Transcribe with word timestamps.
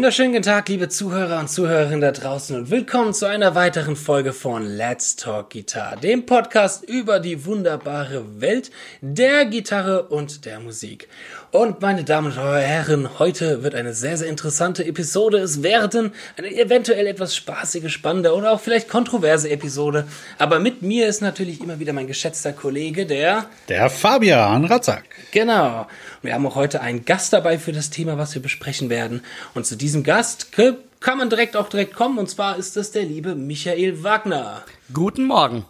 wunderschönen 0.00 0.32
guten 0.32 0.44
Tag, 0.44 0.66
liebe 0.70 0.88
Zuhörer 0.88 1.40
und 1.40 1.50
Zuhörerinnen 1.50 2.00
da 2.00 2.10
draußen 2.10 2.56
und 2.56 2.70
willkommen 2.70 3.12
zu 3.12 3.26
einer 3.26 3.54
weiteren 3.54 3.96
Folge 3.96 4.32
von 4.32 4.64
Let's 4.64 5.14
Talk 5.14 5.50
Guitar, 5.50 5.96
dem 5.96 6.24
Podcast 6.24 6.84
über 6.84 7.20
die 7.20 7.44
wunderbare 7.44 8.40
Welt 8.40 8.70
der 9.02 9.44
Gitarre 9.44 10.04
und 10.04 10.46
der 10.46 10.58
Musik. 10.58 11.06
Und 11.52 11.80
meine 11.80 12.04
Damen 12.04 12.28
und 12.28 12.36
Herren, 12.36 13.18
heute 13.18 13.64
wird 13.64 13.74
eine 13.74 13.92
sehr, 13.92 14.16
sehr 14.16 14.28
interessante 14.28 14.84
Episode. 14.86 15.38
Es 15.38 15.64
werden 15.64 16.12
eine 16.38 16.48
eventuell 16.56 17.08
etwas 17.08 17.34
spaßige, 17.34 17.92
spannende 17.92 18.36
oder 18.36 18.52
auch 18.52 18.60
vielleicht 18.60 18.88
kontroverse 18.88 19.50
Episode. 19.50 20.06
Aber 20.38 20.60
mit 20.60 20.82
mir 20.82 21.08
ist 21.08 21.22
natürlich 21.22 21.60
immer 21.60 21.80
wieder 21.80 21.92
mein 21.92 22.06
geschätzter 22.06 22.52
Kollege, 22.52 23.04
der... 23.04 23.46
Der 23.68 23.90
Fabian 23.90 24.64
Ratzak. 24.64 25.02
Genau. 25.32 25.88
Wir 26.22 26.34
haben 26.34 26.46
auch 26.46 26.54
heute 26.54 26.82
einen 26.82 27.04
Gast 27.04 27.32
dabei 27.32 27.58
für 27.58 27.72
das 27.72 27.90
Thema, 27.90 28.16
was 28.16 28.32
wir 28.36 28.42
besprechen 28.42 28.88
werden. 28.88 29.24
Und 29.52 29.66
zu 29.66 29.74
diesem 29.74 29.89
Gast 30.04 30.52
kann 31.00 31.18
man 31.18 31.30
direkt 31.30 31.56
auch 31.56 31.68
direkt 31.68 31.94
kommen. 31.94 32.18
Und 32.18 32.30
zwar 32.30 32.56
ist 32.56 32.76
es 32.76 32.92
der 32.92 33.04
liebe 33.04 33.34
Michael 33.34 34.02
Wagner. 34.02 34.64
Guten 34.92 35.24
Morgen. 35.24 35.64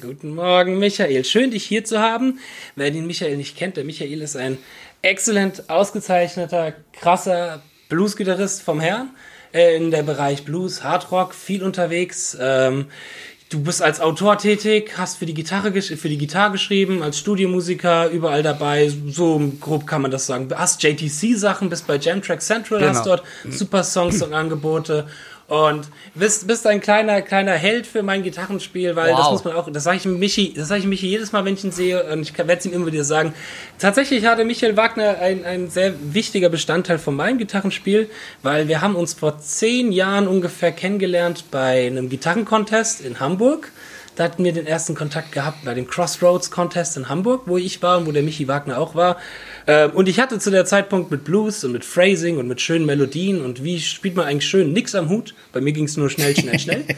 Guten 0.00 0.34
Morgen, 0.34 0.78
Michael. 0.78 1.24
Schön, 1.24 1.50
dich 1.50 1.64
hier 1.64 1.84
zu 1.84 2.00
haben. 2.00 2.40
Wer 2.74 2.90
den 2.90 3.06
Michael 3.06 3.36
nicht 3.36 3.56
kennt, 3.56 3.76
der 3.76 3.84
Michael 3.84 4.20
ist 4.20 4.36
ein 4.36 4.58
exzellent 5.02 5.70
ausgezeichneter, 5.70 6.74
krasser 6.92 7.62
Blues-Gitarrist 7.88 8.62
vom 8.62 8.80
Herrn. 8.80 9.10
Äh, 9.52 9.76
in 9.76 9.90
der 9.90 10.02
Bereich 10.02 10.44
Blues, 10.44 10.82
Hardrock, 10.82 11.34
viel 11.34 11.62
unterwegs. 11.62 12.36
Ähm, 12.40 12.86
du 13.48 13.62
bist 13.62 13.82
als 13.82 14.00
Autor 14.00 14.38
tätig, 14.38 14.94
hast 14.96 15.18
für 15.18 15.26
die 15.26 15.34
Gitarre 15.34 15.80
für 15.80 16.08
die 16.08 16.18
Gitarre 16.18 16.52
geschrieben, 16.52 17.02
als 17.02 17.18
Studiomusiker 17.18 18.08
überall 18.08 18.42
dabei, 18.42 18.92
so 19.08 19.40
grob 19.60 19.86
kann 19.86 20.02
man 20.02 20.10
das 20.10 20.26
sagen. 20.26 20.48
Du 20.48 20.58
hast 20.58 20.82
JTC 20.82 21.36
Sachen, 21.36 21.68
bist 21.68 21.86
bei 21.86 21.96
Jamtrack 21.96 22.42
Central, 22.42 22.80
genau. 22.80 22.92
hast 22.92 23.06
dort 23.06 23.22
super 23.48 23.84
Songs 23.84 24.22
und 24.22 24.34
Angebote 24.34 25.06
und 25.48 25.88
bist, 26.14 26.46
bist 26.46 26.66
ein 26.66 26.80
kleiner, 26.80 27.22
kleiner 27.22 27.52
Held 27.52 27.86
für 27.86 28.02
mein 28.02 28.22
Gitarrenspiel, 28.22 28.96
weil 28.96 29.12
wow. 29.12 29.18
das 29.18 29.30
muss 29.30 29.44
man 29.44 29.54
auch, 29.54 29.70
das 29.70 29.84
sage 29.84 29.98
ich 29.98 30.04
Michi, 30.04 30.52
das 30.54 30.68
sage 30.68 30.80
ich 30.80 30.86
Michi 30.86 31.06
jedes 31.06 31.32
Mal, 31.32 31.44
wenn 31.44 31.54
ich 31.54 31.62
ihn 31.62 31.70
sehe, 31.70 32.02
und 32.12 32.22
ich 32.22 32.36
werde 32.36 32.54
es 32.54 32.66
ihm 32.66 32.72
immer 32.72 32.86
wieder 32.86 33.04
sagen. 33.04 33.32
Tatsächlich 33.78 34.26
hatte 34.26 34.44
Michael 34.44 34.76
Wagner 34.76 35.18
ein, 35.20 35.44
ein 35.44 35.70
sehr 35.70 35.94
wichtiger 36.12 36.48
Bestandteil 36.48 36.98
von 36.98 37.14
meinem 37.14 37.38
Gitarrenspiel, 37.38 38.10
weil 38.42 38.66
wir 38.66 38.80
haben 38.80 38.96
uns 38.96 39.14
vor 39.14 39.38
zehn 39.38 39.92
Jahren 39.92 40.26
ungefähr 40.26 40.72
kennengelernt 40.72 41.44
bei 41.50 41.86
einem 41.86 42.08
Gitarrencontest 42.08 43.00
in 43.00 43.20
Hamburg. 43.20 43.70
Da 44.16 44.24
hatten 44.24 44.42
wir 44.44 44.52
den 44.54 44.66
ersten 44.66 44.94
Kontakt 44.94 45.32
gehabt 45.32 45.58
bei 45.66 45.74
dem 45.74 45.86
Crossroads 45.86 46.50
Contest 46.50 46.96
in 46.96 47.10
Hamburg, 47.10 47.42
wo 47.44 47.58
ich 47.58 47.82
war 47.82 47.98
und 47.98 48.06
wo 48.06 48.12
der 48.12 48.22
Michi 48.22 48.48
Wagner 48.48 48.78
auch 48.78 48.94
war. 48.94 49.18
Ähm, 49.66 49.90
und 49.92 50.08
ich 50.08 50.20
hatte 50.20 50.38
zu 50.38 50.50
der 50.50 50.64
Zeitpunkt 50.64 51.10
mit 51.10 51.24
Blues 51.24 51.64
und 51.64 51.72
mit 51.72 51.84
Phrasing 51.84 52.38
und 52.38 52.46
mit 52.48 52.60
schönen 52.60 52.86
Melodien 52.86 53.40
und 53.40 53.64
wie 53.64 53.80
spielt 53.80 54.14
man 54.16 54.26
eigentlich 54.26 54.48
schön 54.48 54.72
nix 54.72 54.94
am 54.94 55.08
Hut. 55.08 55.34
Bei 55.52 55.60
mir 55.60 55.72
ging 55.72 55.84
es 55.84 55.96
nur 55.96 56.10
schnell, 56.10 56.36
schnell, 56.36 56.58
schnell. 56.58 56.84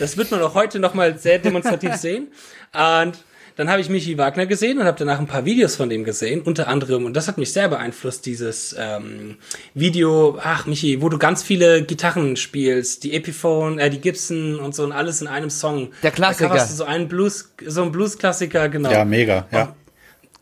Das 0.00 0.16
wird 0.16 0.32
man 0.32 0.42
auch 0.42 0.54
heute 0.54 0.80
nochmal 0.80 1.16
sehr 1.16 1.38
demonstrativ 1.38 1.94
sehen. 1.96 2.26
Und 2.74 3.18
dann 3.56 3.70
habe 3.70 3.80
ich 3.80 3.88
Michi 3.88 4.18
Wagner 4.18 4.46
gesehen 4.46 4.78
und 4.78 4.84
habe 4.84 4.98
danach 4.98 5.18
ein 5.18 5.26
paar 5.26 5.44
Videos 5.44 5.76
von 5.76 5.88
dem 5.88 6.04
gesehen, 6.04 6.42
unter 6.42 6.68
anderem, 6.68 7.06
und 7.06 7.14
das 7.14 7.26
hat 7.26 7.38
mich 7.38 7.52
sehr 7.52 7.68
beeinflusst, 7.68 8.26
dieses 8.26 8.76
ähm, 8.78 9.36
Video, 9.74 10.38
ach 10.42 10.66
Michi, 10.66 11.00
wo 11.00 11.08
du 11.08 11.16
ganz 11.16 11.42
viele 11.42 11.82
Gitarren 11.82 12.36
spielst, 12.36 13.04
die 13.04 13.14
Epiphone, 13.14 13.78
äh, 13.78 13.88
die 13.88 14.00
Gibson 14.00 14.56
und 14.58 14.74
so 14.74 14.84
und 14.84 14.92
alles 14.92 15.22
in 15.22 15.28
einem 15.28 15.48
Song. 15.48 15.90
Der 16.02 16.10
Klassiker. 16.10 16.50
Da 16.50 16.56
hast 16.56 16.70
du 16.72 16.74
so 16.74 16.84
einen 16.84 17.08
Blues, 17.08 17.50
so 17.64 17.82
ein 17.82 17.92
Blues-Klassiker, 17.92 18.68
genau. 18.68 18.90
Ja, 18.90 19.04
mega, 19.06 19.46
ja. 19.50 19.62
Und 19.62 19.68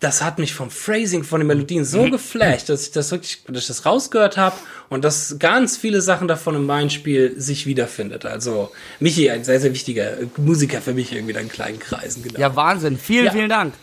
das 0.04 0.22
hat 0.22 0.38
mich 0.38 0.52
vom 0.52 0.70
Phrasing, 0.70 1.24
von 1.24 1.40
den 1.40 1.46
Melodien 1.46 1.84
so 1.86 2.10
geflasht, 2.10 2.68
dass 2.68 2.82
ich 2.82 2.92
das 2.92 3.10
wirklich, 3.10 3.42
dass 3.48 3.62
ich 3.62 3.68
das 3.68 3.86
rausgehört 3.86 4.36
habe 4.36 4.54
und 4.90 5.02
dass 5.02 5.38
ganz 5.38 5.78
viele 5.78 6.02
Sachen 6.02 6.28
davon 6.28 6.54
in 6.56 6.66
meinem 6.66 6.90
Spiel 6.90 7.40
sich 7.40 7.64
wiederfindet. 7.64 8.26
Also 8.26 8.70
Michi, 9.00 9.30
ein 9.30 9.44
sehr, 9.44 9.60
sehr 9.60 9.72
wichtiger 9.72 10.18
Musiker 10.36 10.82
für 10.82 10.92
mich 10.92 11.10
irgendwie 11.10 11.32
in 11.32 11.48
kleinen 11.48 11.78
Kreisen. 11.78 12.22
Genau. 12.22 12.38
Ja, 12.38 12.54
Wahnsinn. 12.54 12.98
Vielen, 12.98 13.24
ja. 13.24 13.32
vielen 13.32 13.48
Dank. 13.48 13.74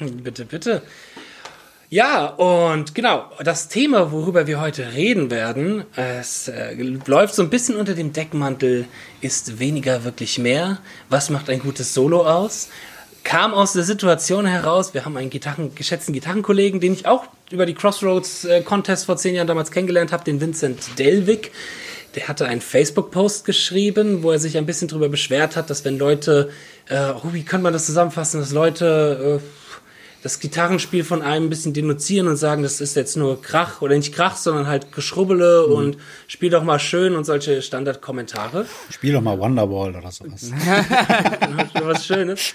Bitte, 0.00 0.44
bitte. 0.44 0.82
Ja, 1.88 2.26
und 2.26 2.96
genau, 2.96 3.30
das 3.44 3.68
Thema, 3.68 4.10
worüber 4.10 4.48
wir 4.48 4.60
heute 4.60 4.92
reden 4.92 5.30
werden, 5.30 5.84
es 5.94 6.48
äh, 6.48 6.74
läuft 7.06 7.36
so 7.36 7.42
ein 7.42 7.48
bisschen 7.48 7.76
unter 7.76 7.94
dem 7.94 8.12
Deckmantel, 8.12 8.86
ist 9.20 9.60
weniger 9.60 10.02
wirklich 10.02 10.38
mehr. 10.40 10.78
Was 11.08 11.30
macht 11.30 11.48
ein 11.48 11.60
gutes 11.60 11.94
Solo 11.94 12.26
aus? 12.26 12.68
Kam 13.26 13.54
aus 13.54 13.72
der 13.72 13.82
Situation 13.82 14.46
heraus, 14.46 14.94
wir 14.94 15.04
haben 15.04 15.16
einen 15.16 15.30
Gitarren, 15.30 15.74
geschätzten 15.74 16.14
Gitarrenkollegen, 16.14 16.78
den 16.78 16.92
ich 16.92 17.06
auch 17.06 17.24
über 17.50 17.66
die 17.66 17.74
Crossroads 17.74 18.44
äh, 18.44 18.62
Contest 18.62 19.06
vor 19.06 19.16
zehn 19.16 19.34
Jahren 19.34 19.48
damals 19.48 19.72
kennengelernt 19.72 20.12
habe, 20.12 20.22
den 20.22 20.40
Vincent 20.40 20.96
Delvig. 20.96 21.50
Der 22.14 22.28
hatte 22.28 22.46
einen 22.46 22.60
Facebook-Post 22.60 23.44
geschrieben, 23.44 24.22
wo 24.22 24.30
er 24.30 24.38
sich 24.38 24.56
ein 24.56 24.64
bisschen 24.64 24.86
darüber 24.86 25.08
beschwert 25.08 25.56
hat, 25.56 25.70
dass 25.70 25.84
wenn 25.84 25.98
Leute, 25.98 26.50
äh, 26.88 27.10
oh, 27.10 27.32
wie 27.32 27.42
könnte 27.42 27.64
man 27.64 27.72
das 27.72 27.86
zusammenfassen, 27.86 28.38
dass 28.38 28.52
Leute 28.52 29.40
äh, 29.42 29.65
das 30.26 30.40
Gitarrenspiel 30.40 31.04
von 31.04 31.22
einem 31.22 31.46
ein 31.46 31.50
bisschen 31.50 31.72
denunzieren 31.72 32.26
und 32.26 32.34
sagen, 32.34 32.64
das 32.64 32.80
ist 32.80 32.96
jetzt 32.96 33.16
nur 33.16 33.40
Krach 33.40 33.80
oder 33.80 33.94
nicht 33.96 34.12
Krach, 34.12 34.36
sondern 34.36 34.66
halt 34.66 34.90
Geschrubbele 34.90 35.66
mhm. 35.68 35.74
und 35.74 35.96
spiel 36.26 36.50
doch 36.50 36.64
mal 36.64 36.80
schön 36.80 37.14
und 37.14 37.24
solche 37.24 37.62
Standardkommentare. 37.62 38.66
Spiel 38.90 39.12
doch 39.12 39.20
mal 39.22 39.38
Wonderwall 39.38 39.94
oder 39.94 40.10
sowas. 40.10 40.50
was 41.74 42.04
Schönes. 42.04 42.54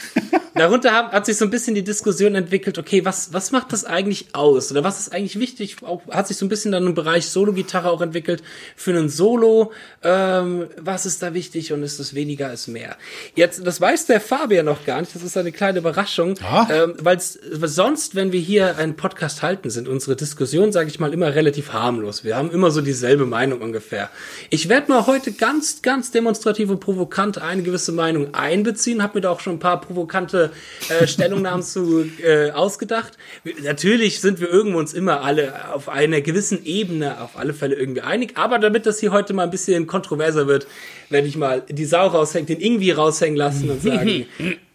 Darunter 0.54 0.92
haben, 0.92 1.12
hat 1.14 1.26
sich 1.26 1.38
so 1.38 1.46
ein 1.46 1.50
bisschen 1.50 1.76
die 1.76 1.84
Diskussion 1.84 2.36
entwickelt, 2.36 2.78
okay, 2.78 3.06
was, 3.06 3.32
was 3.32 3.52
macht 3.52 3.72
das 3.72 3.86
eigentlich 3.86 4.36
aus? 4.36 4.70
Oder 4.72 4.84
was 4.84 5.00
ist 5.00 5.14
eigentlich 5.14 5.40
wichtig? 5.40 5.78
Auch, 5.82 6.02
hat 6.10 6.28
sich 6.28 6.36
so 6.36 6.46
ein 6.46 6.50
bisschen 6.50 6.74
dann 6.74 6.86
im 6.86 6.94
Bereich 6.94 7.30
Solo-Gitarre 7.30 7.90
auch 7.90 8.02
entwickelt. 8.02 8.44
Für 8.76 8.92
einen 8.92 9.08
Solo, 9.08 9.72
ähm, 10.04 10.68
was 10.78 11.06
ist 11.06 11.24
da 11.24 11.34
wichtig 11.34 11.72
und 11.72 11.84
ist 11.84 12.00
es 12.00 12.14
weniger 12.16 12.52
ist 12.52 12.68
mehr? 12.68 12.98
Jetzt, 13.36 13.66
das 13.66 13.80
weiß 13.80 14.08
der 14.08 14.20
Fabian 14.20 14.66
noch 14.66 14.86
gar 14.86 15.00
nicht, 15.00 15.16
das 15.16 15.24
ist 15.24 15.38
eine 15.38 15.54
kleine 15.54 15.80
Überraschung, 15.80 16.36
ah. 16.44 16.68
ähm, 16.70 16.96
weil 17.00 17.16
es 17.16 17.40
sonst, 17.68 18.16
wenn 18.16 18.32
wir 18.32 18.40
hier 18.40 18.78
einen 18.78 18.96
Podcast 18.96 19.42
halten, 19.42 19.70
sind 19.70 19.88
unsere 19.88 20.16
Diskussionen, 20.16 20.72
sage 20.72 20.90
ich 20.90 21.00
mal, 21.00 21.14
immer 21.14 21.34
relativ 21.36 21.74
harmlos. 21.74 22.24
Wir 22.24 22.36
haben 22.36 22.52
immer 22.52 22.72
so 22.72 22.82
dieselbe 22.82 23.26
Meinung 23.26 23.62
ungefähr. 23.62 24.10
Ich 24.50 24.70
werde 24.70 24.92
mal 24.92 25.08
heute 25.08 25.32
ganz, 25.32 25.82
ganz 25.82 26.12
demonstrativ 26.12 26.70
und 26.70 26.80
provokant 26.80 27.38
eine 27.40 27.64
gewisse 27.64 27.92
Meinung 27.92 28.34
einbeziehen, 28.34 29.04
habe 29.04 29.18
mir 29.18 29.22
da 29.22 29.30
auch 29.30 29.40
schon 29.40 29.54
ein 29.54 29.60
paar 29.60 29.82
provokante 29.82 30.52
äh, 30.90 31.08
Stellungnahmen 31.08 31.64
zu 31.64 32.06
äh, 32.24 32.52
ausgedacht. 32.52 33.18
Natürlich 33.64 34.22
sind 34.22 34.40
wir 34.40 34.50
irgendwo 34.50 34.80
uns 34.80 34.94
immer 34.94 35.22
alle 35.22 35.74
auf 35.74 35.90
einer 35.90 36.22
gewissen 36.22 36.66
Ebene 36.66 37.22
auf 37.22 37.38
alle 37.38 37.54
Fälle 37.54 37.76
irgendwie 37.76 38.02
einig, 38.02 38.34
aber 38.36 38.60
damit 38.60 38.86
das 38.86 39.00
hier 39.00 39.12
heute 39.12 39.34
mal 39.34 39.44
ein 39.44 39.52
bisschen 39.52 39.88
kontroverser 39.88 40.48
wird, 40.48 40.68
werde 41.10 41.28
ich 41.28 41.38
mal 41.38 41.62
die 41.68 41.86
Sau 41.86 42.08
raushängen, 42.08 42.48
den 42.48 42.60
irgendwie 42.60 42.92
raushängen 42.92 43.36
lassen 43.36 43.70
und 43.70 43.82
sagen, 43.82 44.26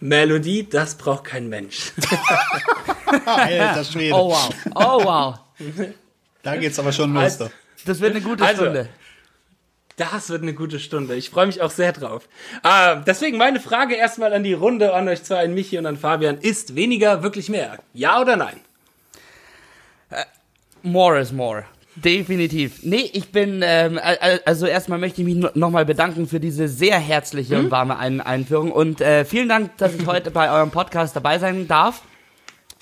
Melodie, 0.00 0.68
das 0.68 0.96
braucht 0.96 1.24
kein 1.24 1.48
Mensch. 1.48 1.92
Alter 3.24 3.84
Schwede. 3.84 4.14
Oh 4.14 4.30
wow. 4.30 4.50
Oh 4.74 5.04
wow. 5.04 5.38
Da 6.42 6.56
geht's 6.56 6.78
aber 6.78 6.92
schon 6.92 7.12
los. 7.14 7.22
Also, 7.22 7.50
das 7.84 8.00
wird 8.00 8.12
eine 8.12 8.20
gute 8.22 8.44
also, 8.44 8.62
Stunde. 8.62 8.88
Das 9.96 10.28
wird 10.28 10.42
eine 10.42 10.52
gute 10.52 10.78
Stunde. 10.78 11.14
Ich 11.16 11.30
freue 11.30 11.46
mich 11.46 11.62
auch 11.62 11.70
sehr 11.70 11.92
drauf. 11.92 12.28
Ah, 12.62 12.96
deswegen 12.96 13.38
meine 13.38 13.60
Frage 13.60 13.94
erstmal 13.94 14.34
an 14.34 14.42
die 14.42 14.52
Runde, 14.52 14.92
an 14.92 15.08
euch 15.08 15.24
zwei, 15.24 15.42
an 15.42 15.54
Michi 15.54 15.78
und 15.78 15.86
an 15.86 15.96
Fabian. 15.96 16.38
Ist 16.38 16.74
weniger 16.74 17.22
wirklich 17.22 17.48
mehr? 17.48 17.78
Ja 17.94 18.20
oder 18.20 18.36
nein? 18.36 18.60
Uh, 20.10 20.16
more 20.82 21.18
is 21.18 21.32
more. 21.32 21.64
Definitiv. 21.96 22.80
Nee, 22.82 23.10
ich 23.12 23.32
bin, 23.32 23.62
ähm, 23.64 23.98
also 24.44 24.66
erstmal 24.66 24.98
möchte 24.98 25.22
ich 25.22 25.26
mich 25.26 25.54
nochmal 25.54 25.86
bedanken 25.86 26.28
für 26.28 26.40
diese 26.40 26.68
sehr 26.68 26.98
herzliche 26.98 27.58
und 27.58 27.66
mhm. 27.66 27.70
warme 27.70 27.98
Ein 27.98 28.20
Einführung 28.20 28.70
und 28.70 29.00
äh, 29.00 29.24
vielen 29.24 29.48
Dank, 29.48 29.76
dass 29.78 29.94
ich 29.94 30.06
heute 30.06 30.30
bei 30.30 30.50
eurem 30.50 30.70
Podcast 30.70 31.16
dabei 31.16 31.38
sein 31.38 31.66
darf. 31.68 32.02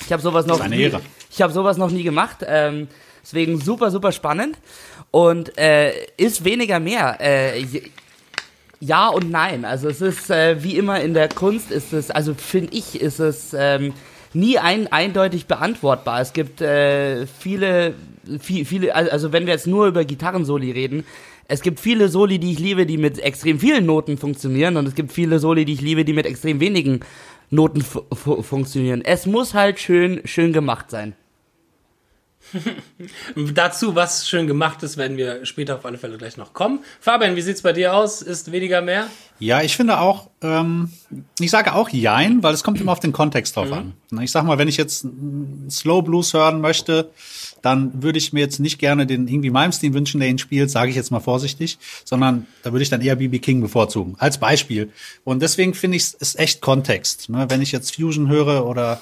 Ich 0.04 0.12
habe 0.12 0.20
sowas 0.20 0.46
noch 0.46 0.66
nie, 0.66 0.90
ich 1.30 1.42
habe 1.42 1.52
sowas 1.52 1.76
noch 1.76 1.90
nie 1.90 2.02
gemacht, 2.02 2.38
ähm, 2.46 2.88
deswegen 3.22 3.60
super, 3.60 3.92
super 3.92 4.10
spannend 4.10 4.58
und 5.12 5.56
äh, 5.58 5.92
ist 6.16 6.44
weniger 6.44 6.80
mehr. 6.80 7.18
Äh, 7.20 7.64
ja 8.80 9.08
und 9.08 9.30
nein. 9.30 9.64
Also 9.64 9.88
es 9.88 10.00
ist 10.00 10.30
äh, 10.30 10.62
wie 10.62 10.76
immer 10.76 11.00
in 11.00 11.14
der 11.14 11.28
Kunst 11.28 11.70
ist 11.70 11.92
es, 11.92 12.10
also 12.10 12.34
finde 12.34 12.74
ich, 12.74 13.00
ist 13.00 13.20
es 13.20 13.54
ähm, 13.56 13.94
nie 14.32 14.58
ein, 14.58 14.92
eindeutig 14.92 15.46
beantwortbar. 15.46 16.20
Es 16.20 16.32
gibt 16.32 16.60
äh, 16.60 17.26
viele, 17.26 17.94
viel, 18.40 18.64
viele, 18.64 18.94
also 18.94 19.32
wenn 19.32 19.46
wir 19.46 19.52
jetzt 19.52 19.66
nur 19.66 19.86
über 19.86 20.04
Gitarrensoli 20.04 20.70
reden, 20.70 21.04
es 21.46 21.60
gibt 21.60 21.80
viele 21.80 22.08
Soli, 22.08 22.38
die 22.38 22.52
ich 22.52 22.58
liebe, 22.58 22.86
die 22.86 22.96
mit 22.96 23.18
extrem 23.18 23.60
vielen 23.60 23.86
Noten 23.86 24.16
funktionieren 24.16 24.76
und 24.76 24.86
es 24.86 24.94
gibt 24.94 25.12
viele 25.12 25.38
Soli, 25.38 25.64
die 25.64 25.74
ich 25.74 25.80
liebe, 25.80 26.04
die 26.04 26.12
mit 26.12 26.26
extrem 26.26 26.60
wenigen 26.60 27.00
Noten 27.50 27.82
funktionieren. 27.82 29.02
Es 29.04 29.26
muss 29.26 29.54
halt 29.54 29.78
schön, 29.78 30.22
schön 30.24 30.52
gemacht 30.52 30.90
sein. 30.90 31.14
Dazu, 33.54 33.94
was 33.94 34.28
schön 34.28 34.46
gemacht 34.46 34.82
ist, 34.82 34.96
werden 34.96 35.16
wir 35.16 35.44
später 35.46 35.76
auf 35.76 35.84
alle 35.84 35.98
Fälle 35.98 36.18
gleich 36.18 36.36
noch 36.36 36.52
kommen. 36.52 36.80
Fabian, 37.00 37.36
wie 37.36 37.40
sieht's 37.40 37.62
bei 37.62 37.72
dir 37.72 37.94
aus? 37.94 38.22
Ist 38.22 38.52
weniger 38.52 38.80
mehr? 38.80 39.06
Ja, 39.38 39.62
ich 39.62 39.76
finde 39.76 39.98
auch, 39.98 40.30
ähm, 40.42 40.90
ich 41.40 41.50
sage 41.50 41.74
auch 41.74 41.88
Jein, 41.88 42.42
weil 42.42 42.54
es 42.54 42.62
kommt 42.62 42.80
immer 42.80 42.92
auf 42.92 43.00
den 43.00 43.12
Kontext 43.12 43.56
drauf 43.56 43.72
an. 43.72 43.94
Ich 44.20 44.30
sag 44.30 44.44
mal, 44.44 44.58
wenn 44.58 44.68
ich 44.68 44.76
jetzt 44.76 45.06
Slow 45.70 46.02
Blues 46.02 46.34
hören 46.34 46.60
möchte, 46.60 47.10
dann 47.64 48.02
würde 48.02 48.18
ich 48.18 48.34
mir 48.34 48.40
jetzt 48.40 48.60
nicht 48.60 48.78
gerne 48.78 49.06
den 49.06 49.26
irgendwie 49.26 49.48
Malmsteen 49.48 49.94
wünschen, 49.94 50.20
der 50.20 50.28
ihn 50.28 50.36
spielt, 50.36 50.70
sage 50.70 50.90
ich 50.90 50.96
jetzt 50.96 51.10
mal 51.10 51.20
vorsichtig, 51.20 51.78
sondern 52.04 52.46
da 52.62 52.72
würde 52.72 52.82
ich 52.82 52.90
dann 52.90 53.00
eher 53.00 53.16
BB 53.16 53.40
King 53.40 53.62
bevorzugen, 53.62 54.16
als 54.18 54.36
Beispiel. 54.36 54.90
Und 55.24 55.40
deswegen 55.40 55.72
finde 55.72 55.96
ich 55.96 56.12
es 56.20 56.36
echt 56.36 56.60
Kontext. 56.60 57.30
Ne? 57.30 57.46
Wenn 57.48 57.62
ich 57.62 57.72
jetzt 57.72 57.96
Fusion 57.96 58.28
höre 58.28 58.66
oder 58.66 59.00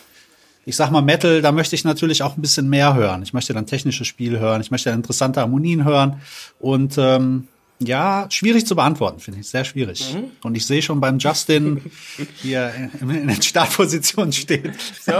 ich 0.64 0.76
sag 0.76 0.93
mal 0.93 1.03
Metal, 1.03 1.43
da 1.43 1.50
möchte 1.50 1.75
ich 1.75 1.82
natürlich 1.82 2.23
auch 2.23 2.37
ein 2.37 2.41
bisschen 2.41 2.69
mehr 2.69 2.94
hören. 2.94 3.25
Ich 3.25 3.32
möchte 3.32 3.53
dann 3.53 3.67
technische 3.67 4.05
Spiele 4.05 4.38
hören, 4.38 4.61
ich 4.61 4.70
möchte 4.70 4.91
interessante 4.91 5.41
Harmonien 5.41 5.85
hören 5.85 6.20
und 6.61 6.94
ähm, 6.99 7.49
ja, 7.87 8.26
schwierig 8.31 8.67
zu 8.67 8.75
beantworten, 8.75 9.20
finde 9.20 9.40
ich. 9.40 9.49
Sehr 9.49 9.64
schwierig. 9.64 10.14
Mhm. 10.14 10.31
Und 10.43 10.55
ich 10.55 10.67
sehe 10.67 10.82
schon 10.82 11.00
beim 11.00 11.19
Justin, 11.19 11.82
wie 12.43 12.52
er 12.52 12.75
in, 12.75 13.11
in 13.11 13.29
den 13.29 13.43
Startpositionen 13.43 14.32
steht. 14.32 14.73
So. 15.00 15.12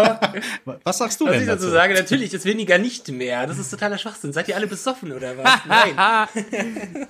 Was 0.84 0.98
sagst 0.98 1.20
du 1.20 1.26
was 1.26 1.32
denn? 1.32 1.46
Was 1.46 1.54
ich 1.54 1.60
dazu 1.60 1.70
sage, 1.70 1.94
natürlich 1.94 2.32
ist 2.32 2.44
weniger 2.44 2.78
nicht 2.78 3.08
mehr. 3.08 3.46
Das 3.46 3.58
ist 3.58 3.70
totaler 3.70 3.98
Schwachsinn. 3.98 4.32
Seid 4.32 4.48
ihr 4.48 4.56
alle 4.56 4.66
besoffen 4.66 5.12
oder 5.12 5.36
was? 5.38 5.60
Nein. 5.66 5.94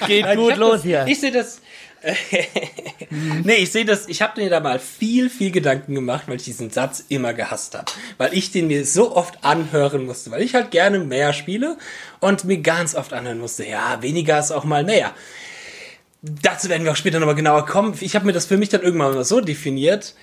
es 0.00 0.06
geht 0.06 0.24
Nein, 0.24 0.38
gut 0.38 0.56
los 0.56 0.72
das, 0.72 0.82
hier. 0.82 1.06
Ich 1.06 1.20
sehe 1.20 1.32
das, 1.32 1.60
nee, 3.44 3.54
ich 3.54 3.72
sehe 3.72 3.84
das, 3.84 4.08
ich 4.08 4.20
habe 4.20 4.40
mir 4.40 4.50
da 4.50 4.60
mal 4.60 4.78
viel, 4.78 5.30
viel 5.30 5.50
Gedanken 5.50 5.94
gemacht, 5.94 6.24
weil 6.26 6.36
ich 6.36 6.44
diesen 6.44 6.70
Satz 6.70 7.04
immer 7.08 7.32
gehasst 7.32 7.74
habe. 7.74 7.90
Weil 8.18 8.34
ich 8.34 8.50
den 8.52 8.66
mir 8.66 8.84
so 8.84 9.14
oft 9.16 9.44
anhören 9.44 10.04
musste, 10.06 10.30
weil 10.30 10.42
ich 10.42 10.54
halt 10.54 10.70
gerne 10.70 10.98
mehr 10.98 11.32
spiele 11.32 11.78
und 12.20 12.44
mir 12.44 12.58
ganz 12.58 12.94
oft 12.94 13.12
anhören 13.12 13.38
musste, 13.38 13.66
ja, 13.66 14.02
weniger 14.02 14.38
ist 14.38 14.50
auch 14.50 14.64
mal 14.64 14.84
mehr. 14.84 15.12
Dazu 16.22 16.68
werden 16.68 16.84
wir 16.84 16.92
auch 16.92 16.96
später 16.96 17.20
nochmal 17.20 17.34
genauer 17.34 17.66
kommen. 17.66 17.96
Ich 18.00 18.14
habe 18.14 18.26
mir 18.26 18.32
das 18.32 18.46
für 18.46 18.56
mich 18.56 18.70
dann 18.70 18.82
irgendwann 18.82 19.14
mal 19.14 19.24
so 19.24 19.40
definiert, 19.40 20.14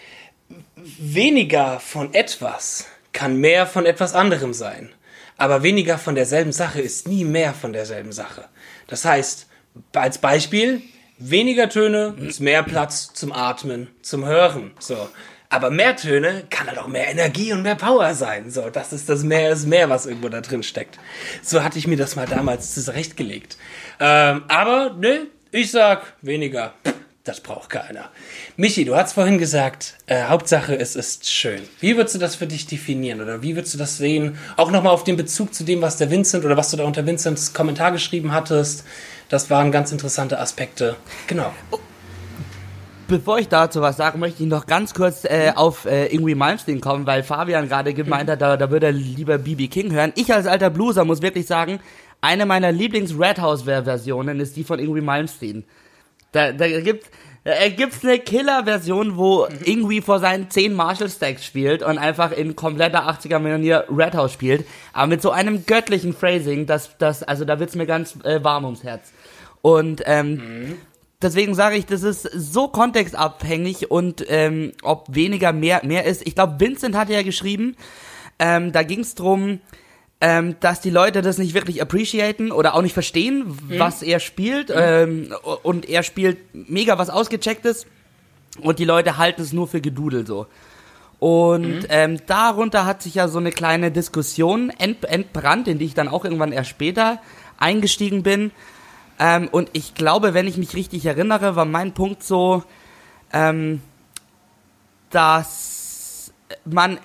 weniger 0.75 1.80
von 1.80 2.13
etwas 2.13 2.88
kann 3.13 3.38
mehr 3.38 3.68
von 3.68 3.86
etwas 3.86 4.13
anderem 4.13 4.54
sein. 4.54 4.89
Aber 5.38 5.63
weniger 5.63 5.98
von 5.98 6.16
derselben 6.16 6.51
Sache 6.51 6.81
ist 6.81 7.07
nie 7.07 7.24
mehr 7.24 7.54
von 7.54 7.74
derselben 7.74 8.12
Sache. 8.12 8.45
Das 8.88 9.06
heißt, 9.06 9.48
als 9.94 10.18
Beispiel, 10.18 10.81
weniger 11.29 11.69
Töne 11.69 12.15
ist 12.19 12.39
mehr 12.39 12.63
Platz 12.63 13.13
zum 13.13 13.31
Atmen, 13.31 13.88
zum 14.01 14.25
Hören. 14.25 14.71
So. 14.79 15.09
Aber 15.50 15.69
mehr 15.69 15.97
Töne 15.97 16.44
kann 16.50 16.68
halt 16.68 16.77
auch 16.77 16.88
mehr 16.88 17.09
Energie 17.09 17.51
und 17.51 17.62
mehr 17.62 17.75
Power 17.75 18.13
sein. 18.15 18.50
So, 18.50 18.69
das 18.69 18.94
ist 18.94 19.09
das 19.09 19.23
Mehr 19.23 19.51
ist 19.51 19.68
mehr, 19.68 19.89
was 19.89 20.06
irgendwo 20.06 20.29
da 20.29 20.39
drin 20.39 20.63
steckt. 20.63 20.97
So 21.44 21.62
hatte 21.62 21.77
ich 21.77 21.88
mir 21.88 21.97
das 21.97 22.15
mal 22.15 22.25
damals 22.25 22.73
zurechtgelegt. 22.73 23.57
Ähm, 24.00 24.44
aber 24.47 24.95
ne, 24.97 25.27
ich 25.51 25.71
sag 25.71 26.13
weniger. 26.21 26.73
Das 27.24 27.39
braucht 27.39 27.69
keiner. 27.69 28.09
Michi, 28.57 28.83
du 28.83 28.95
hast 28.95 29.13
vorhin 29.13 29.38
gesagt, 29.38 29.95
äh, 30.07 30.24
Hauptsache 30.24 30.75
es 30.75 30.95
ist 30.95 31.29
schön. 31.29 31.62
Wie 31.79 31.95
würdest 31.95 32.15
du 32.15 32.19
das 32.19 32.35
für 32.35 32.47
dich 32.47 32.65
definieren 32.65 33.21
oder 33.21 33.44
wie 33.44 33.56
würdest 33.56 33.75
du 33.75 33.77
das 33.77 33.97
sehen? 33.97 34.39
Auch 34.57 34.71
nochmal 34.71 34.91
auf 34.91 35.03
den 35.03 35.17
Bezug 35.17 35.53
zu 35.53 35.63
dem, 35.63 35.81
was 35.81 35.97
der 35.97 36.09
Vincent 36.09 36.45
oder 36.45 36.57
was 36.57 36.71
du 36.71 36.77
da 36.77 36.83
unter 36.83 37.06
Vincents 37.06 37.53
Kommentar 37.53 37.91
geschrieben 37.91 38.31
hattest. 38.31 38.85
Das 39.31 39.50
waren 39.50 39.72
ganz 39.72 39.94
interessante 39.94 40.38
Aspekte. 40.39 40.98
Genau. 41.28 41.54
Bevor 43.07 43.39
ich 43.39 43.48
dazu 43.48 43.80
was 43.80 43.95
sage, 43.95 44.18
möchte 44.18 44.44
ich 44.44 44.50
noch 44.50 44.66
ganz 44.66 44.94
kurz 44.94 45.24
äh, 45.24 45.54
auf 45.56 45.86
äh, 45.86 46.07
Ingrid 46.07 46.38
Malmsteen 46.38 46.81
kommen, 46.81 47.07
weil 47.07 47.24
Fabian 47.24 47.69
gerade 47.69 47.94
gemeint 47.94 48.30
hat, 48.30 48.42
da, 48.42 48.57
da 48.57 48.69
würde 48.72 48.88
er 48.88 48.92
lieber 48.92 49.38
BB 49.38 49.69
King 49.69 49.94
hören. 49.94 50.12
Ich 50.16 50.33
als 50.33 50.48
alter 50.48 50.69
Blueser 50.69 51.06
muss 51.06 51.22
wirklich 51.22 51.48
sagen, 51.48 51.80
eine 52.19 52.45
meiner 52.45 52.74
Lieblings-Red 52.74 53.39
House-Versionen 53.39 54.42
ist 54.42 54.57
die 54.57 54.66
von 54.66 54.80
Ingrid 54.80 55.06
Malmsteen. 55.06 55.63
Da, 56.34 56.51
da 56.51 56.68
gibt 56.81 57.10
da 57.44 57.69
gibt's 57.69 58.04
eine 58.04 58.19
Killer-Version, 58.19 59.18
wo 59.18 59.48
Ingui 59.66 60.01
vor 60.01 60.19
seinen 60.19 60.51
10 60.51 60.75
Marshall-Stacks 60.75 61.44
spielt 61.44 61.81
und 61.81 61.98
einfach 61.98 62.31
in 62.31 62.56
kompletter 62.56 63.10
80er-Manier 63.10 63.86
Red 63.89 64.13
House 64.13 64.34
spielt, 64.34 64.68
aber 64.94 65.07
mit 65.07 65.24
so 65.24 65.31
einem 65.31 65.66
göttlichen 65.66 66.13
Phrasing, 66.13 66.68
dass 66.68 66.95
das, 67.00 67.24
also 67.24 67.44
da 67.44 67.60
wird's 67.60 67.74
mir 67.74 67.88
ganz 67.88 68.16
äh, 68.24 68.44
warm 68.44 68.66
ums 68.66 68.84
Herz. 68.84 69.12
Und 69.62 70.02
ähm, 70.06 70.34
mhm. 70.34 70.78
deswegen 71.22 71.54
sage 71.56 71.75
ich, 71.75 71.86
das 71.86 72.04
ist 72.04 72.24
so 72.24 72.68
kontextabhängig 72.68 73.92
und 73.92 74.25
ähm, 74.28 74.72
ob 74.81 75.08
weniger 75.13 75.54
mehr 75.54 75.81
mehr 75.86 76.06
ist. 76.06 76.25
Ich 76.25 76.36
glaube, 76.36 76.60
Vincent 76.60 76.96
hat 76.96 77.10
ja 77.10 77.22
geschrieben, 77.22 77.75
ähm, 78.40 78.72
da 78.72 78.84
ging 78.84 79.02
es 79.02 79.16
drum, 79.16 79.60
ähm, 80.19 80.56
dass 80.60 80.81
die 80.81 80.90
Leute 80.90 81.22
das 81.22 81.38
nicht 81.38 81.54
wirklich 81.54 81.81
appreciaten 81.81 82.52
oder 82.52 82.75
auch 82.75 82.81
nicht 82.81 82.94
verstehen, 82.94 83.48
mhm. 83.48 83.80
was 83.80 84.04
er 84.04 84.19
spielt. 84.19 84.69
Mhm. 84.69 84.75
Ähm, 84.78 85.34
und 85.63 85.90
er 85.90 86.04
spielt 86.04 86.38
mega 86.54 86.98
was 86.98 87.10
Ausgechecktes 87.10 87.88
und 88.60 88.80
die 88.80 88.86
Leute 88.86 89.18
halten 89.18 89.42
es 89.42 89.54
nur 89.54 89.68
für 89.68 89.81
Gedudel 89.81 90.25
so. 90.28 90.48
Und 91.19 91.81
mhm. 91.81 91.86
ähm, 91.90 92.18
darunter 92.25 92.86
hat 92.86 93.04
sich 93.04 93.16
ja 93.16 93.28
so 93.28 93.38
eine 93.38 93.52
kleine 93.52 93.92
Diskussion 93.92 94.72
ent 94.72 95.06
entbrannt, 95.06 95.68
in 95.68 95.78
die 95.78 95.86
ich 95.86 95.94
dann 95.94 96.08
auch 96.08 96.25
irgendwann 96.25 96.52
erst 96.52 96.72
später 96.72 97.19
eingestiegen 97.58 98.24
bin. 98.24 98.52
Ähm, 99.21 99.50
und 99.51 99.69
ich 99.73 99.94
glaube, 99.94 100.33
wenn 100.33 100.47
ich 100.47 100.57
mich 100.57 100.75
richtig 100.75 101.06
erinnere, 101.06 101.56
war 101.56 101.65
mein 101.65 101.94
Punkt 101.94 102.23
so, 102.23 102.63
ähm, 103.31 103.81
dass 105.12 106.33
man 106.65 106.97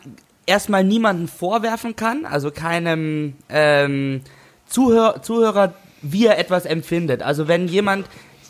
erstmal 0.46 0.82
niemanden 0.82 1.28
vorwerfen 1.28 1.94
kann, 1.94 2.24
also 2.24 2.50
keinem 2.50 3.34
ähm, 3.50 4.22
Zuhör 4.66 5.22
Zuhörer, 5.22 5.74
wie 6.00 6.24
er 6.24 6.38
etwas 6.38 6.64
empfindet. 6.64 7.22
Also 7.22 7.48
wenn 7.48 7.68
jemand 7.68 8.06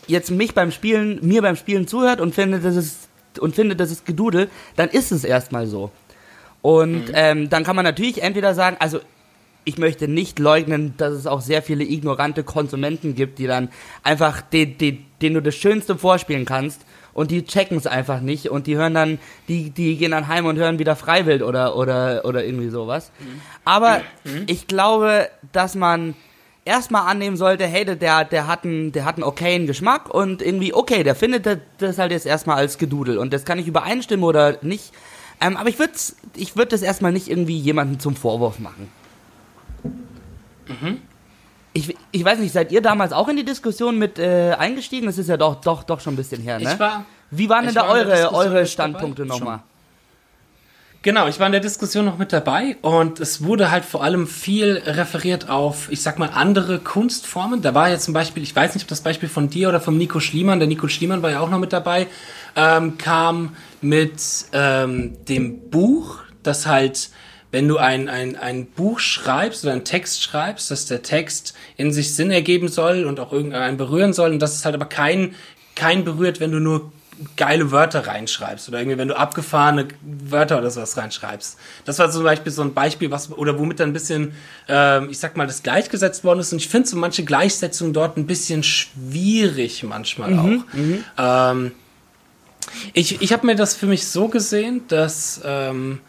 jetzt 0.07 0.31
mich 0.31 0.53
beim 0.53 0.71
Spielen, 0.71 1.19
mir 1.21 1.41
beim 1.41 1.57
Spielen 1.57 1.87
zuhört 1.87 2.21
und 2.21 2.33
findet, 2.33 2.63
das 2.63 2.77
ist 2.77 3.09
und 3.37 3.53
findet, 3.53 3.81
das 3.81 3.91
ist 3.91 4.05
Gedudel, 4.05 4.49
dann 4.77 4.87
ist 4.89 5.11
es 5.11 5.25
erstmal 5.25 5.67
so. 5.67 5.91
Und 6.61 7.09
mhm. 7.09 7.13
ähm, 7.13 7.49
dann 7.49 7.65
kann 7.65 7.75
man 7.75 7.83
natürlich 7.83 8.23
entweder 8.23 8.53
sagen, 8.53 8.77
also 8.79 9.01
ich 9.67 9.77
möchte 9.77 10.07
nicht 10.07 10.39
leugnen, 10.39 10.93
dass 10.95 11.13
es 11.13 11.27
auch 11.27 11.41
sehr 11.41 11.61
viele 11.61 11.83
ignorante 11.83 12.45
Konsumenten 12.45 13.15
gibt, 13.15 13.37
die 13.37 13.47
dann 13.47 13.67
einfach 14.01 14.39
den, 14.39 14.77
den, 14.77 15.05
den 15.21 15.33
du 15.33 15.41
das 15.41 15.55
Schönste 15.55 15.97
vorspielen 15.97 16.45
kannst 16.45 16.85
und 17.13 17.31
die 17.31 17.43
checken 17.43 17.75
es 17.77 17.85
einfach 17.85 18.21
nicht 18.21 18.49
und 18.49 18.65
die 18.65 18.77
hören 18.77 18.93
dann, 18.93 19.19
die, 19.49 19.71
die 19.71 19.97
gehen 19.97 20.11
dann 20.11 20.29
heim 20.29 20.45
und 20.45 20.57
hören 20.57 20.79
wieder 20.79 20.95
Freiwild 20.95 21.41
oder, 21.41 21.75
oder, 21.75 22.23
oder 22.23 22.45
irgendwie 22.45 22.69
sowas. 22.69 23.11
Mhm. 23.19 23.41
Aber 23.65 24.01
mhm. 24.23 24.43
ich 24.47 24.67
glaube, 24.67 25.27
dass 25.51 25.75
man 25.75 26.15
erstmal 26.63 27.11
annehmen 27.11 27.35
sollte, 27.35 27.67
hey, 27.67 27.83
der, 27.83 28.23
der 28.23 28.47
hat 28.47 28.63
einen, 28.63 28.93
der 28.93 29.03
hat 29.03 29.15
einen 29.15 29.23
okayen 29.23 29.67
Geschmack 29.67 30.09
und 30.09 30.41
irgendwie, 30.41 30.73
okay, 30.73 31.03
der 31.03 31.15
findet 31.15 31.59
das 31.79 31.97
halt 31.97 32.13
jetzt 32.13 32.25
erstmal 32.25 32.55
als 32.55 32.77
Gedudel 32.77 33.17
und 33.17 33.33
das 33.33 33.43
kann 33.43 33.59
ich 33.59 33.67
übereinstimmen 33.67 34.23
oder 34.23 34.59
nicht. 34.61 34.93
Ähm, 35.41 35.57
aber 35.57 35.67
ich 35.67 35.77
würde 35.77 35.93
ich 36.37 36.55
würd 36.55 36.71
das 36.71 36.81
erstmal 36.81 37.11
nicht 37.11 37.27
irgendwie 37.29 37.57
jemandem 37.57 37.99
zum 37.99 38.15
Vorwurf 38.15 38.59
machen. 38.59 38.89
Mhm. 40.67 41.01
Ich, 41.73 41.95
ich 42.11 42.25
weiß 42.25 42.39
nicht, 42.39 42.53
seid 42.53 42.71
ihr 42.71 42.81
damals 42.81 43.13
auch 43.13 43.27
in 43.27 43.35
die 43.35 43.45
Diskussion 43.45 43.99
mit 43.99 44.17
äh, 44.17 44.53
eingestiegen? 44.57 45.05
Das 45.05 45.17
ist 45.17 45.29
ja 45.29 45.37
doch, 45.37 45.61
doch, 45.61 45.83
doch 45.83 45.99
schon 45.99 46.13
ein 46.13 46.17
bisschen 46.17 46.41
her, 46.41 46.59
ne? 46.59 46.73
Ich 46.73 46.79
war. 46.79 47.05
Wie 47.29 47.49
waren 47.49 47.65
denn 47.65 47.75
da 47.75 47.87
eure, 47.87 48.33
eure 48.33 48.65
Standpunkte 48.65 49.25
nochmal? 49.25 49.59
Genau, 51.03 51.27
ich 51.27 51.39
war 51.39 51.45
in 51.45 51.51
der 51.51 51.61
Diskussion 51.61 52.05
noch 52.05 52.17
mit 52.17 52.33
dabei 52.33 52.75
und 52.81 53.19
es 53.19 53.43
wurde 53.43 53.69
halt 53.69 53.85
vor 53.85 54.03
allem 54.03 54.27
viel 54.27 54.81
referiert 54.85 55.47
auf, 55.47 55.89
ich 55.91 56.01
sag 56.01 56.19
mal, 56.19 56.31
andere 56.33 56.79
Kunstformen. 56.79 57.61
Da 57.61 57.73
war 57.73 57.89
ja 57.89 57.97
zum 57.97 58.13
Beispiel, 58.13 58.43
ich 58.43 58.55
weiß 58.55 58.73
nicht, 58.73 58.83
ob 58.83 58.89
das 58.89 59.01
Beispiel 59.01 59.29
von 59.29 59.49
dir 59.49 59.69
oder 59.69 59.79
von 59.79 59.97
Nico 59.97 60.19
Schliemann, 60.19 60.59
der 60.59 60.67
Nico 60.67 60.87
Schliemann 60.87 61.21
war 61.21 61.31
ja 61.31 61.39
auch 61.39 61.49
noch 61.49 61.59
mit 61.59 61.71
dabei, 61.71 62.07
ähm, 62.55 62.97
kam 62.97 63.55
mit 63.79 64.19
ähm, 64.51 65.23
dem 65.25 65.69
Buch, 65.69 66.19
das 66.43 66.65
halt 66.65 67.09
wenn 67.57 67.67
du 67.67 67.77
ein, 67.77 68.07
ein, 68.07 68.35
ein 68.35 68.67
Buch 68.67 68.99
schreibst 68.99 69.63
oder 69.63 69.73
einen 69.73 69.83
Text 69.83 70.21
schreibst, 70.21 70.69
dass 70.69 70.85
der 70.85 71.01
Text 71.01 71.55
in 71.75 71.91
sich 71.91 72.13
Sinn 72.13 72.29
ergeben 72.29 72.67
soll 72.67 73.05
und 73.05 73.19
auch 73.19 73.33
irgendeinen 73.33 73.77
berühren 73.77 74.13
soll 74.13 74.29
und 74.29 74.39
dass 74.39 74.53
es 74.53 74.63
halt 74.63 74.75
aber 74.75 74.85
kein, 74.85 75.33
kein 75.73 76.03
berührt, 76.03 76.39
wenn 76.39 76.51
du 76.51 76.59
nur 76.59 76.91
geile 77.35 77.71
Wörter 77.71 78.05
reinschreibst 78.05 78.69
oder 78.69 78.77
irgendwie, 78.77 78.99
wenn 78.99 79.07
du 79.07 79.17
abgefahrene 79.17 79.87
Wörter 80.03 80.59
oder 80.59 80.69
sowas 80.69 80.97
reinschreibst. 80.97 81.57
Das 81.83 81.97
war 81.97 82.11
zum 82.11 82.25
Beispiel 82.25 82.51
so 82.51 82.61
ein 82.61 82.75
Beispiel, 82.75 83.09
was, 83.09 83.31
oder 83.31 83.57
womit 83.57 83.79
dann 83.79 83.89
ein 83.89 83.93
bisschen, 83.93 84.33
äh, 84.69 85.03
ich 85.07 85.17
sag 85.17 85.35
mal, 85.35 85.47
das 85.47 85.63
gleichgesetzt 85.63 86.23
worden 86.23 86.41
ist. 86.41 86.51
Und 86.53 86.59
ich 86.59 86.69
finde 86.69 86.87
so 86.87 86.95
manche 86.95 87.25
Gleichsetzungen 87.25 87.91
dort 87.91 88.17
ein 88.17 88.27
bisschen 88.27 88.61
schwierig 88.61 89.81
manchmal 89.81 90.29
mhm, 90.29 90.39
auch. 90.39 90.73
Mhm. 90.75 91.03
Ähm, 91.17 91.71
ich 92.93 93.19
ich 93.19 93.33
habe 93.33 93.47
mir 93.47 93.55
das 93.55 93.73
für 93.73 93.87
mich 93.87 94.05
so 94.05 94.27
gesehen, 94.27 94.81
dass 94.89 95.41
ähm, 95.43 96.01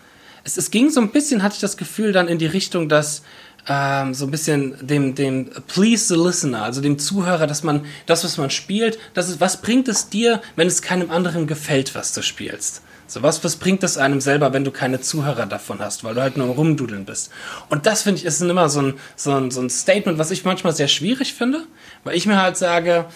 es, 0.44 0.56
es 0.56 0.70
ging 0.70 0.90
so 0.90 1.00
ein 1.00 1.10
bisschen, 1.10 1.42
hatte 1.42 1.54
ich 1.54 1.60
das 1.60 1.76
Gefühl, 1.76 2.12
dann 2.12 2.28
in 2.28 2.38
die 2.38 2.46
Richtung, 2.46 2.88
dass 2.88 3.22
ähm, 3.68 4.14
so 4.14 4.26
ein 4.26 4.30
bisschen 4.30 4.74
dem, 4.86 5.14
dem 5.14 5.50
Please 5.66 6.06
the 6.06 6.20
Listener, 6.20 6.62
also 6.62 6.80
dem 6.80 6.98
Zuhörer, 6.98 7.46
dass 7.46 7.62
man 7.62 7.84
das, 8.06 8.24
was 8.24 8.38
man 8.38 8.50
spielt, 8.50 8.98
das 9.14 9.28
ist, 9.28 9.40
was 9.40 9.60
bringt 9.60 9.88
es 9.88 10.08
dir, 10.08 10.40
wenn 10.56 10.66
es 10.66 10.82
keinem 10.82 11.10
anderen 11.10 11.46
gefällt, 11.46 11.94
was 11.94 12.12
du 12.12 12.22
spielst? 12.22 12.82
So 13.06 13.22
was, 13.22 13.42
was 13.42 13.56
bringt 13.56 13.82
es 13.84 13.96
einem 13.96 14.20
selber, 14.20 14.52
wenn 14.52 14.64
du 14.64 14.70
keine 14.70 15.00
Zuhörer 15.00 15.46
davon 15.46 15.78
hast, 15.78 16.04
weil 16.04 16.14
du 16.14 16.20
halt 16.20 16.36
nur 16.36 16.48
Rumdudeln 16.48 17.06
bist. 17.06 17.30
Und 17.70 17.86
das 17.86 18.02
finde 18.02 18.20
ich 18.20 18.26
ist 18.26 18.42
immer 18.42 18.68
so 18.68 18.82
ein, 18.82 18.94
so, 19.16 19.34
ein, 19.34 19.50
so 19.50 19.62
ein 19.62 19.70
Statement, 19.70 20.18
was 20.18 20.30
ich 20.30 20.44
manchmal 20.44 20.74
sehr 20.74 20.88
schwierig 20.88 21.32
finde, 21.32 21.64
weil 22.04 22.16
ich 22.16 22.26
mir 22.26 22.40
halt 22.40 22.58
sage, 22.58 23.06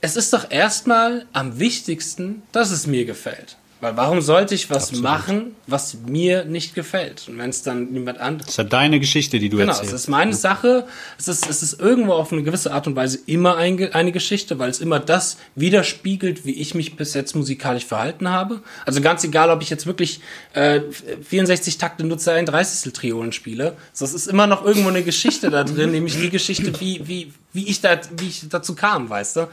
es 0.00 0.16
ist 0.16 0.32
doch 0.32 0.50
erstmal 0.50 1.26
am 1.32 1.58
wichtigsten, 1.58 2.42
dass 2.52 2.70
es 2.70 2.86
mir 2.86 3.04
gefällt. 3.04 3.56
Weil 3.84 3.98
warum 3.98 4.22
sollte 4.22 4.54
ich 4.54 4.70
was 4.70 4.84
Absolut. 4.84 5.02
machen, 5.02 5.56
was 5.66 5.98
mir 6.06 6.46
nicht 6.46 6.74
gefällt? 6.74 7.28
Und 7.28 7.36
wenn 7.36 7.50
es 7.50 7.62
dann 7.62 7.92
niemand 7.92 8.18
anderes. 8.18 8.46
Das 8.46 8.54
ist 8.54 8.56
ja 8.56 8.64
deine 8.64 8.98
Geschichte, 8.98 9.38
die 9.38 9.50
du 9.50 9.58
genau, 9.58 9.72
erzählst. 9.72 9.90
Genau, 9.90 9.96
es 9.96 10.02
ist 10.04 10.08
meine 10.08 10.32
Sache. 10.32 10.86
Es 11.18 11.28
ist, 11.28 11.46
es 11.50 11.62
ist 11.62 11.80
irgendwo 11.80 12.14
auf 12.14 12.32
eine 12.32 12.42
gewisse 12.42 12.72
Art 12.72 12.86
und 12.86 12.96
Weise 12.96 13.18
immer 13.26 13.58
ein, 13.58 13.92
eine 13.92 14.10
Geschichte, 14.10 14.58
weil 14.58 14.70
es 14.70 14.80
immer 14.80 15.00
das 15.00 15.36
widerspiegelt, 15.54 16.46
wie 16.46 16.52
ich 16.52 16.74
mich 16.74 16.96
bis 16.96 17.12
jetzt 17.12 17.36
musikalisch 17.36 17.84
verhalten 17.84 18.30
habe. 18.30 18.62
Also 18.86 19.02
ganz 19.02 19.22
egal, 19.22 19.50
ob 19.50 19.60
ich 19.60 19.68
jetzt 19.68 19.84
wirklich 19.84 20.22
äh, 20.54 20.80
64 21.22 21.76
Takte 21.76 22.04
nutze, 22.04 22.32
ein 22.32 22.46
30 22.46 22.90
Triolen 22.94 23.32
spiele. 23.32 23.76
So, 23.92 24.06
es 24.06 24.14
ist 24.14 24.28
immer 24.28 24.46
noch 24.46 24.64
irgendwo 24.64 24.88
eine 24.88 25.02
Geschichte 25.02 25.50
da 25.50 25.62
drin, 25.62 25.90
nämlich 25.90 26.18
die 26.18 26.30
Geschichte, 26.30 26.72
wie, 26.80 27.06
wie, 27.06 27.34
wie, 27.52 27.68
ich 27.68 27.82
da, 27.82 28.00
wie 28.16 28.28
ich 28.28 28.48
dazu 28.48 28.74
kam, 28.74 29.10
weißt 29.10 29.36
du? 29.36 29.48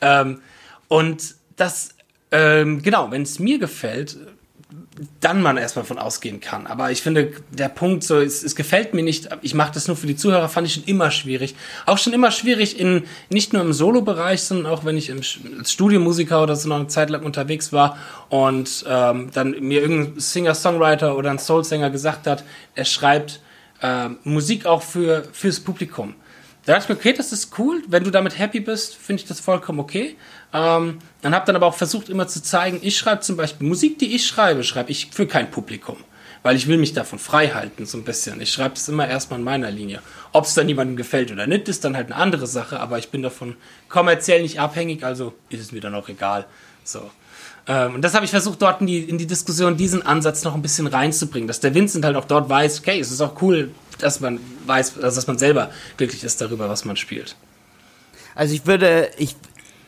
Ähm, 0.00 0.40
und 0.88 1.36
das 1.54 1.90
ähm, 2.30 2.82
genau, 2.82 3.10
wenn 3.10 3.22
es 3.22 3.38
mir 3.38 3.58
gefällt, 3.58 4.16
dann 5.20 5.42
man 5.42 5.58
erstmal 5.58 5.84
von 5.84 5.98
ausgehen 5.98 6.40
kann. 6.40 6.66
Aber 6.66 6.90
ich 6.90 7.02
finde, 7.02 7.32
der 7.50 7.68
Punkt, 7.68 8.02
so, 8.02 8.18
es, 8.18 8.42
es 8.42 8.56
gefällt 8.56 8.94
mir 8.94 9.02
nicht, 9.02 9.28
ich 9.42 9.54
mache 9.54 9.72
das 9.72 9.88
nur 9.88 9.96
für 9.96 10.06
die 10.06 10.16
Zuhörer, 10.16 10.48
fand 10.48 10.66
ich 10.66 10.74
schon 10.74 10.84
immer 10.84 11.10
schwierig. 11.10 11.54
Auch 11.84 11.98
schon 11.98 12.12
immer 12.12 12.30
schwierig 12.30 12.80
in, 12.80 13.04
nicht 13.28 13.52
nur 13.52 13.62
im 13.62 13.72
Solo-Bereich, 13.72 14.42
sondern 14.42 14.72
auch 14.72 14.84
wenn 14.84 14.96
ich 14.96 15.10
im, 15.10 15.20
als 15.58 15.70
Studiomusiker 15.70 16.42
oder 16.42 16.56
so 16.56 16.68
noch 16.68 16.76
eine 16.76 16.88
Zeit 16.88 17.10
lang 17.10 17.24
unterwegs 17.24 17.72
war 17.72 17.98
und 18.28 18.84
ähm, 18.88 19.30
dann 19.32 19.50
mir 19.60 19.82
irgendein 19.82 20.18
Singer-Songwriter 20.18 21.16
oder 21.16 21.30
ein 21.30 21.38
Soul-Sänger 21.38 21.90
gesagt 21.90 22.26
hat, 22.26 22.42
er 22.74 22.86
schreibt 22.86 23.40
äh, 23.82 24.08
Musik 24.24 24.66
auch 24.66 24.82
für, 24.82 25.24
fürs 25.32 25.60
Publikum. 25.60 26.14
Da 26.64 26.72
dachte 26.72 26.84
ich 26.84 26.88
mir, 26.88 26.96
okay, 26.96 27.12
das 27.12 27.32
ist 27.32 27.56
cool. 27.58 27.82
Wenn 27.86 28.02
du 28.02 28.10
damit 28.10 28.38
happy 28.38 28.58
bist, 28.58 28.96
finde 28.96 29.22
ich 29.22 29.28
das 29.28 29.38
vollkommen 29.38 29.78
okay. 29.78 30.16
Ähm, 30.52 30.98
dann 31.22 31.34
habe 31.34 31.46
dann 31.46 31.56
aber 31.56 31.66
auch 31.66 31.74
versucht, 31.74 32.08
immer 32.08 32.28
zu 32.28 32.42
zeigen, 32.42 32.78
ich 32.82 32.96
schreibe 32.96 33.20
zum 33.20 33.36
Beispiel 33.36 33.66
Musik, 33.66 33.98
die 33.98 34.14
ich 34.14 34.26
schreibe, 34.26 34.64
schreibe 34.64 34.90
ich 34.90 35.08
für 35.12 35.26
kein 35.26 35.50
Publikum. 35.50 35.96
Weil 36.42 36.56
ich 36.56 36.68
will 36.68 36.78
mich 36.78 36.92
davon 36.92 37.18
frei 37.18 37.48
halten, 37.48 37.86
so 37.86 37.98
ein 37.98 38.04
bisschen. 38.04 38.40
Ich 38.40 38.52
schreibe 38.52 38.76
es 38.76 38.88
immer 38.88 39.08
erstmal 39.08 39.40
in 39.40 39.44
meiner 39.44 39.70
Linie. 39.70 40.00
Ob 40.32 40.44
es 40.44 40.54
dann 40.54 40.68
jemandem 40.68 40.96
gefällt 40.96 41.32
oder 41.32 41.46
nicht, 41.46 41.68
ist 41.68 41.84
dann 41.84 41.96
halt 41.96 42.12
eine 42.12 42.16
andere 42.16 42.46
Sache, 42.46 42.78
aber 42.78 42.98
ich 42.98 43.10
bin 43.10 43.22
davon 43.22 43.56
kommerziell 43.88 44.42
nicht 44.42 44.60
abhängig, 44.60 45.02
also 45.04 45.34
ist 45.48 45.60
es 45.60 45.72
mir 45.72 45.80
dann 45.80 45.94
auch 45.94 46.08
egal. 46.08 46.46
So. 46.84 47.10
Ähm, 47.66 47.96
und 47.96 48.02
das 48.02 48.14
habe 48.14 48.24
ich 48.24 48.30
versucht, 48.30 48.62
dort 48.62 48.80
in 48.80 48.86
die, 48.86 49.00
in 49.00 49.18
die 49.18 49.26
Diskussion 49.26 49.76
diesen 49.76 50.06
Ansatz 50.06 50.44
noch 50.44 50.54
ein 50.54 50.62
bisschen 50.62 50.86
reinzubringen, 50.86 51.48
dass 51.48 51.60
der 51.60 51.74
Vincent 51.74 52.04
halt 52.04 52.16
auch 52.16 52.24
dort 52.24 52.48
weiß, 52.48 52.80
okay, 52.80 53.00
es 53.00 53.10
ist 53.10 53.20
auch 53.20 53.42
cool, 53.42 53.72
dass 53.98 54.20
man 54.20 54.38
weiß, 54.66 54.98
also 55.02 55.16
dass 55.16 55.26
man 55.26 55.38
selber 55.38 55.70
glücklich 55.96 56.22
ist 56.22 56.40
darüber, 56.40 56.68
was 56.68 56.84
man 56.84 56.96
spielt. 56.96 57.34
Also 58.36 58.54
ich 58.54 58.66
würde, 58.66 59.10
ich, 59.16 59.34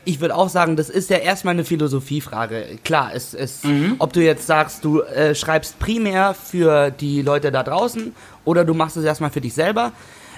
ich 0.04 0.20
würde 0.20 0.34
auch 0.34 0.48
sagen, 0.48 0.76
das 0.76 0.88
ist 0.88 1.10
ja 1.10 1.18
erstmal 1.18 1.54
eine 1.54 1.64
Philosophiefrage. 1.64 2.78
Klar, 2.84 3.10
es 3.14 3.34
ist, 3.34 3.64
mhm. 3.64 3.96
ob 3.98 4.12
du 4.12 4.22
jetzt 4.22 4.46
sagst, 4.46 4.84
du 4.84 5.02
äh, 5.02 5.34
schreibst 5.34 5.78
primär 5.78 6.34
für 6.34 6.90
die 6.90 7.22
Leute 7.22 7.52
da 7.52 7.62
draußen 7.62 8.14
oder 8.44 8.64
du 8.64 8.74
machst 8.74 8.96
es 8.96 9.04
erstmal 9.04 9.30
für 9.30 9.40
dich 9.40 9.54
selber. 9.54 9.92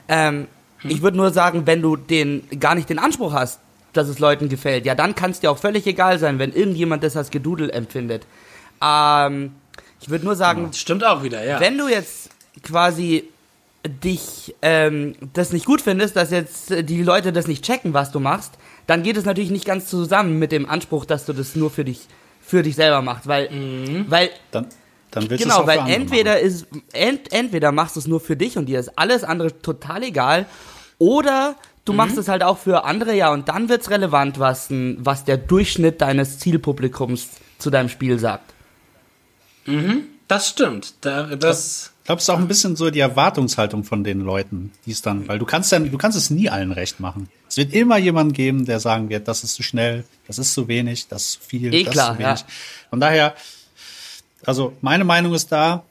Ähm, 0.08 0.46
mhm. 0.82 0.90
Ich 0.90 1.02
würde 1.02 1.16
nur 1.16 1.30
sagen, 1.30 1.66
wenn 1.66 1.82
du 1.82 1.96
den 1.96 2.42
gar 2.58 2.74
nicht 2.74 2.88
den 2.88 2.98
Anspruch 2.98 3.32
hast, 3.32 3.60
dass 3.92 4.08
es 4.08 4.18
Leuten 4.18 4.48
gefällt, 4.48 4.86
ja, 4.86 4.94
dann 4.94 5.14
kann 5.14 5.30
es 5.30 5.40
dir 5.40 5.50
auch 5.50 5.58
völlig 5.58 5.86
egal 5.86 6.18
sein, 6.18 6.38
wenn 6.38 6.52
irgendjemand 6.52 7.02
das 7.02 7.16
als 7.16 7.30
Gedudel 7.30 7.70
empfindet. 7.70 8.26
Ähm, 8.82 9.52
ich 10.00 10.08
würde 10.08 10.24
nur 10.24 10.36
sagen, 10.36 10.68
das 10.68 10.78
stimmt 10.78 11.04
auch 11.04 11.22
wieder, 11.22 11.44
ja. 11.44 11.60
Wenn 11.60 11.76
du 11.76 11.88
jetzt 11.88 12.30
quasi 12.62 13.28
dich 13.86 14.54
ähm, 14.62 15.14
das 15.32 15.52
nicht 15.52 15.64
gut 15.64 15.80
findest, 15.80 16.16
dass 16.16 16.30
jetzt 16.30 16.70
die 16.70 17.02
Leute 17.02 17.32
das 17.32 17.46
nicht 17.46 17.64
checken, 17.64 17.94
was 17.94 18.10
du 18.10 18.20
machst, 18.20 18.54
dann 18.90 19.04
geht 19.04 19.16
es 19.16 19.24
natürlich 19.24 19.50
nicht 19.50 19.64
ganz 19.64 19.86
zusammen 19.86 20.40
mit 20.40 20.50
dem 20.50 20.68
Anspruch, 20.68 21.04
dass 21.04 21.24
du 21.24 21.32
das 21.32 21.54
nur 21.54 21.70
für 21.70 21.84
dich 21.84 22.08
für 22.42 22.64
dich 22.64 22.74
selber 22.74 23.02
machst, 23.02 23.28
weil 23.28 23.48
mhm. 23.48 24.06
weil 24.08 24.30
dann, 24.50 24.66
dann 25.12 25.30
willst 25.30 25.44
genau, 25.44 25.64
weil 25.64 25.78
entweder 25.86 26.32
machen. 26.32 26.44
ist 26.44 26.66
ent, 26.92 27.32
entweder 27.32 27.70
machst 27.70 27.94
du 27.94 28.00
es 28.00 28.08
nur 28.08 28.18
für 28.18 28.36
dich 28.36 28.58
und 28.58 28.66
dir 28.66 28.80
ist 28.80 28.98
alles 28.98 29.22
andere 29.22 29.62
total 29.62 30.02
egal, 30.02 30.46
oder 30.98 31.54
du 31.84 31.92
mhm. 31.92 31.98
machst 31.98 32.18
es 32.18 32.26
halt 32.26 32.42
auch 32.42 32.58
für 32.58 32.82
andere, 32.82 33.14
ja, 33.14 33.32
und 33.32 33.48
dann 33.48 33.68
wird's 33.68 33.90
relevant, 33.90 34.40
was 34.40 34.66
was 34.70 35.24
der 35.24 35.36
Durchschnitt 35.36 36.00
deines 36.00 36.40
Zielpublikums 36.40 37.28
zu 37.58 37.70
deinem 37.70 37.90
Spiel 37.90 38.18
sagt. 38.18 38.52
Mhm. 39.66 40.02
Das 40.26 40.48
stimmt. 40.48 40.94
Da, 41.02 41.36
das 41.36 41.92
ich 42.00 42.06
glaube, 42.06 42.18
es 42.18 42.24
ist 42.24 42.30
auch 42.30 42.38
ein 42.38 42.48
bisschen 42.48 42.74
so 42.74 42.90
die 42.90 42.98
Erwartungshaltung 42.98 43.84
von 43.84 44.02
den 44.02 44.20
Leuten, 44.20 44.72
die 44.84 44.90
es 44.90 45.00
dann, 45.00 45.28
weil 45.28 45.38
du 45.38 45.46
kannst 45.46 45.70
ja, 45.70 45.78
du 45.78 45.96
kannst 45.96 46.18
es 46.18 46.30
nie 46.30 46.50
allen 46.50 46.72
recht 46.72 46.98
machen. 46.98 47.28
Es 47.50 47.56
wird 47.56 47.74
immer 47.74 47.98
jemanden 47.98 48.32
geben, 48.32 48.64
der 48.64 48.78
sagen 48.78 49.08
wird, 49.08 49.26
das 49.26 49.42
ist 49.42 49.54
zu 49.54 49.64
schnell, 49.64 50.04
das 50.28 50.38
ist 50.38 50.54
zu 50.54 50.68
wenig, 50.68 51.08
das 51.08 51.22
ist 51.22 51.32
zu 51.32 51.40
viel, 51.40 51.74
eh 51.74 51.82
das 51.82 51.92
klar, 51.92 52.12
ist 52.12 52.16
zu 52.16 52.22
wenig. 52.22 52.40
Ja. 52.40 52.46
Von 52.90 53.00
daher, 53.00 53.34
also 54.46 54.72
meine 54.80 55.02
Meinung 55.02 55.34
ist 55.34 55.50
da, 55.50 55.82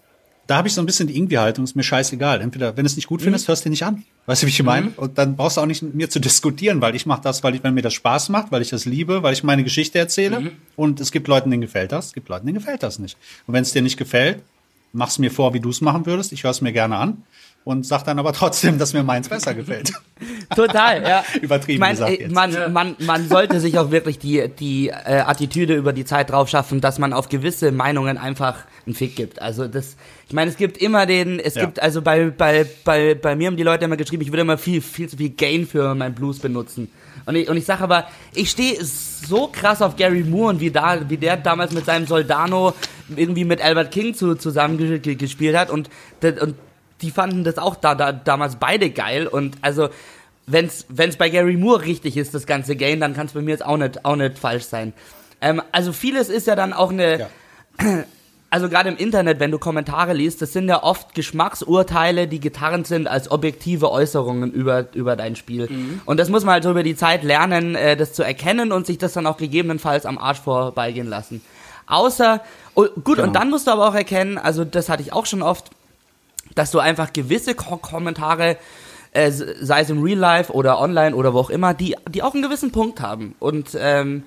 da 0.48 0.56
habe 0.56 0.70
ich 0.70 0.74
so 0.74 0.82
ein 0.82 0.86
bisschen 0.86 1.08
die 1.08 1.18
Irgendwie-Haltung, 1.18 1.66
ist 1.66 1.76
mir 1.76 1.84
scheißegal. 1.84 2.40
Entweder, 2.40 2.78
wenn 2.78 2.86
du 2.86 2.88
es 2.88 2.96
nicht 2.96 3.08
gut 3.08 3.22
findest, 3.22 3.46
mhm. 3.46 3.50
hörst 3.50 3.66
du 3.66 3.70
nicht 3.70 3.84
an. 3.84 4.06
Weißt 4.26 4.42
du, 4.42 4.48
wie 4.48 4.52
ich 4.52 4.64
meine? 4.64 4.88
Mhm. 4.88 4.94
Und 4.96 5.18
dann 5.18 5.36
brauchst 5.36 5.58
du 5.58 5.62
auch 5.62 5.66
nicht 5.66 5.82
mit 5.84 5.96
mir 5.96 6.10
zu 6.10 6.20
diskutieren, 6.20 6.80
weil 6.80 6.96
ich 6.96 7.06
mache 7.06 7.22
das, 7.22 7.44
weil 7.44 7.56
ich, 7.56 7.64
wenn 7.64 7.74
mir 7.74 7.82
das 7.82 7.94
Spaß 7.94 8.30
macht, 8.30 8.54
weil 8.54 8.62
ich 8.62 8.70
das 8.70 8.86
liebe, 8.86 9.22
weil 9.22 9.34
ich 9.34 9.44
meine 9.44 9.66
Geschichte 9.66 10.00
erzähle. 10.00 10.40
Mhm. 10.40 10.52
Und 10.78 11.02
es 11.02 11.12
gibt 11.12 11.28
Leuten, 11.28 11.52
denen 11.52 11.62
gefällt 11.62 11.92
das, 11.92 12.08
es 12.08 12.14
gibt 12.14 12.30
Leuten, 12.30 12.46
denen 12.48 12.58
gefällt 12.58 12.84
das 12.84 13.00
nicht. 13.00 13.18
Und 13.48 13.54
wenn 13.54 13.64
es 13.64 13.74
dir 13.74 13.82
nicht 13.82 13.98
gefällt, 13.98 14.42
mach's 14.92 15.20
mir 15.20 15.32
vor, 15.32 15.54
wie 15.54 15.60
du 15.60 15.70
es 15.70 15.82
machen 15.82 16.06
würdest. 16.06 16.32
Ich 16.32 16.44
höre 16.44 16.52
es 16.52 16.62
mir 16.62 16.74
gerne 16.74 16.98
an 16.98 17.24
und 17.64 17.86
sag 17.86 18.04
dann 18.04 18.18
aber 18.20 18.34
trotzdem, 18.34 18.80
dass 18.80 18.94
mir 18.94 19.04
meins 19.04 19.30
besser 19.30 19.54
gefällt. 19.54 19.92
Total, 20.56 21.04
ja. 21.04 21.24
Übertrieben 21.42 21.76
ich 21.76 21.80
mein, 21.80 21.92
gesagt 21.92 22.20
jetzt. 22.20 22.34
Man, 22.34 22.74
man, 22.74 22.96
man 23.00 23.28
sollte 23.28 23.60
sich 23.60 23.78
auch 23.78 23.92
wirklich 23.92 24.18
die, 24.18 24.50
die 24.50 24.90
äh, 24.90 25.22
Attitüde 25.26 25.76
über 25.76 25.94
die 25.94 26.06
Zeit 26.06 26.32
drauf 26.32 26.50
schaffen, 26.50 26.82
dass 26.82 27.00
man 27.00 27.14
auf 27.14 27.30
gewisse 27.30 27.72
Meinungen 27.72 28.18
einfach 28.18 28.58
einen 28.86 28.96
Fick 28.96 29.16
gibt. 29.16 29.42
Also 29.42 29.68
das, 29.68 29.98
ich 30.28 30.34
meine, 30.34 30.50
es 30.50 30.58
gibt 30.58 30.78
immer 30.78 31.06
den, 31.06 31.40
es 31.40 31.56
ja. 31.56 31.66
gibt, 31.66 31.82
also 31.82 32.02
bei, 32.02 32.32
bei, 32.32 32.66
bei, 32.84 33.14
bei 33.14 33.36
mir 33.36 33.48
haben 33.48 33.58
die 33.58 33.64
Leute 33.64 33.86
immer 33.86 33.98
geschrieben, 33.98 34.24
ich 34.24 34.32
würde 34.32 34.42
immer 34.42 34.58
viel, 34.58 34.82
viel 34.82 35.08
zu 35.08 35.18
viel 35.18 35.30
Gain 35.30 35.68
für 35.68 35.94
mein 35.96 36.16
Blues 36.16 36.40
benutzen. 36.40 36.90
Und 37.26 37.36
ich, 37.36 37.50
und 37.50 37.58
ich 37.58 37.66
sage 37.66 37.84
aber, 37.84 38.08
ich 38.34 38.50
stehe 38.50 38.84
so 38.84 39.48
krass 39.48 39.82
auf 39.82 39.96
Gary 39.96 40.24
Moore 40.24 40.52
und 40.52 40.60
wie, 40.60 40.72
da, 40.72 41.10
wie 41.10 41.18
der 41.18 41.38
damals 41.38 41.72
mit 41.74 41.86
seinem 41.86 42.08
Soldano 42.08 42.74
irgendwie 43.16 43.46
mit 43.46 43.62
Albert 43.62 43.92
King 43.92 44.14
zu, 44.14 44.36
zusammen 44.36 45.02
gespielt 45.02 45.58
hat 45.58 45.70
und, 45.70 45.90
und 46.22 46.56
die 47.02 47.12
fanden 47.12 47.44
das 47.44 47.58
auch 47.58 47.76
da, 47.76 47.96
da 47.96 48.12
damals 48.12 48.58
beide 48.58 48.90
geil 48.90 49.28
und 49.28 49.58
also 49.62 49.90
wenn's 50.48 50.86
wenn's 50.90 51.18
bei 51.18 51.30
Gary 51.30 51.58
Moore 51.58 51.86
richtig 51.86 52.18
ist 52.18 52.34
das 52.34 52.46
ganze 52.46 52.76
Game, 52.76 53.00
dann 53.00 53.14
kann 53.14 53.28
es 53.28 53.34
bei 53.34 53.42
mir 53.42 53.52
jetzt 53.52 53.66
auch 53.66 53.78
nicht 53.78 54.04
auch 54.06 54.16
nicht 54.16 54.38
falsch 54.38 54.66
sein. 54.66 54.94
Ähm, 55.42 55.62
also 55.72 55.94
vieles 55.94 56.30
ist 56.30 56.48
ja 56.48 56.56
dann 56.56 56.74
auch 56.74 56.92
eine 56.92 57.20
ja. 57.20 57.30
also 58.52 58.68
gerade 58.68 58.90
im 58.90 58.98
Internet, 58.98 59.40
wenn 59.40 59.52
du 59.52 59.60
Kommentare 59.60 60.14
liest, 60.14 60.42
das 60.42 60.54
sind 60.54 60.68
ja 60.68 60.82
oft 60.82 61.14
Geschmacksurteile, 61.14 62.28
die 62.28 62.40
getarnt 62.40 62.88
sind 62.88 63.08
als 63.08 63.30
objektive 63.30 63.92
Äußerungen 63.92 64.52
über, 64.52 64.88
über 64.94 65.16
dein 65.16 65.36
Spiel. 65.36 65.68
Mhm. 65.70 66.02
Und 66.06 66.20
das 66.20 66.30
muss 66.30 66.44
man 66.44 66.54
halt 66.54 66.64
so 66.64 66.72
über 66.72 66.84
die 66.84 66.96
Zeit 66.96 67.24
lernen, 67.24 67.76
äh, 67.76 67.96
das 67.96 68.14
zu 68.14 68.24
erkennen 68.24 68.72
und 68.72 68.88
sich 68.88 68.98
das 68.98 69.14
dann 69.14 69.28
auch 69.28 69.38
gegebenenfalls 69.38 70.06
am 70.06 70.18
Arsch 70.18 70.40
vorbeigehen 70.40 71.08
lassen. 71.08 71.42
Außer, 71.86 72.42
oh, 72.74 72.88
gut, 73.04 73.18
genau. 73.18 73.28
und 73.28 73.34
dann 73.34 73.50
musst 73.50 73.68
du 73.68 73.72
aber 73.72 73.88
auch 73.88 73.96
erkennen, 73.96 74.38
also 74.38 74.66
das 74.66 74.90
hatte 74.90 75.04
ich 75.04 75.14
auch 75.14 75.26
schon 75.26 75.42
oft, 75.42 75.70
dass 76.56 76.72
du 76.72 76.80
einfach 76.80 77.14
gewisse 77.14 77.54
Ko 77.54 77.78
Kommentare, 77.78 78.58
äh, 79.12 79.32
sei 79.32 79.82
es 79.82 79.90
im 79.92 80.02
Real 80.02 80.18
Life 80.18 80.52
oder 80.52 80.80
online 80.80 81.16
oder 81.16 81.34
wo 81.34 81.40
auch 81.40 81.50
immer, 81.52 81.76
die, 81.76 81.96
die 82.10 82.24
auch 82.24 82.34
einen 82.34 82.44
gewissen 82.44 82.72
Punkt 82.72 83.00
haben. 83.00 83.36
Und 83.40 83.78
ähm, 83.80 84.24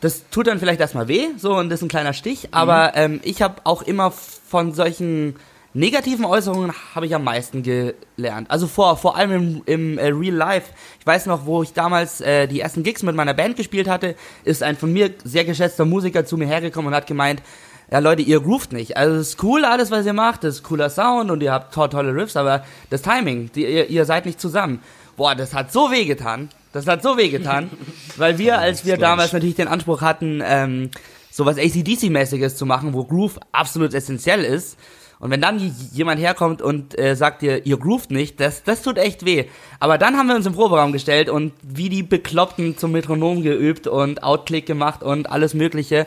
das 0.00 0.28
tut 0.30 0.46
dann 0.46 0.58
vielleicht 0.58 0.80
erstmal 0.80 1.08
weh, 1.08 1.28
so 1.36 1.56
und 1.56 1.68
das 1.68 1.80
ist 1.80 1.84
ein 1.84 1.88
kleiner 1.88 2.12
Stich, 2.12 2.48
aber 2.52 2.88
mhm. 2.88 3.14
ähm, 3.14 3.20
ich 3.22 3.42
habe 3.42 3.56
auch 3.64 3.82
immer 3.82 4.10
von 4.10 4.72
solchen 4.72 5.36
negativen 5.72 6.24
Äußerungen 6.24 6.72
habe 6.94 7.06
ich 7.06 7.14
am 7.14 7.22
meisten 7.22 7.62
gelernt. 7.62 8.50
Also 8.50 8.66
vor, 8.66 8.96
vor 8.96 9.16
allem 9.16 9.30
im, 9.30 9.62
im 9.66 9.98
äh, 9.98 10.08
Real 10.08 10.34
Life. 10.34 10.72
Ich 10.98 11.06
weiß 11.06 11.26
noch, 11.26 11.46
wo 11.46 11.62
ich 11.62 11.72
damals 11.72 12.20
äh, 12.20 12.48
die 12.48 12.60
ersten 12.60 12.82
Gigs 12.82 13.02
mit 13.02 13.14
meiner 13.14 13.34
Band 13.34 13.56
gespielt 13.56 13.88
hatte, 13.88 14.16
ist 14.42 14.62
ein 14.62 14.76
von 14.76 14.92
mir 14.92 15.12
sehr 15.24 15.44
geschätzter 15.44 15.84
Musiker 15.84 16.24
zu 16.24 16.36
mir 16.36 16.46
hergekommen 16.46 16.88
und 16.88 16.94
hat 16.94 17.06
gemeint, 17.06 17.42
ja 17.90 17.98
Leute, 17.98 18.22
ihr 18.22 18.40
groovt 18.40 18.72
nicht. 18.72 18.96
Also 18.96 19.16
es 19.16 19.30
ist 19.30 19.42
cool 19.42 19.64
alles, 19.64 19.90
was 19.90 20.06
ihr 20.06 20.12
macht, 20.12 20.44
das 20.44 20.56
ist 20.56 20.62
cooler 20.62 20.90
Sound 20.90 21.30
und 21.30 21.42
ihr 21.42 21.52
habt 21.52 21.74
to 21.74 21.86
tolle 21.88 22.14
Riffs, 22.14 22.36
aber 22.36 22.64
das 22.88 23.02
Timing, 23.02 23.50
die, 23.52 23.64
ihr, 23.64 23.88
ihr 23.88 24.04
seid 24.04 24.26
nicht 24.26 24.40
zusammen. 24.40 24.80
Boah, 25.16 25.34
das 25.34 25.54
hat 25.54 25.72
so 25.72 25.90
weh 25.90 26.04
getan. 26.04 26.48
Das 26.72 26.86
hat 26.86 27.02
so 27.02 27.16
weh 27.16 27.28
getan, 27.28 27.70
weil 28.16 28.38
wir, 28.38 28.58
als 28.58 28.84
wir 28.84 28.96
damals 28.96 29.32
natürlich 29.32 29.56
den 29.56 29.68
Anspruch 29.68 30.00
hatten, 30.02 30.42
ähm, 30.44 30.90
sowas 31.30 31.56
ACDC-mäßiges 31.56 32.56
zu 32.56 32.66
machen, 32.66 32.92
wo 32.92 33.04
Groove 33.04 33.38
absolut 33.52 33.94
essentiell 33.94 34.44
ist, 34.44 34.76
Und 35.20 35.30
wenn 35.30 35.42
dann 35.42 35.74
jemand 35.92 36.18
herkommt 36.18 36.62
und 36.62 36.98
äh, 36.98 37.14
sagt 37.14 37.42
dir, 37.42 37.66
ihr 37.66 37.76
groovt 37.76 38.10
nicht, 38.10 38.40
das, 38.40 38.62
das 38.62 38.80
tut 38.80 38.96
echt 38.96 39.26
weh. 39.26 39.44
Aber 39.78 39.98
dann 39.98 40.16
haben 40.16 40.28
wir 40.28 40.34
uns 40.34 40.46
im 40.46 40.54
Proberaum 40.54 40.92
gestellt 40.92 41.28
und 41.28 41.52
wie 41.62 41.90
die 41.90 42.02
Bekloppten 42.02 42.78
zum 42.78 42.92
Metronom 42.92 43.42
geübt 43.42 43.86
und 43.86 44.22
Outklick 44.22 44.64
gemacht 44.64 45.02
und 45.02 45.30
alles 45.30 45.52
Mögliche, 45.52 46.06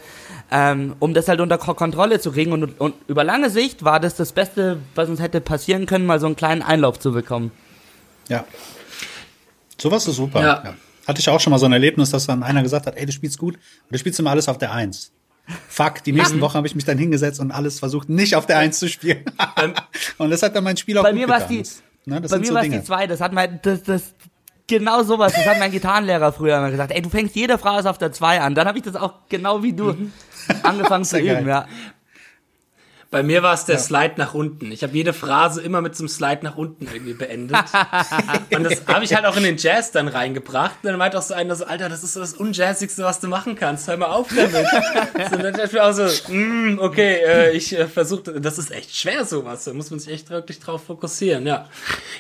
ähm, 0.52 0.96
um 0.98 1.14
das 1.14 1.28
halt 1.28 1.42
unter 1.42 1.60
Kontrolle 1.60 2.20
zu 2.20 2.32
kriegen. 2.32 2.54
Und, 2.54 2.82
und 2.82 2.96
über 3.08 3.24
lange 3.24 3.52
Sicht 3.52 3.86
war 3.86 4.00
das 4.00 4.16
das 4.16 4.32
Beste, 4.32 4.80
was 4.96 5.10
uns 5.10 5.22
hätte 5.22 5.42
passieren 5.42 5.86
können, 5.86 6.08
mal 6.08 6.20
so 6.20 6.26
einen 6.26 6.36
kleinen 6.36 6.64
Einlauf 6.64 6.98
zu 6.98 7.12
bekommen. 7.12 7.52
Ja. 8.30 8.46
Sowas 9.84 10.08
ist 10.08 10.16
super. 10.16 10.42
Ja. 10.42 10.64
ja. 10.64 10.74
Hatte 11.06 11.20
ich 11.20 11.28
auch 11.28 11.42
schon 11.42 11.52
mal 11.52 11.60
so 11.60 11.66
ein 11.66 11.74
Erlebnis, 11.74 12.10
dass 12.10 12.26
dann 12.26 12.42
einer 12.42 12.64
gesagt 12.64 12.88
hat, 12.88 12.96
ey, 12.96 13.06
du 13.06 13.12
spielst 13.12 13.38
gut, 13.38 13.56
aber 13.56 13.92
du 13.92 13.98
spielst 13.98 14.18
immer 14.18 14.32
alles 14.32 14.48
auf 14.48 14.58
der 14.58 14.72
Eins. 14.72 15.12
Fuck, 15.68 16.06
die 16.06 16.14
nächsten 16.14 16.40
Wochen 16.40 16.54
habe 16.54 16.68
ich 16.68 16.74
mich 16.74 16.86
dann 16.86 16.98
hingesetzt 16.98 17.42
und 17.42 17.52
alles 17.52 17.80
versucht, 17.80 18.08
nicht 18.08 18.38
auf 18.38 18.46
der 18.46 18.60
Eins 18.60 18.80
zu 18.80 18.88
spielen. 18.88 19.26
und 20.18 20.30
das 20.30 20.42
hat 20.42 20.56
dann 20.56 20.64
mein 20.64 20.78
Spiel 20.78 20.98
auch 20.98 21.04
bei 21.04 21.12
gut 21.12 21.20
mir 21.20 21.28
getan. 21.28 21.50
Die, 21.50 21.64
ne, 22.06 22.22
bei 22.22 22.38
mir 22.40 22.46
so 22.46 22.54
war 22.54 22.64
es 22.64 22.70
die 22.70 22.82
zwei, 22.82 23.08
das 23.08 23.20
hat 23.20 23.34
mein, 23.34 23.60
das, 23.62 23.84
das, 23.84 24.14
genau 24.68 25.04
sowas, 25.04 25.34
das 25.34 25.46
hat 25.46 25.60
mein 25.60 25.72
Gitarrenlehrer 25.72 26.32
früher 26.32 26.60
immer 26.60 26.72
gesagt, 26.72 26.94
ey, 26.94 27.02
du 27.02 27.10
fängst 27.10 27.36
jede 27.36 27.58
Phrase 27.58 27.90
auf 27.90 27.98
der 27.98 28.14
zwei 28.14 28.40
an. 28.40 28.56
Dann 28.56 28.66
habe 28.66 28.78
ich 28.78 28.86
das 28.86 28.96
auch 28.96 29.16
genau 29.28 29.64
wie 29.64 29.74
du 29.74 29.92
mhm. 29.92 30.14
angefangen 30.64 31.04
zu 31.04 31.20
üben, 31.20 31.46
ja. 31.46 31.68
Bei 33.14 33.22
mir 33.22 33.44
war 33.44 33.54
es 33.54 33.66
der 33.66 33.76
ja. 33.76 33.82
Slide 33.82 34.16
nach 34.18 34.34
unten. 34.34 34.72
Ich 34.72 34.82
habe 34.82 34.98
jede 34.98 35.14
Phrase 35.14 35.62
immer 35.62 35.82
mit 35.82 35.96
so 35.96 36.02
einem 36.02 36.08
Slide 36.08 36.40
nach 36.42 36.58
unten 36.58 36.88
irgendwie 36.92 37.14
beendet. 37.14 37.60
und 38.52 38.64
das 38.64 38.82
habe 38.88 39.06
ich 39.06 39.14
halt 39.14 39.26
auch 39.26 39.38
in 39.38 39.44
den 39.44 39.58
Jazz 39.58 39.92
dann 39.92 40.08
reingebracht. 40.08 40.78
Und 40.82 40.90
dann 40.90 40.98
meinte 40.98 41.20
auch 41.20 41.22
so 41.22 41.36
einer 41.36 41.56
so, 41.56 41.66
Alter, 41.66 41.90
das 41.90 42.04
ist 42.04 42.14
so 42.14 42.20
das 42.20 42.34
Unjazzigste, 42.34 43.04
was 43.04 43.20
du 43.20 43.28
machen 43.28 43.54
kannst. 43.54 43.88
Hör 43.88 43.98
mal 43.98 44.08
auf 44.08 44.30
damit. 44.36 44.66
so, 45.30 45.38
dann 45.38 45.54
dachte 45.54 45.68
ich 45.68 45.74
mir 45.74 45.84
auch 45.84 45.92
so, 45.92 46.06
mm, 46.34 46.80
okay, 46.80 47.20
äh, 47.24 47.52
ich 47.52 47.78
äh, 47.78 47.86
versuche, 47.86 48.42
das 48.42 48.58
ist 48.58 48.72
echt 48.72 48.96
schwer 48.96 49.26
sowas. 49.26 49.66
Da 49.66 49.74
muss 49.74 49.92
man 49.92 50.00
sich 50.00 50.12
echt 50.12 50.32
wirklich 50.32 50.60
drauf 50.60 50.84
fokussieren, 50.84 51.46
ja. 51.46 51.70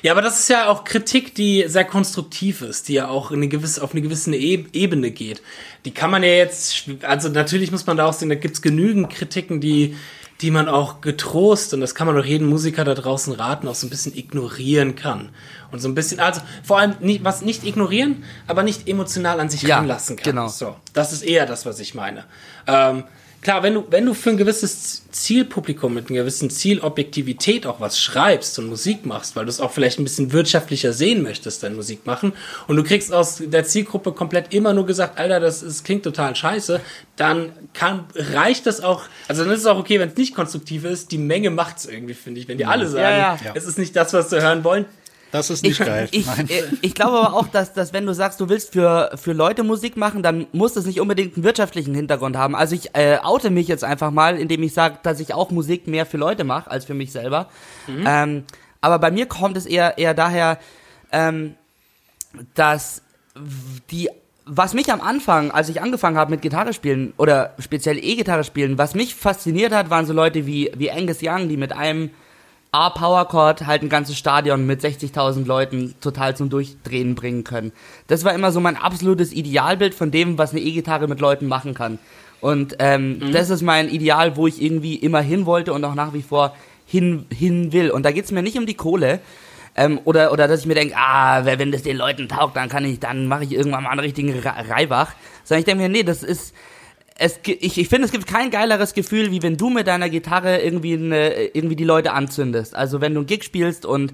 Ja, 0.04 0.12
aber 0.12 0.22
das 0.22 0.42
ist 0.42 0.50
ja 0.50 0.68
auch 0.68 0.84
Kritik, 0.84 1.34
die 1.34 1.64
sehr 1.66 1.86
konstruktiv 1.86 2.62
ist, 2.62 2.88
die 2.88 2.94
ja 2.94 3.08
auch 3.08 3.32
eine 3.32 3.48
gewisse, 3.48 3.82
auf 3.82 3.94
eine 3.94 4.04
gewisse 4.04 4.32
Ebene 4.36 5.10
geht. 5.10 5.42
Die 5.86 5.92
kann 5.92 6.12
man 6.12 6.22
ja 6.22 6.30
jetzt, 6.30 6.86
also 7.02 7.30
natürlich 7.30 7.72
muss 7.72 7.88
man 7.88 7.98
da 7.98 8.06
auch 8.06 8.14
sehen, 8.14 8.30
da 8.30 8.36
gibt's 8.36 8.62
genügend 8.62 9.10
Kritiken, 9.10 9.60
die 9.60 9.96
die 10.44 10.52
man 10.52 10.68
auch 10.68 11.00
getrost, 11.00 11.74
und 11.74 11.80
das 11.80 11.96
kann 11.96 12.06
man 12.06 12.18
doch 12.18 12.26
jedem 12.26 12.48
Musiker 12.48 12.84
da 12.84 12.94
draußen 12.94 13.32
raten, 13.34 13.68
auch 13.68 13.76
so 13.76 13.88
ein 13.88 13.90
bisschen 13.90 14.16
ignorieren 14.16 14.96
kann. 14.96 15.30
Und 15.72 15.80
so 15.80 15.88
ein 15.88 15.96
bisschen, 15.96 16.20
also 16.20 16.42
vor 16.64 16.80
allem 16.80 16.96
nicht, 17.00 17.24
was 17.24 17.42
nicht 17.42 17.64
ignorieren, 17.64 18.24
aber 18.46 18.62
nicht 18.62 18.88
emotional 18.90 19.40
an 19.40 19.50
sich 19.50 19.62
ja, 19.62 19.78
ranlassen 19.78 20.18
kann. 20.18 20.32
Genau. 20.32 20.50
So, 20.50 20.76
das 20.92 21.14
ist 21.14 21.24
eher 21.24 21.46
das, 21.46 21.66
was 21.66 21.80
ich 21.80 21.96
meine. 21.96 22.26
Ähm, 22.68 23.06
klar, 23.44 23.62
wenn 23.64 23.76
du, 23.76 23.84
wenn 23.90 24.06
du 24.06 24.14
für 24.14 24.32
ein 24.32 24.38
gewisses 24.38 25.10
Zielpublikum 25.12 25.94
mit 25.94 26.10
einer 26.10 26.20
gewissen 26.20 26.50
Zielobjektivität 26.50 27.66
auch 27.68 27.80
was 27.80 28.00
schreibst 28.00 28.58
und 28.58 28.68
Musik 28.68 29.06
machst, 29.06 29.36
weil 29.36 29.46
du 29.46 29.50
es 29.50 29.60
auch 29.60 29.72
vielleicht 29.72 30.00
ein 30.00 30.04
bisschen 30.04 30.32
wirtschaftlicher 30.32 30.94
sehen 30.94 31.22
möchtest, 31.22 31.62
deine 31.64 31.76
Musik 31.76 32.06
machen, 32.06 32.34
und 32.68 32.78
du 32.78 32.84
kriegst 32.84 33.14
aus 33.14 33.42
der 33.46 33.66
Zielgruppe 33.66 34.14
komplett 34.14 34.54
immer 34.54 34.74
nur 34.74 34.86
gesagt, 34.86 35.20
Alter, 35.20 35.40
das, 35.40 35.62
das 35.62 35.84
klingt 35.84 36.04
total 36.04 36.36
scheiße, 36.36 36.82
dann 37.16 37.52
kann, 37.74 38.06
reicht 38.16 38.66
das 38.66 38.82
auch, 38.82 39.04
also 39.28 39.44
dann 39.44 39.54
ist 39.54 39.60
es 39.60 39.66
auch 39.66 39.78
okay, 39.78 40.00
wenn 40.00 40.10
es 40.10 40.18
nicht 40.18 40.34
konstruktiv 40.34 40.86
ist, 40.86 41.12
die 41.12 41.18
Menge 41.18 41.50
macht 41.50 41.78
es 41.78 41.86
irgendwie, 41.86 42.14
finde 42.14 42.40
ich, 42.40 42.48
wenn 42.48 42.58
die 42.58 42.66
alle 42.66 42.88
sagen, 42.88 43.04
ja, 43.04 43.40
ja. 43.44 43.52
es 43.54 43.66
ist 43.66 43.78
nicht 43.78 43.96
das, 43.96 44.14
was 44.14 44.30
sie 44.30 44.42
hören 44.42 44.64
wollen, 44.64 44.86
das 45.34 45.50
ist 45.50 45.64
nicht 45.64 45.80
ich, 45.80 45.86
geil. 45.86 46.08
Ich, 46.12 46.28
ich, 46.28 46.64
ich, 46.82 46.94
glaube 46.94 47.18
aber 47.18 47.34
auch, 47.34 47.48
dass, 47.48 47.74
dass 47.74 47.92
wenn 47.92 48.06
du 48.06 48.14
sagst, 48.14 48.40
du 48.40 48.50
willst 48.50 48.72
für, 48.72 49.10
für 49.16 49.34
Leute 49.34 49.64
Musik 49.64 49.98
machen, 49.98 50.22
dann 50.22 50.46
muss 50.52 50.74
das 50.74 50.86
nicht 50.86 51.02
unbedingt 51.02 51.36
einen 51.36 51.44
wirtschaftlichen 51.44 51.96
Hintergrund 51.96 52.38
haben. 52.38 52.56
Also 52.56 52.76
ich 52.76 52.96
äh, 52.96 53.18
oute 53.18 53.50
mich 53.50 53.68
jetzt 53.68 53.84
einfach 53.84 54.12
mal, 54.12 54.38
indem 54.38 54.62
ich 54.62 54.76
sage, 54.76 55.00
dass 55.02 55.20
ich 55.20 55.34
auch 55.34 55.50
Musik 55.50 55.88
mehr 55.88 56.06
für 56.06 56.18
Leute 56.18 56.44
mache 56.44 56.70
als 56.70 56.86
für 56.86 56.94
mich 56.94 57.12
selber. 57.12 57.50
Mhm. 57.88 58.04
Ähm, 58.06 58.44
aber 58.80 59.00
bei 59.00 59.10
mir 59.10 59.26
kommt 59.26 59.58
es 59.58 59.66
eher, 59.66 59.98
eher 59.98 60.14
daher, 60.14 60.60
ähm, 61.12 61.56
dass 62.54 63.02
die 63.90 64.12
was 64.46 64.76
mich 64.76 64.92
am 64.92 65.02
Anfang, 65.02 65.50
als 65.50 65.70
ich 65.70 65.82
angefangen 65.82 66.18
habe 66.18 66.30
mit 66.30 66.44
Gitarre 66.44 66.74
spielen 66.74 67.14
oder 67.18 67.56
speziell 67.58 67.98
E-Gitarre 67.98 68.44
spielen, 68.44 68.78
was 68.78 68.94
mich 68.94 69.16
fasziniert 69.16 69.74
hat, 69.74 69.90
waren 69.90 70.06
so 70.06 70.14
Leute 70.14 70.46
wie, 70.46 70.70
wie 70.76 70.92
Angus 70.92 71.20
Young, 71.24 71.48
die 71.50 71.58
mit 71.58 71.72
einem 71.72 72.12
A 72.74 72.90
Power 72.90 73.28
Chord 73.28 73.68
halt 73.68 73.84
ein 73.84 73.90
ganzes 73.90 74.18
Stadion 74.18 74.66
mit 74.66 74.82
60.000 74.82 75.46
Leuten 75.46 75.94
total 76.02 76.36
zum 76.36 76.50
Durchdrehen 76.50 77.14
bringen 77.14 77.44
können. 77.44 77.72
Das 78.08 78.26
war 78.26 78.34
immer 78.34 78.52
so 78.52 78.60
mein 78.60 78.78
absolutes 78.78 79.32
Idealbild 79.32 79.94
von 79.94 80.10
dem, 80.10 80.40
was 80.40 80.52
eine 80.52 80.62
E-Gitarre 80.62 81.08
mit 81.08 81.20
Leuten 81.20 81.48
machen 81.48 81.76
kann. 81.76 82.00
Und 82.42 82.76
ähm, 82.80 83.20
mhm. 83.20 83.32
das 83.32 83.52
ist 83.52 83.62
mein 83.62 83.90
Ideal, 83.90 84.38
wo 84.38 84.48
ich 84.48 84.60
irgendwie 84.60 84.96
immer 84.96 85.22
hin 85.22 85.46
wollte 85.46 85.72
und 85.72 85.86
auch 85.86 85.94
nach 85.94 86.14
wie 86.14 86.24
vor 86.24 86.56
hin, 86.88 87.28
hin 87.32 87.74
will. 87.74 87.92
Und 87.92 88.04
da 88.04 88.12
geht's 88.12 88.32
mir 88.32 88.42
nicht 88.42 88.58
um 88.58 88.66
die 88.66 88.74
Kohle. 88.74 89.20
Ähm, 89.76 90.00
oder, 90.04 90.32
oder 90.32 90.48
dass 90.48 90.62
ich 90.62 90.66
mir 90.66 90.76
denke, 90.76 90.96
ah, 90.98 91.46
wenn 91.46 91.72
das 91.72 91.84
den 91.84 91.98
Leuten 91.98 92.28
taugt, 92.28 92.56
dann 92.58 92.70
kann 92.70 92.86
ich, 92.86 93.00
dann 93.00 93.28
mache 93.28 93.44
ich 93.44 93.52
irgendwann 93.52 93.84
mal 93.84 93.92
einen 93.92 94.00
richtigen 94.00 94.34
Reibach. 94.40 95.14
Sondern 95.44 95.60
ich 95.60 95.66
denke 95.66 95.84
mir, 95.84 95.90
nee, 95.90 96.04
das 96.04 96.24
ist, 96.24 96.56
es, 97.16 97.40
ich, 97.46 97.78
ich 97.78 97.90
finde, 97.90 98.06
es 98.06 98.12
gibt 98.12 98.28
kein 98.28 98.50
geileres 98.50 98.94
Gefühl, 98.94 99.32
wie 99.32 99.44
wenn 99.44 99.58
du 99.58 99.70
mit 99.70 99.88
deiner 99.88 100.10
Gitarre 100.10 100.62
irgendwie, 100.62 100.94
eine, 100.94 101.46
irgendwie 101.54 101.76
die 101.76 101.84
Leute 101.84 102.14
anzündest. 102.14 102.76
Also 102.76 103.02
wenn 103.02 103.14
du 103.14 103.22
einen 103.22 103.28
Gig 103.28 103.44
spielst 103.44 103.86
und 103.86 104.14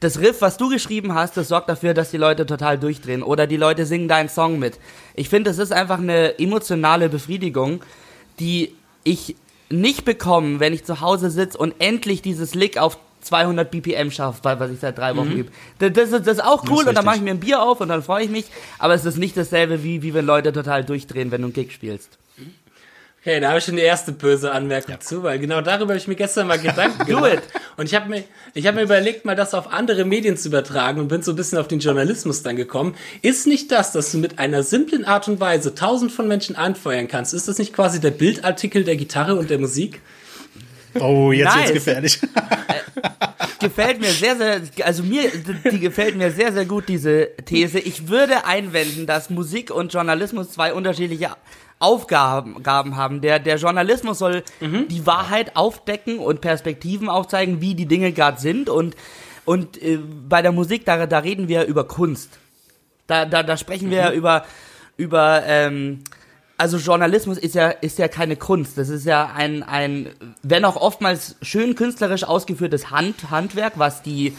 das 0.00 0.20
Riff, 0.20 0.40
was 0.40 0.56
du 0.56 0.68
geschrieben 0.68 1.14
hast, 1.14 1.36
das 1.36 1.48
sorgt 1.48 1.68
dafür, 1.68 1.92
dass 1.92 2.12
die 2.12 2.16
Leute 2.16 2.46
total 2.46 2.78
durchdrehen 2.78 3.22
oder 3.22 3.48
die 3.48 3.56
Leute 3.56 3.84
singen 3.84 4.06
deinen 4.06 4.28
Song 4.28 4.58
mit. 4.58 4.78
Ich 5.14 5.28
finde, 5.28 5.50
das 5.50 5.58
ist 5.58 5.72
einfach 5.72 5.98
eine 5.98 6.38
emotionale 6.38 7.08
Befriedigung, 7.08 7.82
die 8.38 8.72
ich 9.02 9.34
nicht 9.70 10.04
bekomme, 10.04 10.60
wenn 10.60 10.72
ich 10.72 10.84
zu 10.84 11.00
Hause 11.00 11.30
sitze 11.30 11.58
und 11.58 11.74
endlich 11.80 12.22
dieses 12.22 12.54
Lick 12.54 12.78
auf 12.78 12.98
200 13.22 13.68
BPM 13.68 14.12
schaffe, 14.12 14.40
was 14.44 14.70
ich 14.70 14.78
seit 14.78 14.96
drei 14.96 15.16
Wochen 15.16 15.38
mhm. 15.38 15.48
Das, 15.80 15.92
das, 15.92 16.10
das, 16.10 16.26
ist 16.26 16.44
auch 16.44 16.64
cool 16.70 16.82
ist 16.82 16.88
und 16.88 16.94
dann 16.94 17.04
mache 17.04 17.16
ich 17.16 17.22
mir 17.22 17.32
ein 17.32 17.40
Bier 17.40 17.60
auf 17.60 17.80
und 17.80 17.88
dann 17.88 18.02
freue 18.02 18.24
ich 18.24 18.30
mich, 18.30 18.46
aber 18.78 18.94
es 18.94 19.04
ist 19.04 19.18
nicht 19.18 19.36
dasselbe, 19.36 19.82
wie, 19.82 20.02
wie 20.02 20.14
wenn 20.14 20.24
Leute 20.24 20.52
total 20.52 20.84
durchdrehen, 20.84 21.32
wenn 21.32 21.42
du 21.42 21.46
einen 21.46 21.52
Gig 21.52 21.72
spielst. 21.72 22.18
Okay, 23.28 23.40
da 23.40 23.48
habe 23.48 23.58
ich 23.58 23.64
schon 23.66 23.76
die 23.76 23.82
erste 23.82 24.12
böse 24.12 24.52
Anmerkung 24.52 24.92
ja. 24.92 25.00
zu, 25.00 25.22
weil 25.22 25.38
genau 25.38 25.60
darüber 25.60 25.88
habe 25.88 25.98
ich 25.98 26.08
mir 26.08 26.14
gestern 26.14 26.46
mal 26.46 26.58
Gedanken 26.62 27.04
gemacht. 27.04 27.42
Und 27.76 27.84
ich 27.84 27.94
habe 27.94 28.08
mir, 28.08 28.24
ich 28.54 28.66
habe 28.66 28.76
mir 28.78 28.84
überlegt, 28.84 29.26
mal 29.26 29.36
das 29.36 29.52
auf 29.52 29.70
andere 29.70 30.06
Medien 30.06 30.38
zu 30.38 30.48
übertragen 30.48 30.98
und 30.98 31.08
bin 31.08 31.20
so 31.20 31.32
ein 31.32 31.36
bisschen 31.36 31.58
auf 31.58 31.68
den 31.68 31.78
Journalismus 31.78 32.42
dann 32.42 32.56
gekommen. 32.56 32.94
Ist 33.20 33.46
nicht 33.46 33.70
das, 33.70 33.92
dass 33.92 34.12
du 34.12 34.16
mit 34.16 34.38
einer 34.38 34.62
simplen 34.62 35.04
Art 35.04 35.28
und 35.28 35.40
Weise 35.40 35.74
tausend 35.74 36.10
von 36.10 36.26
Menschen 36.26 36.56
anfeuern 36.56 37.06
kannst, 37.06 37.34
ist 37.34 37.48
das 37.48 37.58
nicht 37.58 37.74
quasi 37.74 38.00
der 38.00 38.12
Bildartikel 38.12 38.82
der 38.82 38.96
Gitarre 38.96 39.34
und 39.34 39.50
der 39.50 39.58
Musik? 39.58 40.00
Oh, 40.98 41.30
jetzt 41.30 41.44
nice. 41.44 41.56
wird's 41.56 41.72
gefährlich. 41.72 42.20
Äh, 42.22 43.08
gefällt 43.60 44.00
mir 44.00 44.10
sehr, 44.10 44.36
sehr, 44.36 44.62
also 44.84 45.02
mir, 45.02 45.30
die 45.70 45.80
gefällt 45.80 46.16
mir 46.16 46.30
sehr, 46.30 46.50
sehr 46.54 46.64
gut, 46.64 46.88
diese 46.88 47.28
These. 47.44 47.78
Ich 47.78 48.08
würde 48.08 48.46
einwenden, 48.46 49.06
dass 49.06 49.28
Musik 49.28 49.70
und 49.70 49.92
Journalismus 49.92 50.52
zwei 50.52 50.72
unterschiedliche 50.72 51.32
Aufgaben 51.78 52.96
haben. 52.96 53.20
Der, 53.20 53.38
der 53.38 53.56
Journalismus 53.56 54.18
soll 54.18 54.42
mhm. 54.60 54.88
die 54.88 55.06
Wahrheit 55.06 55.56
aufdecken 55.56 56.18
und 56.18 56.40
Perspektiven 56.40 57.08
aufzeigen, 57.08 57.60
wie 57.60 57.74
die 57.74 57.86
Dinge 57.86 58.12
gerade 58.12 58.40
sind. 58.40 58.68
Und, 58.68 58.96
und 59.44 59.80
äh, 59.82 59.98
bei 60.28 60.42
der 60.42 60.52
Musik, 60.52 60.84
da, 60.84 61.06
da 61.06 61.18
reden 61.18 61.48
wir 61.48 61.64
über 61.64 61.84
Kunst. 61.84 62.38
Da, 63.06 63.24
da, 63.24 63.42
da 63.42 63.56
sprechen 63.56 63.90
wir 63.90 64.10
mhm. 64.10 64.16
über, 64.16 64.44
über 64.96 65.42
ähm, 65.46 66.00
also 66.58 66.76
Journalismus 66.76 67.38
ist 67.38 67.54
ja, 67.54 67.68
ist 67.68 67.98
ja 67.98 68.08
keine 68.08 68.34
Kunst. 68.34 68.76
Das 68.76 68.88
ist 68.88 69.06
ja 69.06 69.30
ein, 69.32 69.62
ein, 69.62 70.10
wenn 70.42 70.64
auch 70.64 70.74
oftmals 70.74 71.36
schön 71.40 71.76
künstlerisch 71.76 72.24
ausgeführtes 72.24 72.90
Hand, 72.90 73.30
Handwerk, 73.30 73.74
was 73.76 74.02
die, 74.02 74.36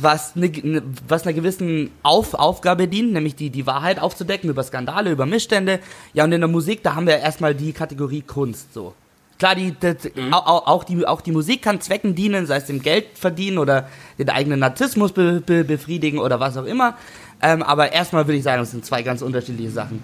was 0.00 0.36
eine, 0.36 0.48
ne, 0.48 0.82
was 1.06 1.24
einer 1.24 1.32
gewissen 1.32 1.90
Auf, 2.02 2.34
Aufgabe 2.34 2.88
dient, 2.88 3.12
nämlich 3.12 3.34
die, 3.34 3.50
die 3.50 3.66
Wahrheit 3.66 4.00
aufzudecken 4.00 4.50
über 4.50 4.62
Skandale, 4.62 5.10
über 5.10 5.26
Missstände. 5.26 5.80
Ja, 6.12 6.24
und 6.24 6.32
in 6.32 6.40
der 6.40 6.48
Musik, 6.48 6.82
da 6.82 6.94
haben 6.94 7.06
wir 7.06 7.18
erstmal 7.18 7.54
die 7.54 7.72
Kategorie 7.72 8.22
Kunst, 8.22 8.72
so. 8.72 8.94
Klar, 9.38 9.54
die, 9.54 9.72
die 9.72 10.20
mhm. 10.20 10.34
auch, 10.34 10.66
auch, 10.66 10.84
die, 10.84 11.06
auch 11.06 11.20
die 11.20 11.30
Musik 11.30 11.62
kann 11.62 11.80
Zwecken 11.80 12.16
dienen, 12.16 12.46
sei 12.46 12.56
es 12.56 12.66
dem 12.66 12.82
Geld 12.82 13.06
verdienen 13.14 13.58
oder 13.58 13.88
den 14.18 14.30
eigenen 14.30 14.58
Narzissmus 14.58 15.12
be, 15.12 15.40
be, 15.40 15.62
befriedigen 15.62 16.18
oder 16.18 16.40
was 16.40 16.56
auch 16.56 16.64
immer. 16.64 16.96
Ähm, 17.40 17.62
aber 17.62 17.92
erstmal 17.92 18.26
würde 18.26 18.38
ich 18.38 18.42
sagen, 18.42 18.60
das 18.60 18.72
sind 18.72 18.84
zwei 18.84 19.02
ganz 19.02 19.22
unterschiedliche 19.22 19.70
Sachen. 19.70 20.02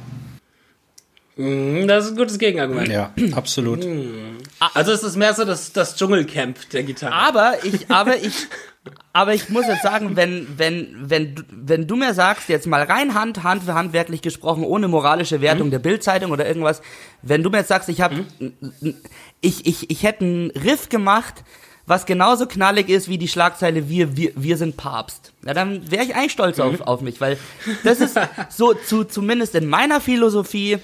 Mhm, 1.36 1.88
das 1.88 2.04
ist 2.04 2.10
ein 2.12 2.16
gutes 2.16 2.38
Gegenargument. 2.38 2.88
Ja, 2.88 3.12
absolut. 3.32 3.84
Mhm. 3.84 4.38
Also 4.72 4.92
es 4.92 5.02
ist 5.02 5.16
mehr 5.16 5.34
so 5.34 5.44
das, 5.44 5.72
das 5.72 5.96
Dschungelcamp 5.96 6.70
der 6.70 6.84
Gitarre. 6.84 7.12
Aber 7.12 7.54
ich, 7.64 7.90
aber 7.90 8.16
ich, 8.16 8.46
aber 9.12 9.32
ich 9.32 9.48
muss 9.48 9.66
jetzt 9.66 9.82
sagen, 9.82 10.16
wenn, 10.16 10.46
wenn, 10.58 10.88
wenn, 10.98 11.44
wenn 11.50 11.86
du 11.86 11.96
mir 11.96 12.14
sagst, 12.14 12.48
jetzt 12.48 12.66
mal 12.66 12.82
rein 12.82 13.14
Hand, 13.14 13.42
Hand 13.42 13.62
für 13.62 13.74
handwerklich 13.74 14.22
gesprochen, 14.22 14.64
ohne 14.64 14.88
moralische 14.88 15.40
Wertung 15.40 15.68
mhm. 15.68 15.72
der 15.72 15.78
Bildzeitung 15.78 16.32
oder 16.32 16.46
irgendwas, 16.46 16.82
wenn 17.22 17.42
du 17.42 17.50
mir 17.50 17.58
jetzt 17.58 17.68
sagst, 17.68 17.88
ich 17.88 18.00
habe, 18.00 18.26
mhm. 18.38 18.94
ich, 19.40 19.66
ich, 19.66 19.90
ich 19.90 20.02
hätte 20.02 20.24
einen 20.24 20.50
Riff 20.50 20.88
gemacht, 20.88 21.44
was 21.86 22.06
genauso 22.06 22.46
knallig 22.46 22.88
ist 22.88 23.08
wie 23.08 23.18
die 23.18 23.28
Schlagzeile 23.28 23.88
wir, 23.88 24.16
wir, 24.16 24.32
wir 24.36 24.56
sind 24.56 24.76
Papst. 24.76 25.32
Ja, 25.46 25.54
dann 25.54 25.90
wäre 25.90 26.04
ich 26.04 26.14
eigentlich 26.14 26.32
stolz 26.32 26.58
auf, 26.58 26.80
mhm. 26.80 26.82
auf 26.82 27.00
mich, 27.00 27.20
weil 27.20 27.38
das 27.84 28.00
ist 28.00 28.18
so 28.48 28.74
zu, 28.74 29.04
zumindest 29.04 29.54
in 29.54 29.68
meiner 29.68 30.00
Philosophie, 30.00 30.78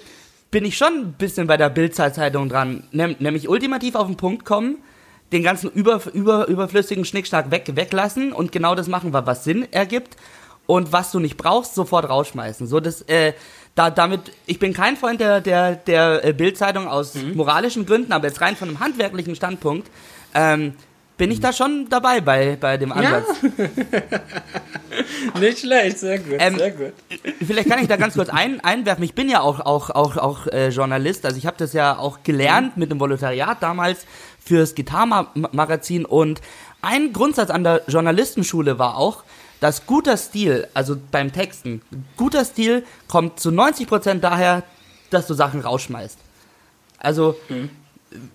bin 0.51 0.65
ich 0.65 0.77
schon 0.77 0.93
ein 0.95 1.13
bisschen 1.13 1.47
bei 1.47 1.57
der 1.57 1.71
Bildzeitung 1.71 2.49
dran, 2.49 2.85
nämlich 2.93 3.49
ultimativ 3.49 3.95
auf 3.95 4.07
den 4.07 4.17
Punkt 4.17 4.45
kommen, 4.45 4.79
den 5.33 5.43
ganzen 5.43 5.71
über, 5.71 6.01
über, 6.13 6.49
überflüssigen 6.49 7.05
Schnickschnack 7.05 7.51
weg, 7.51 7.71
weglassen 7.75 8.33
und 8.33 8.53
genau 8.53 8.75
das 8.75 8.89
machen, 8.89 9.13
was 9.13 9.45
Sinn 9.45 9.67
ergibt 9.73 10.17
und 10.67 10.93
was 10.93 11.11
du 11.11 11.19
nicht 11.19 11.37
brauchst, 11.37 11.75
sofort 11.75 12.09
rausschmeißen. 12.09 12.67
So, 12.67 12.81
das, 12.81 13.03
äh, 13.03 13.33
da, 13.75 13.91
damit, 13.91 14.33
ich 14.47 14.59
bin 14.59 14.73
kein 14.73 14.97
Freund 14.97 15.21
der, 15.21 15.41
der, 15.41 15.77
der 15.77 16.25
äh, 16.25 16.33
Bildzeitung 16.33 16.89
aus 16.89 17.15
mhm. 17.15 17.35
moralischen 17.35 17.87
Gründen, 17.87 18.13
aber 18.13 18.29
jetzt 18.29 18.41
rein 18.41 18.57
von 18.57 18.69
einem 18.69 18.81
handwerklichen 18.81 19.35
Standpunkt, 19.37 19.89
ähm, 20.35 20.75
bin 21.17 21.31
ich 21.31 21.41
da 21.41 21.53
schon 21.53 21.87
dabei 21.91 22.23
bei, 22.23 22.57
bei 22.59 22.79
dem 22.79 22.93
Ansatz. 22.93 23.27
Ja. 23.43 24.21
Nicht 25.41 25.59
schlecht, 25.59 25.99
sehr 25.99 26.19
gut, 26.19 26.37
ähm, 26.39 26.57
sehr 26.57 26.71
gut. 26.71 26.93
Vielleicht 27.47 27.69
kann 27.69 27.79
ich 27.79 27.89
da 27.89 27.97
ganz 27.97 28.15
kurz 28.15 28.31
ein, 28.31 28.61
einwerfen. 28.61 29.05
Ich 29.05 29.15
bin 29.15 29.29
ja 29.29 29.43
auch, 29.43 29.61
auch, 29.61 29.91
auch, 29.91 30.17
auch 30.17 30.47
äh, 30.47 30.71
Journalist, 30.71 31.27
also 31.27 31.37
ich 31.37 31.45
habe 31.45 31.59
das 31.59 31.75
ja 31.75 31.99
auch 31.99 32.23
gelernt 32.23 32.79
mit 32.79 32.91
dem 32.91 32.99
Volontariat 32.99 33.63
damals 33.63 34.07
fürs 34.45 34.75
Gitarrenmagazin 34.75 36.05
und 36.05 36.41
ein 36.83 37.13
Grundsatz 37.13 37.51
an 37.51 37.65
der 37.65 37.83
Journalistenschule 37.87 38.79
war 38.79 38.97
auch, 38.97 39.25
dass 39.61 39.87
guter 39.87 40.17
Stil, 40.17 40.67
also 40.73 40.97
beim 41.11 41.33
Texten, 41.33 41.83
guter 42.17 42.45
Stil 42.45 42.85
kommt 43.09 43.39
zu 43.39 43.51
90% 43.51 44.21
daher, 44.21 44.63
dass 45.11 45.27
du 45.27 45.35
Sachen 45.35 45.61
rausschmeißt. 45.61 46.19
Also 46.99 47.37
mhm 47.49 47.71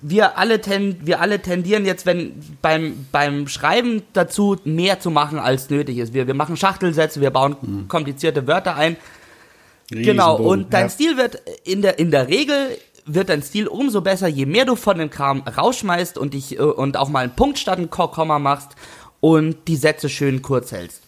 wir 0.02 0.38
alle, 0.38 0.62
ten, 0.62 0.98
wir 1.02 1.20
alle 1.20 1.42
tendieren 1.42 1.86
jetzt, 1.86 2.06
wenn 2.06 2.34
beim, 2.62 3.08
beim 3.12 3.48
Schreiben 3.48 4.04
dazu, 4.14 4.58
mehr 4.64 5.00
zu 5.00 5.12
machen, 5.12 5.38
als 5.40 5.70
nötig 5.70 5.98
ist. 5.98 6.14
Wir, 6.14 6.28
wir 6.28 6.34
machen 6.34 6.56
Schachtelsätze, 6.56 7.22
wir 7.22 7.32
bauen 7.32 7.58
mhm. 7.62 7.88
komplizierte 7.88 8.48
Wörter 8.48 8.76
ein. 8.76 8.96
Genau, 9.90 10.38
und 10.38 10.74
dein 10.74 10.86
ja. 10.86 10.90
Stil 10.90 11.18
wird 11.18 11.42
in 11.64 11.82
der, 11.82 12.00
in 12.00 12.10
der 12.10 12.28
Regel 12.28 12.78
wird 13.06 13.30
dein 13.30 13.44
Stil 13.44 13.68
umso 13.68 14.02
besser, 14.02 14.28
je 14.28 14.46
mehr 14.46 14.66
du 14.66 14.76
von 14.76 14.98
dem 14.98 15.10
Kram 15.10 15.42
rausschmeißt 15.42 16.18
und 16.18 16.34
dich 16.34 16.60
und 16.60 16.98
auch 16.98 17.10
mal 17.10 17.26
einen 17.26 17.36
Punkt 17.36 17.60
statt 17.60 17.80
ein 17.80 17.90
Komma 17.90 18.40
machst 18.40 18.72
und 19.20 19.68
die 19.68 19.76
Sätze 19.76 20.10
schön 20.10 20.42
kurz 20.42 20.72
hältst. 20.72 21.02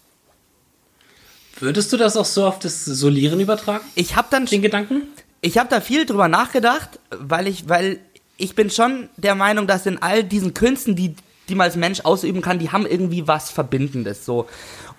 Würdest 1.60 1.91
du 1.91 1.97
das 1.97 2.15
auch 2.15 2.25
so 2.25 2.45
auf 2.45 2.60
das 2.60 2.86
Solieren 2.86 3.39
übertragen? 3.39 3.83
Ich 3.95 4.15
habe 4.15 4.27
dann 4.29 4.45
den 4.45 4.62
Gedanken. 4.62 5.03
Ich 5.41 5.57
habe 5.57 5.69
da 5.69 5.81
viel 5.81 6.05
drüber 6.05 6.27
nachgedacht, 6.27 6.99
weil 7.10 7.47
ich, 7.47 7.67
weil 7.67 7.99
ich 8.38 8.55
bin 8.55 8.69
schon 8.69 9.10
der 9.17 9.33
Meinung, 9.33 9.65
dass 9.65 9.86
in 9.86 10.01
all 10.01 10.23
diesen 10.23 10.53
Künsten, 10.53 10.95
die, 10.95 11.15
die 11.49 11.55
man 11.55 11.65
als 11.65 11.75
Mensch 11.75 12.01
ausüben 12.01 12.41
kann, 12.41 12.60
die 12.60 12.71
haben 12.71 12.86
irgendwie 12.86 13.27
was 13.27 13.49
Verbindendes, 13.49 14.25
so. 14.25 14.47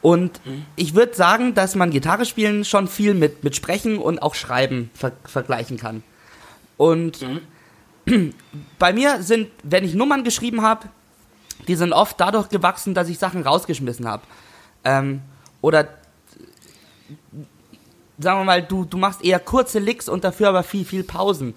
Und 0.01 0.45
mhm. 0.47 0.65
ich 0.77 0.95
würde 0.95 1.15
sagen, 1.15 1.55
dass 1.55 1.75
man 1.75 1.91
Gitarre 1.91 2.25
spielen 2.25 2.65
schon 2.65 2.89
viel 2.89 3.15
mit, 3.15 3.45
mit 3.45 3.57
Sprechen 3.57 3.99
und 3.99 4.21
auch 4.21 4.35
Schreiben 4.35 4.91
ver 4.95 5.13
vergleichen 5.25 5.77
kann. 5.77 6.03
Und 6.79 7.21
mhm. 8.07 8.35
bei 8.79 8.95
mir 8.95 9.23
sind, 9.23 9.51
wenn 9.63 9.85
ich 9.85 9.95
Nummern 9.95 10.25
geschrieben 10.25 10.63
habe, 10.63 10.89
die 11.67 11.75
sind 11.75 11.93
oft 11.93 12.19
dadurch 12.19 12.49
gewachsen, 12.49 12.95
dass 12.95 13.11
ich 13.11 13.19
Sachen 13.19 13.43
rausgeschmissen 13.43 14.09
habe. 14.09 14.23
Ähm, 14.85 15.21
oder 15.61 15.89
sagen 18.19 18.41
wir 18.41 18.45
mal, 18.45 18.63
du, 18.63 18.87
du 18.87 18.97
machst 18.97 19.23
eher 19.23 19.39
kurze 19.39 19.79
Licks 19.79 20.09
und 20.09 20.25
dafür 20.25 20.49
aber 20.49 20.63
viel, 20.63 20.87
viel 20.87 21.05
Pausen 21.05 21.55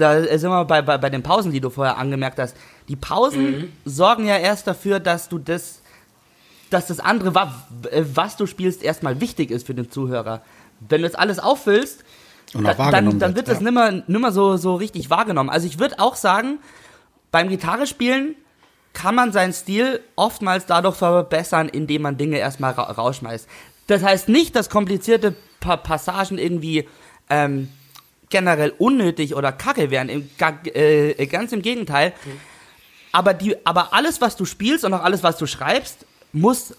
da 0.00 0.38
sind 0.38 0.50
wir 0.50 0.64
bei, 0.64 0.82
bei, 0.82 0.98
bei 0.98 1.10
den 1.10 1.22
Pausen, 1.22 1.52
die 1.52 1.60
du 1.60 1.70
vorher 1.70 1.98
angemerkt 1.98 2.38
hast. 2.38 2.56
Die 2.88 2.96
Pausen 2.96 3.50
mhm. 3.50 3.72
sorgen 3.84 4.26
ja 4.26 4.36
erst 4.38 4.66
dafür, 4.66 5.00
dass 5.00 5.28
du 5.28 5.38
das, 5.38 5.80
dass 6.70 6.86
das 6.86 7.00
andere, 7.00 7.34
was 7.34 8.36
du 8.36 8.46
spielst, 8.46 8.82
erstmal 8.82 9.20
wichtig 9.20 9.50
ist 9.50 9.66
für 9.66 9.74
den 9.74 9.90
Zuhörer. 9.90 10.42
Wenn 10.80 11.02
du 11.02 11.08
das 11.08 11.16
alles 11.16 11.38
auffüllst, 11.38 12.04
da, 12.52 12.74
dann, 12.90 13.18
dann 13.18 13.36
wird 13.36 13.48
das 13.48 13.58
ja. 13.58 13.64
nimmer, 13.64 14.02
nimmer 14.06 14.32
so, 14.32 14.56
so 14.56 14.74
richtig 14.74 15.10
wahrgenommen. 15.10 15.50
Also 15.50 15.66
ich 15.66 15.78
würde 15.78 15.98
auch 15.98 16.16
sagen, 16.16 16.58
beim 17.30 17.48
Gitarre 17.48 17.86
spielen 17.86 18.34
kann 18.92 19.14
man 19.14 19.32
seinen 19.32 19.52
Stil 19.52 20.00
oftmals 20.16 20.66
dadurch 20.66 20.96
verbessern, 20.96 21.68
indem 21.68 22.02
man 22.02 22.16
Dinge 22.16 22.38
erstmal 22.38 22.72
ra 22.72 22.82
rausschmeißt. 22.82 23.48
Das 23.86 24.02
heißt 24.02 24.28
nicht, 24.28 24.56
dass 24.56 24.68
komplizierte 24.68 25.34
pa 25.60 25.76
Passagen 25.76 26.38
irgendwie 26.38 26.88
ähm, 27.28 27.68
generell 28.30 28.72
unnötig 28.78 29.34
oder 29.34 29.52
kacke 29.52 29.90
wären. 29.90 30.08
Im, 30.08 30.28
äh, 30.74 31.26
ganz 31.26 31.52
im 31.52 31.62
Gegenteil. 31.62 32.12
Mhm. 32.24 32.30
Aber, 33.12 33.34
die, 33.34 33.66
aber 33.66 33.92
alles, 33.92 34.20
was 34.20 34.36
du 34.36 34.44
spielst 34.44 34.84
und 34.84 34.94
auch 34.94 35.02
alles, 35.02 35.22
was 35.22 35.36
du 35.36 35.46
schreibst, 35.46 36.06
muss, 36.32 36.74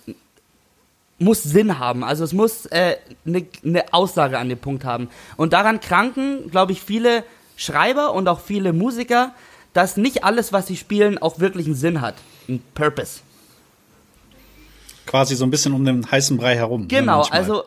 muss 1.22 1.44
Sinn 1.44 1.80
haben. 1.80 2.04
Also 2.04 2.24
es 2.24 2.34
muss 2.34 2.68
eine 2.68 2.94
äh, 2.94 2.98
ne, 3.24 3.46
ne 3.64 3.94
Aussage 3.94 4.38
an 4.38 4.50
dem 4.50 4.60
Punkt 4.60 4.84
haben. 4.84 5.10
Und 5.38 5.54
daran 5.54 5.80
kranken, 5.80 6.50
glaube 6.50 6.72
ich, 6.72 6.82
viele 6.82 7.24
Schreiber 7.56 8.14
und 8.14 8.28
auch 8.28 8.40
viele 8.40 8.74
Musiker, 8.74 9.34
dass 9.74 9.98
nicht 9.98 10.24
alles, 10.24 10.52
was 10.52 10.68
sie 10.68 10.76
spielen, 10.76 11.18
auch 11.18 11.40
wirklich 11.40 11.68
einen 11.68 11.76
Sinn 11.76 12.02
hat. 12.02 12.16
Ein 12.50 12.62
Purpose. 12.74 13.22
Quasi 15.06 15.36
so 15.36 15.46
ein 15.46 15.52
bisschen 15.52 15.74
um 15.74 15.86
den 15.86 16.10
heißen 16.10 16.38
Brei 16.38 16.56
herum. 16.56 16.82
Ne, 16.82 16.88
genau, 16.88 17.24
ne, 17.24 17.32
also 17.32 17.64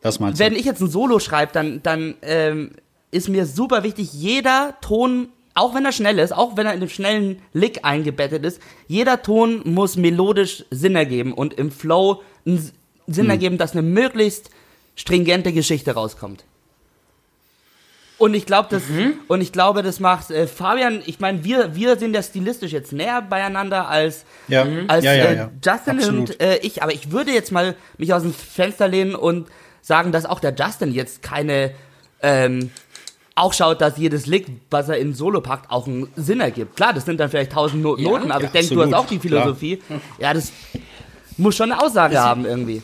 das 0.00 0.20
meinst 0.20 0.38
wenn 0.38 0.54
du? 0.54 0.58
ich 0.58 0.64
jetzt 0.64 0.80
ein 0.80 0.88
Solo 0.88 1.18
schreibe, 1.18 1.52
dann, 1.52 1.82
dann 1.82 2.14
ähm, 2.22 2.70
ist 3.10 3.28
mir 3.28 3.46
super 3.46 3.82
wichtig, 3.82 4.12
jeder 4.12 4.74
Ton, 4.80 5.28
auch 5.54 5.74
wenn 5.74 5.84
er 5.84 5.92
schnell 5.92 6.18
ist, 6.18 6.32
auch 6.32 6.56
wenn 6.56 6.66
er 6.66 6.74
in 6.74 6.80
dem 6.80 6.88
schnellen 6.88 7.42
Lick 7.52 7.80
eingebettet 7.82 8.44
ist, 8.44 8.60
jeder 8.86 9.22
Ton 9.22 9.62
muss 9.64 9.96
melodisch 9.96 10.64
Sinn 10.70 10.94
ergeben 10.94 11.32
und 11.32 11.54
im 11.54 11.70
Flow 11.70 12.22
einen 12.48 12.72
Sinn 13.06 13.24
hm. 13.24 13.30
ergeben, 13.30 13.58
dass 13.58 13.72
eine 13.72 13.82
möglichst 13.82 14.50
stringente 14.96 15.52
Geschichte 15.52 15.92
rauskommt. 15.92 16.44
Und 18.18 18.34
ich 18.34 18.46
glaube, 18.46 18.68
das 18.68 18.88
mhm. 18.88 19.14
und 19.28 19.40
ich 19.40 19.52
glaube, 19.52 19.84
das 19.84 20.00
macht 20.00 20.32
äh, 20.32 20.48
Fabian. 20.48 21.02
Ich 21.06 21.20
meine, 21.20 21.44
wir 21.44 21.76
wir 21.76 21.96
sind 21.96 22.14
ja 22.14 22.22
stilistisch 22.22 22.72
jetzt 22.72 22.92
näher 22.92 23.22
beieinander 23.22 23.88
als 23.88 24.24
ja. 24.48 24.66
als 24.88 25.04
ja, 25.04 25.14
ja, 25.14 25.24
äh, 25.24 25.48
Justin 25.64 25.98
Absolut. 25.98 26.30
und 26.30 26.40
äh, 26.40 26.58
ich. 26.58 26.82
Aber 26.82 26.92
ich 26.92 27.12
würde 27.12 27.30
jetzt 27.30 27.52
mal 27.52 27.76
mich 27.96 28.12
aus 28.12 28.22
dem 28.22 28.34
Fenster 28.34 28.88
lehnen 28.88 29.14
und 29.14 29.46
sagen, 29.82 30.10
dass 30.10 30.26
auch 30.26 30.40
der 30.40 30.52
Justin 30.52 30.92
jetzt 30.92 31.22
keine 31.22 31.70
ähm, 32.20 32.70
auch 33.36 33.52
schaut, 33.52 33.80
dass 33.80 33.96
jedes 33.96 34.26
Lick, 34.26 34.48
was 34.68 34.88
er 34.88 34.98
in 34.98 35.14
Solo 35.14 35.40
packt, 35.40 35.70
auch 35.70 35.86
einen 35.86 36.08
Sinn 36.16 36.40
ergibt. 36.40 36.74
Klar, 36.74 36.92
das 36.92 37.04
sind 37.04 37.20
dann 37.20 37.30
vielleicht 37.30 37.52
tausend 37.52 37.84
Noten, 37.84 38.32
aber 38.32 38.44
ich 38.44 38.50
denke, 38.50 38.74
du 38.74 38.82
hast 38.82 38.94
auch 38.94 39.06
die 39.06 39.20
Philosophie. 39.20 39.76
Klar. 39.76 40.00
Ja, 40.18 40.34
das 40.34 40.52
muss 41.38 41.56
schon 41.56 41.72
eine 41.72 41.82
Aussage 41.82 42.14
das 42.14 42.24
haben 42.24 42.44
irgendwie. 42.44 42.82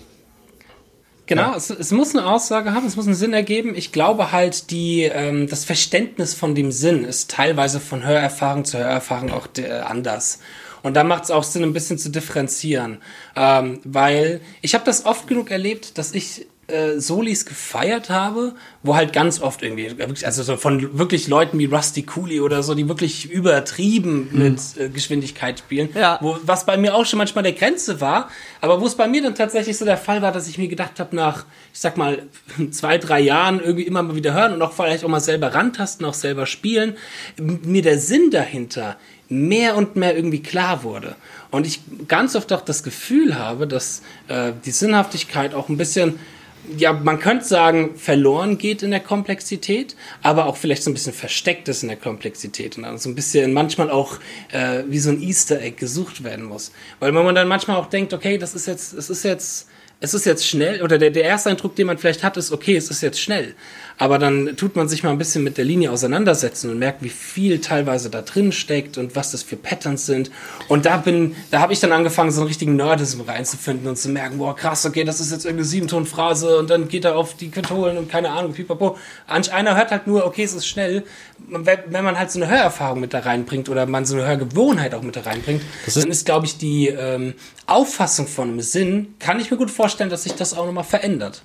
Genau, 1.27 1.53
ja. 1.53 1.57
es, 1.57 1.71
es, 1.71 1.91
muss 1.91 2.15
eine 2.15 2.27
Aussage 2.27 2.75
haben, 2.75 2.87
es 2.87 2.97
muss 2.97 3.07
einen 3.07 3.15
Sinn 3.15 3.33
ergeben. 3.33 3.75
Ich 3.75 3.93
glaube 3.93 4.31
halt, 4.31 4.71
die, 4.71 5.05
ähm, 5.05 5.49
das 5.49 5.65
Verständnis 5.65 6.35
von 6.35 6.55
dem 6.55 6.71
Sinn 6.71 7.05
ist 7.05 7.31
teilweise 7.31 7.81
von 7.81 8.05
Hörerfahrung 8.05 8.65
zu 8.65 8.79
Hörerfahrung 8.79 9.33
auch 9.33 9.47
de, 9.47 9.71
anders. 9.71 10.41
Und 10.83 10.95
da 10.95 11.03
macht 11.03 11.25
es 11.25 11.31
auch 11.31 11.45
Sinn, 11.45 11.63
ein 11.63 11.73
bisschen 11.73 11.97
zu 11.99 12.11
differenzieren. 12.11 12.99
Ähm, 13.37 13.81
weil 13.85 14.43
ich 14.61 14.75
habe 14.75 14.85
das 14.85 15.07
oft 15.07 15.27
genug 15.27 15.51
erlebt, 15.51 15.97
dass 15.97 16.13
ich 16.13 16.47
äh, 16.67 16.99
Solis 16.99 17.45
gefeiert 17.47 18.11
habe, 18.11 18.55
wo 18.83 18.95
halt 18.95 19.13
ganz 19.13 19.41
oft 19.41 19.63
irgendwie, 19.63 19.91
also 20.25 20.43
so 20.43 20.57
von 20.57 20.99
wirklich 20.99 21.29
Leuten 21.29 21.59
wie 21.59 21.67
Rusty 21.67 22.03
Cooley 22.03 22.41
oder 22.41 22.63
so, 22.63 22.75
die 22.75 22.89
wirklich 22.89 23.31
übertrieben 23.31 24.29
mhm. 24.31 24.43
mit 24.43 24.61
äh, 24.79 24.89
Geschwindigkeit 24.89 25.59
spielen, 25.59 25.91
ja. 25.95 26.19
wo, 26.21 26.39
was 26.43 26.67
bei 26.67 26.77
mir 26.77 26.95
auch 26.95 27.07
schon 27.07 27.19
manchmal 27.19 27.45
der 27.45 27.53
Grenze 27.53 28.01
war, 28.01 28.31
aber 28.61 28.81
wo 28.81 28.87
es 28.87 28.95
bei 28.95 29.09
mir 29.09 29.23
dann 29.23 29.35
tatsächlich 29.35 29.77
so 29.77 29.85
der 29.85 29.99
Fall 29.99 30.23
war, 30.23 30.33
dass 30.33 30.49
ich 30.49 30.59
mir 30.59 30.69
gedacht 30.69 31.01
habe, 31.01 31.15
nach, 31.15 31.45
ich 31.73 31.81
sag 31.81 31.97
mal, 31.97 32.23
zwei, 32.71 32.99
drei 32.99 33.21
Jahren 33.21 33.61
irgendwie 33.61 33.85
immer 33.85 34.03
mal 34.03 34.17
wieder 34.17 34.33
hören 34.35 34.53
und 34.55 34.63
auch 34.63 34.73
vielleicht 34.73 35.05
auch 35.05 35.09
mal 35.09 35.21
selber 35.21 35.55
rantasten, 35.55 36.07
auch 36.07 36.15
selber 36.15 36.47
spielen, 36.47 36.97
mir 37.39 37.83
der 37.83 37.99
Sinn 37.99 38.31
dahinter 38.31 38.97
mehr 39.29 39.77
und 39.77 39.97
mehr 39.97 40.17
irgendwie 40.17 40.43
klar 40.43 40.83
wurde. 40.83 41.17
Und 41.51 41.67
ich 41.67 41.81
ganz 42.09 42.37
oft 42.37 42.53
auch 42.53 42.61
das 42.61 42.83
Gefühl 42.83 43.39
habe, 43.39 43.67
dass 43.67 44.03
äh, 44.29 44.53
die 44.65 44.71
Sinnhaftigkeit 44.71 45.55
auch 45.55 45.69
ein 45.69 45.77
bisschen 45.77 46.19
ja, 46.77 46.93
man 46.93 47.19
könnte 47.19 47.45
sagen, 47.45 47.97
verloren 47.97 48.59
geht 48.59 48.83
in 48.83 48.91
der 48.91 49.01
Komplexität, 49.01 49.97
aber 50.23 50.47
auch 50.47 50.57
vielleicht 50.57 50.83
so 50.83 50.91
ein 50.91 50.95
bisschen 50.95 51.13
versteckt 51.13 51.69
ist 51.69 51.83
in 51.83 51.89
der 51.89 51.99
Komplexität 51.99 52.77
und 52.77 52.85
dann 52.85 52.99
so 52.99 53.09
ein 53.09 53.15
bisschen 53.15 53.53
manchmal 53.53 53.91
auch 53.91 54.19
äh, 54.53 54.83
wie 54.89 54.99
so 54.99 55.11
ein 55.11 55.21
Easter 55.23 55.61
Egg 55.61 55.77
gesucht 55.79 56.25
werden 56.25 56.45
muss. 56.45 56.73
Weil 57.01 57.15
wenn 57.15 57.25
man 57.25 57.35
dann 57.35 57.49
manchmal 57.49 57.77
auch 57.77 57.87
denkt, 57.87 58.13
okay, 58.13 58.39
das 58.39 58.55
ist 58.55 58.67
jetzt, 58.67 58.93
es 58.93 59.11
ist 59.11 59.25
jetzt, 59.25 59.69
es 60.05 60.13
ist 60.13 60.27
jetzt 60.27 60.47
schnell, 60.47 60.83
oder 60.83 60.99
der, 60.99 61.11
der 61.11 61.25
erste 61.25 61.51
Eindruck, 61.51 61.75
den 61.77 61.87
man 61.87 61.97
vielleicht 61.97 62.23
hat, 62.23 62.37
ist, 62.37 62.53
okay, 62.53 62.77
es 62.77 62.91
ist 62.91 63.01
jetzt 63.01 63.19
schnell. 63.19 63.55
Aber 63.97 64.19
dann 64.19 64.57
tut 64.57 64.75
man 64.77 64.89
sich 64.89 65.03
mal 65.03 65.11
ein 65.11 65.19
bisschen 65.19 65.45
mit 65.45 65.57
der 65.57 65.65
Linie 65.65 65.93
auseinandersetzen 65.93 66.69
und 66.71 66.79
merkt, 66.79 67.03
wie 67.03 67.09
viel 67.09 67.61
teilweise 67.61 68.11
da 68.11 68.23
drin 68.23 68.51
steckt 68.51 68.99
und 68.99 69.15
was 69.15 69.31
das 69.31 69.43
für 69.43 69.57
Patterns 69.57 70.05
sind. 70.05 70.31
Und 70.69 70.85
da 70.85 70.97
bin, 70.97 71.37
da 71.51 71.61
habe 71.61 71.73
ich 71.73 71.81
dann 71.81 71.93
angefangen, 71.93 72.33
so 72.33 72.41
einen 72.41 72.49
richtigen 72.49 72.77
Nerdism 72.77 73.23
reinzufinden 73.23 73.87
und 73.87 73.97
zu 73.97 74.09
merken, 74.09 74.39
boah, 74.39 74.55
krass, 74.55 74.85
okay, 74.85 75.05
das 75.05 75.21
ist 75.21 75.31
jetzt 75.31 75.45
irgendeine 75.45 75.69
Siebentonphrase 75.69 76.59
und 76.59 76.71
dann 76.71 76.89
geht 76.89 77.05
er 77.05 77.17
auf 77.17 77.37
die 77.37 77.51
Katholen 77.51 77.97
und 77.97 78.11
keine 78.11 78.31
Ahnung, 78.31 78.53
pipapo. 78.53 78.99
Einer 79.27 79.77
hört 79.77 79.91
halt 79.91 80.07
nur, 80.07 80.27
okay, 80.27 80.43
es 80.43 80.55
ist 80.55 80.67
schnell. 80.67 81.05
Wenn 81.39 82.05
man 82.05 82.19
halt 82.19 82.31
so 82.31 82.41
eine 82.41 82.51
Hörerfahrung 82.51 83.01
mit 83.01 83.15
da 83.15 83.21
reinbringt 83.21 83.69
oder 83.69 83.87
man 83.87 84.05
so 84.05 84.17
eine 84.17 84.27
Hörgewohnheit 84.27 84.95
auch 84.95 85.03
mit 85.03 85.17
da 85.17 85.21
reinbringt, 85.21 85.63
ist 85.87 85.97
dann 85.97 86.11
ist, 86.11 86.27
glaube 86.27 86.47
ich, 86.47 86.59
die 86.59 86.89
ähm, 86.89 87.35
Auffassung 87.67 88.27
von 88.27 88.49
einem 88.49 88.61
Sinn, 88.61 89.15
kann 89.19 89.41
ich 89.41 89.51
mir 89.51 89.57
gut 89.57 89.71
vorstellen, 89.71 89.94
dass 89.97 90.25
sich 90.25 90.35
das 90.35 90.55
auch 90.55 90.67
nochmal 90.67 90.85
verändert 90.85 91.43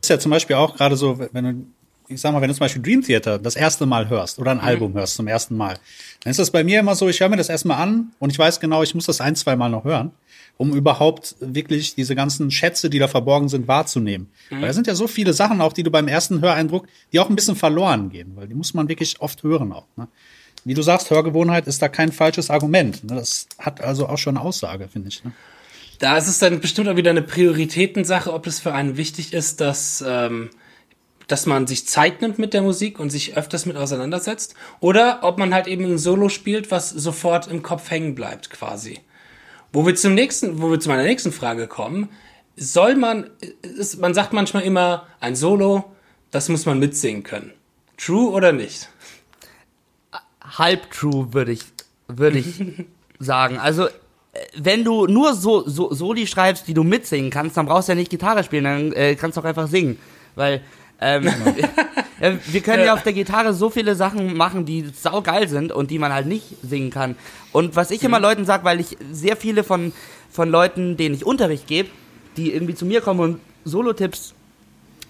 ist 0.00 0.10
ja 0.10 0.18
zum 0.18 0.30
Beispiel 0.30 0.56
auch 0.56 0.76
gerade 0.76 0.96
so, 0.96 1.18
wenn 1.32 1.44
du 1.44 1.66
ich 2.10 2.22
sag 2.22 2.32
mal, 2.32 2.40
wenn 2.40 2.48
du 2.48 2.54
zum 2.54 2.60
Beispiel 2.60 2.80
Dream 2.80 3.02
Theater 3.02 3.38
das 3.38 3.54
erste 3.54 3.84
Mal 3.84 4.08
hörst 4.08 4.38
oder 4.38 4.52
ein 4.52 4.56
mhm. 4.58 4.64
Album 4.64 4.94
hörst 4.94 5.16
zum 5.16 5.26
ersten 5.26 5.58
Mal, 5.58 5.76
dann 6.24 6.30
ist 6.30 6.38
das 6.38 6.50
bei 6.50 6.64
mir 6.64 6.80
immer 6.80 6.94
so, 6.94 7.06
ich 7.06 7.20
höre 7.20 7.28
mir 7.28 7.36
das 7.36 7.50
erstmal 7.50 7.82
an 7.82 8.12
und 8.18 8.30
ich 8.30 8.38
weiß 8.38 8.60
genau, 8.60 8.82
ich 8.82 8.94
muss 8.94 9.04
das 9.04 9.20
ein, 9.20 9.36
zwei 9.36 9.56
Mal 9.56 9.68
noch 9.68 9.84
hören, 9.84 10.12
um 10.56 10.74
überhaupt 10.74 11.36
wirklich 11.40 11.96
diese 11.96 12.14
ganzen 12.14 12.50
Schätze, 12.50 12.88
die 12.88 12.98
da 12.98 13.08
verborgen 13.08 13.50
sind, 13.50 13.68
wahrzunehmen. 13.68 14.30
Mhm. 14.48 14.62
Weil 14.62 14.68
da 14.68 14.72
sind 14.72 14.86
ja 14.86 14.94
so 14.94 15.06
viele 15.06 15.34
Sachen 15.34 15.60
auch, 15.60 15.74
die 15.74 15.82
du 15.82 15.90
beim 15.90 16.08
ersten 16.08 16.40
Höreindruck, 16.40 16.86
die 17.12 17.20
auch 17.20 17.28
ein 17.28 17.36
bisschen 17.36 17.56
verloren 17.56 18.08
gehen, 18.08 18.32
weil 18.36 18.48
die 18.48 18.54
muss 18.54 18.72
man 18.72 18.88
wirklich 18.88 19.20
oft 19.20 19.42
hören 19.42 19.70
auch. 19.74 19.86
Ne? 19.96 20.08
Wie 20.64 20.72
du 20.72 20.80
sagst, 20.80 21.10
Hörgewohnheit 21.10 21.66
ist 21.66 21.82
da 21.82 21.88
kein 21.88 22.10
falsches 22.10 22.48
Argument. 22.48 23.04
Ne? 23.04 23.16
Das 23.16 23.48
hat 23.58 23.82
also 23.82 24.08
auch 24.08 24.16
schon 24.16 24.38
eine 24.38 24.46
Aussage, 24.46 24.88
finde 24.88 25.08
ich. 25.08 25.22
Ne? 25.24 25.32
Da 25.98 26.16
ist 26.16 26.28
es 26.28 26.38
dann 26.38 26.60
bestimmt 26.60 26.88
auch 26.88 26.96
wieder 26.96 27.10
eine 27.10 27.22
Prioritätensache, 27.22 28.32
ob 28.32 28.46
es 28.46 28.60
für 28.60 28.72
einen 28.72 28.96
wichtig 28.96 29.32
ist, 29.32 29.60
dass, 29.60 30.04
ähm, 30.06 30.50
dass 31.26 31.46
man 31.46 31.66
sich 31.66 31.86
Zeit 31.86 32.22
nimmt 32.22 32.38
mit 32.38 32.54
der 32.54 32.62
Musik 32.62 33.00
und 33.00 33.10
sich 33.10 33.36
öfters 33.36 33.66
mit 33.66 33.76
auseinandersetzt. 33.76 34.54
Oder 34.80 35.20
ob 35.22 35.38
man 35.38 35.52
halt 35.52 35.66
eben 35.66 35.84
ein 35.84 35.98
Solo 35.98 36.28
spielt, 36.28 36.70
was 36.70 36.90
sofort 36.90 37.48
im 37.48 37.62
Kopf 37.62 37.90
hängen 37.90 38.14
bleibt, 38.14 38.50
quasi. 38.50 39.00
Wo 39.72 39.84
wir 39.86 39.96
zum 39.96 40.14
nächsten, 40.14 40.62
wo 40.62 40.70
wir 40.70 40.78
zu 40.78 40.88
meiner 40.88 41.02
nächsten 41.02 41.32
Frage 41.32 41.66
kommen, 41.66 42.08
soll 42.56 42.94
man, 42.94 43.30
ist, 43.62 44.00
man 44.00 44.14
sagt 44.14 44.32
manchmal 44.32 44.62
immer, 44.62 45.06
ein 45.20 45.36
Solo, 45.36 45.84
das 46.30 46.48
muss 46.48 46.64
man 46.64 46.78
mitsingen 46.78 47.22
können. 47.24 47.52
True 47.96 48.30
oder 48.30 48.52
nicht? 48.52 48.88
Halb 50.40 50.90
true, 50.92 51.32
würde 51.32 51.52
ich, 51.52 51.62
würde 52.06 52.38
ich 52.38 52.62
sagen. 53.18 53.58
Also, 53.58 53.88
wenn 54.56 54.84
du 54.84 55.06
nur 55.06 55.34
so, 55.34 55.68
so 55.68 55.92
Soli 55.92 56.26
schreibst, 56.26 56.68
die 56.68 56.74
du 56.74 56.84
mitsingen 56.84 57.30
kannst, 57.30 57.56
dann 57.56 57.66
brauchst 57.66 57.88
du 57.88 57.92
ja 57.92 57.96
nicht 57.96 58.10
Gitarre 58.10 58.44
spielen, 58.44 58.64
dann 58.64 58.92
äh, 58.92 59.14
kannst 59.14 59.36
du 59.36 59.40
auch 59.40 59.44
einfach 59.44 59.68
singen. 59.68 59.98
Weil 60.34 60.62
ähm, 61.00 61.24
wir, 61.24 62.38
wir 62.46 62.60
können 62.60 62.84
ja 62.84 62.94
auf 62.94 63.02
der 63.02 63.12
Gitarre 63.12 63.54
so 63.54 63.70
viele 63.70 63.94
Sachen 63.94 64.36
machen, 64.36 64.64
die 64.64 64.86
saugeil 64.94 65.48
sind 65.48 65.72
und 65.72 65.90
die 65.90 65.98
man 65.98 66.12
halt 66.12 66.26
nicht 66.26 66.46
singen 66.62 66.90
kann. 66.90 67.16
Und 67.52 67.76
was 67.76 67.90
ich 67.90 68.02
immer 68.02 68.18
mhm. 68.18 68.24
Leuten 68.24 68.44
sage, 68.44 68.64
weil 68.64 68.80
ich 68.80 68.96
sehr 69.12 69.36
viele 69.36 69.64
von, 69.64 69.92
von 70.30 70.50
Leuten, 70.50 70.96
denen 70.96 71.14
ich 71.14 71.24
Unterricht 71.24 71.66
gebe, 71.66 71.88
die 72.36 72.52
irgendwie 72.52 72.74
zu 72.74 72.86
mir 72.86 73.00
kommen 73.00 73.20
und 73.20 73.40
Solo-Tipps 73.64 74.34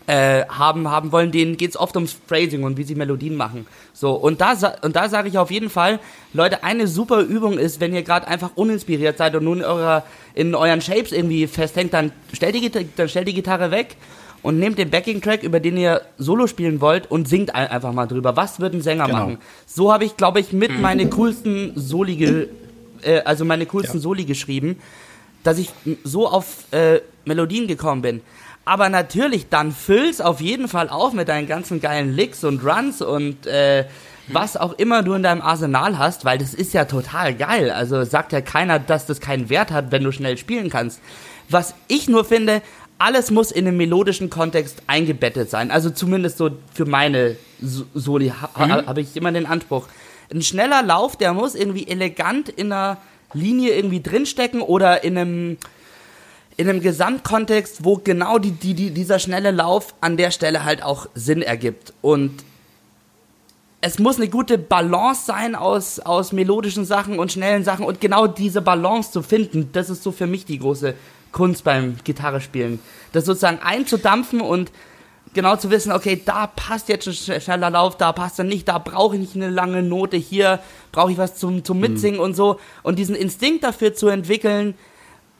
äh, 0.08 0.46
haben, 0.48 0.90
haben 0.90 1.12
wollen, 1.12 1.32
denen 1.32 1.58
geht's 1.58 1.76
oft 1.76 1.94
ums 1.94 2.16
Phrasing 2.26 2.64
und 2.64 2.78
wie 2.78 2.82
sie 2.82 2.94
Melodien 2.94 3.36
machen. 3.36 3.66
So, 3.92 4.12
und 4.12 4.40
da, 4.40 4.54
und 4.80 4.96
da 4.96 5.10
sage 5.10 5.28
ich 5.28 5.36
auf 5.36 5.50
jeden 5.50 5.68
Fall, 5.68 6.00
Leute, 6.32 6.64
eine 6.64 6.86
super 6.86 7.20
Übung 7.20 7.58
ist, 7.58 7.78
wenn 7.78 7.92
ihr 7.92 8.02
gerade 8.02 8.26
einfach 8.26 8.52
uninspiriert 8.54 9.18
seid 9.18 9.36
und 9.36 9.44
nun 9.44 9.58
in, 9.58 9.64
eurer, 9.64 10.04
in 10.34 10.54
euren 10.54 10.80
Shapes 10.80 11.12
irgendwie 11.12 11.46
festhängt, 11.46 11.92
dann 11.92 12.12
stellt 12.32 12.54
die, 12.54 12.70
dann 12.96 13.08
stellt 13.10 13.28
die 13.28 13.34
Gitarre 13.34 13.70
weg 13.70 13.96
und 14.42 14.58
nehmt 14.58 14.78
den 14.78 14.88
Backing-Track, 14.88 15.42
über 15.42 15.60
den 15.60 15.76
ihr 15.76 16.00
Solo 16.16 16.46
spielen 16.46 16.80
wollt 16.80 17.10
und 17.10 17.28
singt 17.28 17.54
einfach 17.54 17.92
mal 17.92 18.06
drüber. 18.06 18.34
Was 18.34 18.60
wird 18.60 18.72
ein 18.72 18.80
Sänger 18.80 19.06
genau. 19.06 19.18
machen? 19.18 19.38
So 19.66 19.92
habe 19.92 20.06
ich, 20.06 20.16
glaube 20.16 20.40
ich, 20.40 20.54
mit 20.54 20.70
mhm. 20.70 20.80
meine 20.80 21.06
coolsten 21.10 21.72
Soli, 21.76 22.48
äh, 23.02 23.20
also 23.26 23.44
meine 23.44 23.66
coolsten 23.66 23.98
ja. 23.98 24.02
Soli 24.02 24.24
geschrieben, 24.24 24.78
dass 25.42 25.58
ich 25.58 25.68
so 26.02 26.26
auf 26.26 26.64
äh, 26.70 27.00
Melodien 27.26 27.66
gekommen 27.66 28.00
bin. 28.00 28.22
Aber 28.68 28.90
natürlich, 28.90 29.48
dann 29.48 29.72
füll's 29.72 30.20
auf 30.20 30.42
jeden 30.42 30.68
Fall 30.68 30.90
auf 30.90 31.14
mit 31.14 31.28
deinen 31.30 31.46
ganzen 31.46 31.80
geilen 31.80 32.14
Licks 32.14 32.44
und 32.44 32.62
Runs 32.62 33.00
und 33.00 33.46
äh, 33.46 33.86
was 34.26 34.58
auch 34.58 34.74
immer 34.74 35.02
du 35.02 35.14
in 35.14 35.22
deinem 35.22 35.40
Arsenal 35.40 35.96
hast, 35.96 36.26
weil 36.26 36.36
das 36.36 36.52
ist 36.52 36.74
ja 36.74 36.84
total 36.84 37.34
geil. 37.34 37.70
Also 37.70 38.04
sagt 38.04 38.30
ja 38.32 38.42
keiner, 38.42 38.78
dass 38.78 39.06
das 39.06 39.20
keinen 39.20 39.48
Wert 39.48 39.70
hat, 39.70 39.90
wenn 39.90 40.04
du 40.04 40.12
schnell 40.12 40.36
spielen 40.36 40.68
kannst. 40.68 41.00
Was 41.48 41.74
ich 41.86 42.10
nur 42.10 42.26
finde, 42.26 42.60
alles 42.98 43.30
muss 43.30 43.52
in 43.52 43.66
einem 43.66 43.78
melodischen 43.78 44.28
Kontext 44.28 44.82
eingebettet 44.86 45.48
sein. 45.48 45.70
Also 45.70 45.88
zumindest 45.88 46.36
so 46.36 46.50
für 46.74 46.84
meine 46.84 47.36
Soli 47.62 48.28
ha 48.28 48.66
mhm. 48.66 48.86
habe 48.86 49.00
ich 49.00 49.16
immer 49.16 49.32
den 49.32 49.46
Anspruch. 49.46 49.88
Ein 50.30 50.42
schneller 50.42 50.82
Lauf, 50.82 51.16
der 51.16 51.32
muss 51.32 51.54
irgendwie 51.54 51.88
elegant 51.88 52.50
in 52.50 52.70
einer 52.70 52.98
Linie 53.32 53.74
irgendwie 53.74 54.02
drinstecken 54.02 54.60
oder 54.60 55.04
in 55.04 55.16
einem 55.16 55.58
in 56.58 56.68
einem 56.68 56.80
Gesamtkontext, 56.80 57.84
wo 57.84 57.96
genau 57.96 58.38
die, 58.38 58.50
die, 58.50 58.74
die, 58.74 58.90
dieser 58.90 59.20
schnelle 59.20 59.52
Lauf 59.52 59.94
an 60.00 60.16
der 60.16 60.32
Stelle 60.32 60.64
halt 60.64 60.82
auch 60.82 61.08
Sinn 61.14 61.40
ergibt. 61.40 61.94
Und 62.02 62.44
es 63.80 64.00
muss 64.00 64.16
eine 64.16 64.28
gute 64.28 64.58
Balance 64.58 65.24
sein 65.24 65.54
aus, 65.54 66.00
aus 66.00 66.32
melodischen 66.32 66.84
Sachen 66.84 67.20
und 67.20 67.30
schnellen 67.30 67.62
Sachen 67.62 67.86
und 67.86 68.00
genau 68.00 68.26
diese 68.26 68.60
Balance 68.60 69.12
zu 69.12 69.22
finden, 69.22 69.70
das 69.72 69.88
ist 69.88 70.02
so 70.02 70.10
für 70.10 70.26
mich 70.26 70.46
die 70.46 70.58
große 70.58 70.94
Kunst 71.30 71.62
beim 71.62 71.96
Gitarrespielen. 72.02 72.80
Das 73.12 73.24
sozusagen 73.24 73.60
einzudampfen 73.60 74.40
und 74.40 74.72
genau 75.34 75.54
zu 75.54 75.70
wissen, 75.70 75.92
okay, 75.92 76.20
da 76.24 76.48
passt 76.48 76.88
jetzt 76.88 77.06
ein 77.06 77.40
schneller 77.40 77.70
Lauf, 77.70 77.96
da 77.96 78.12
passt 78.12 78.40
er 78.40 78.44
nicht, 78.44 78.66
da 78.66 78.78
brauche 78.78 79.14
ich 79.14 79.20
nicht 79.20 79.36
eine 79.36 79.50
lange 79.50 79.84
Note, 79.84 80.16
hier 80.16 80.58
brauche 80.90 81.12
ich 81.12 81.18
was 81.18 81.36
zum, 81.36 81.64
zum 81.64 81.78
Mitsingen 81.78 82.18
mhm. 82.18 82.24
und 82.24 82.34
so. 82.34 82.58
Und 82.82 82.98
diesen 82.98 83.14
Instinkt 83.14 83.62
dafür 83.62 83.94
zu 83.94 84.08
entwickeln, 84.08 84.74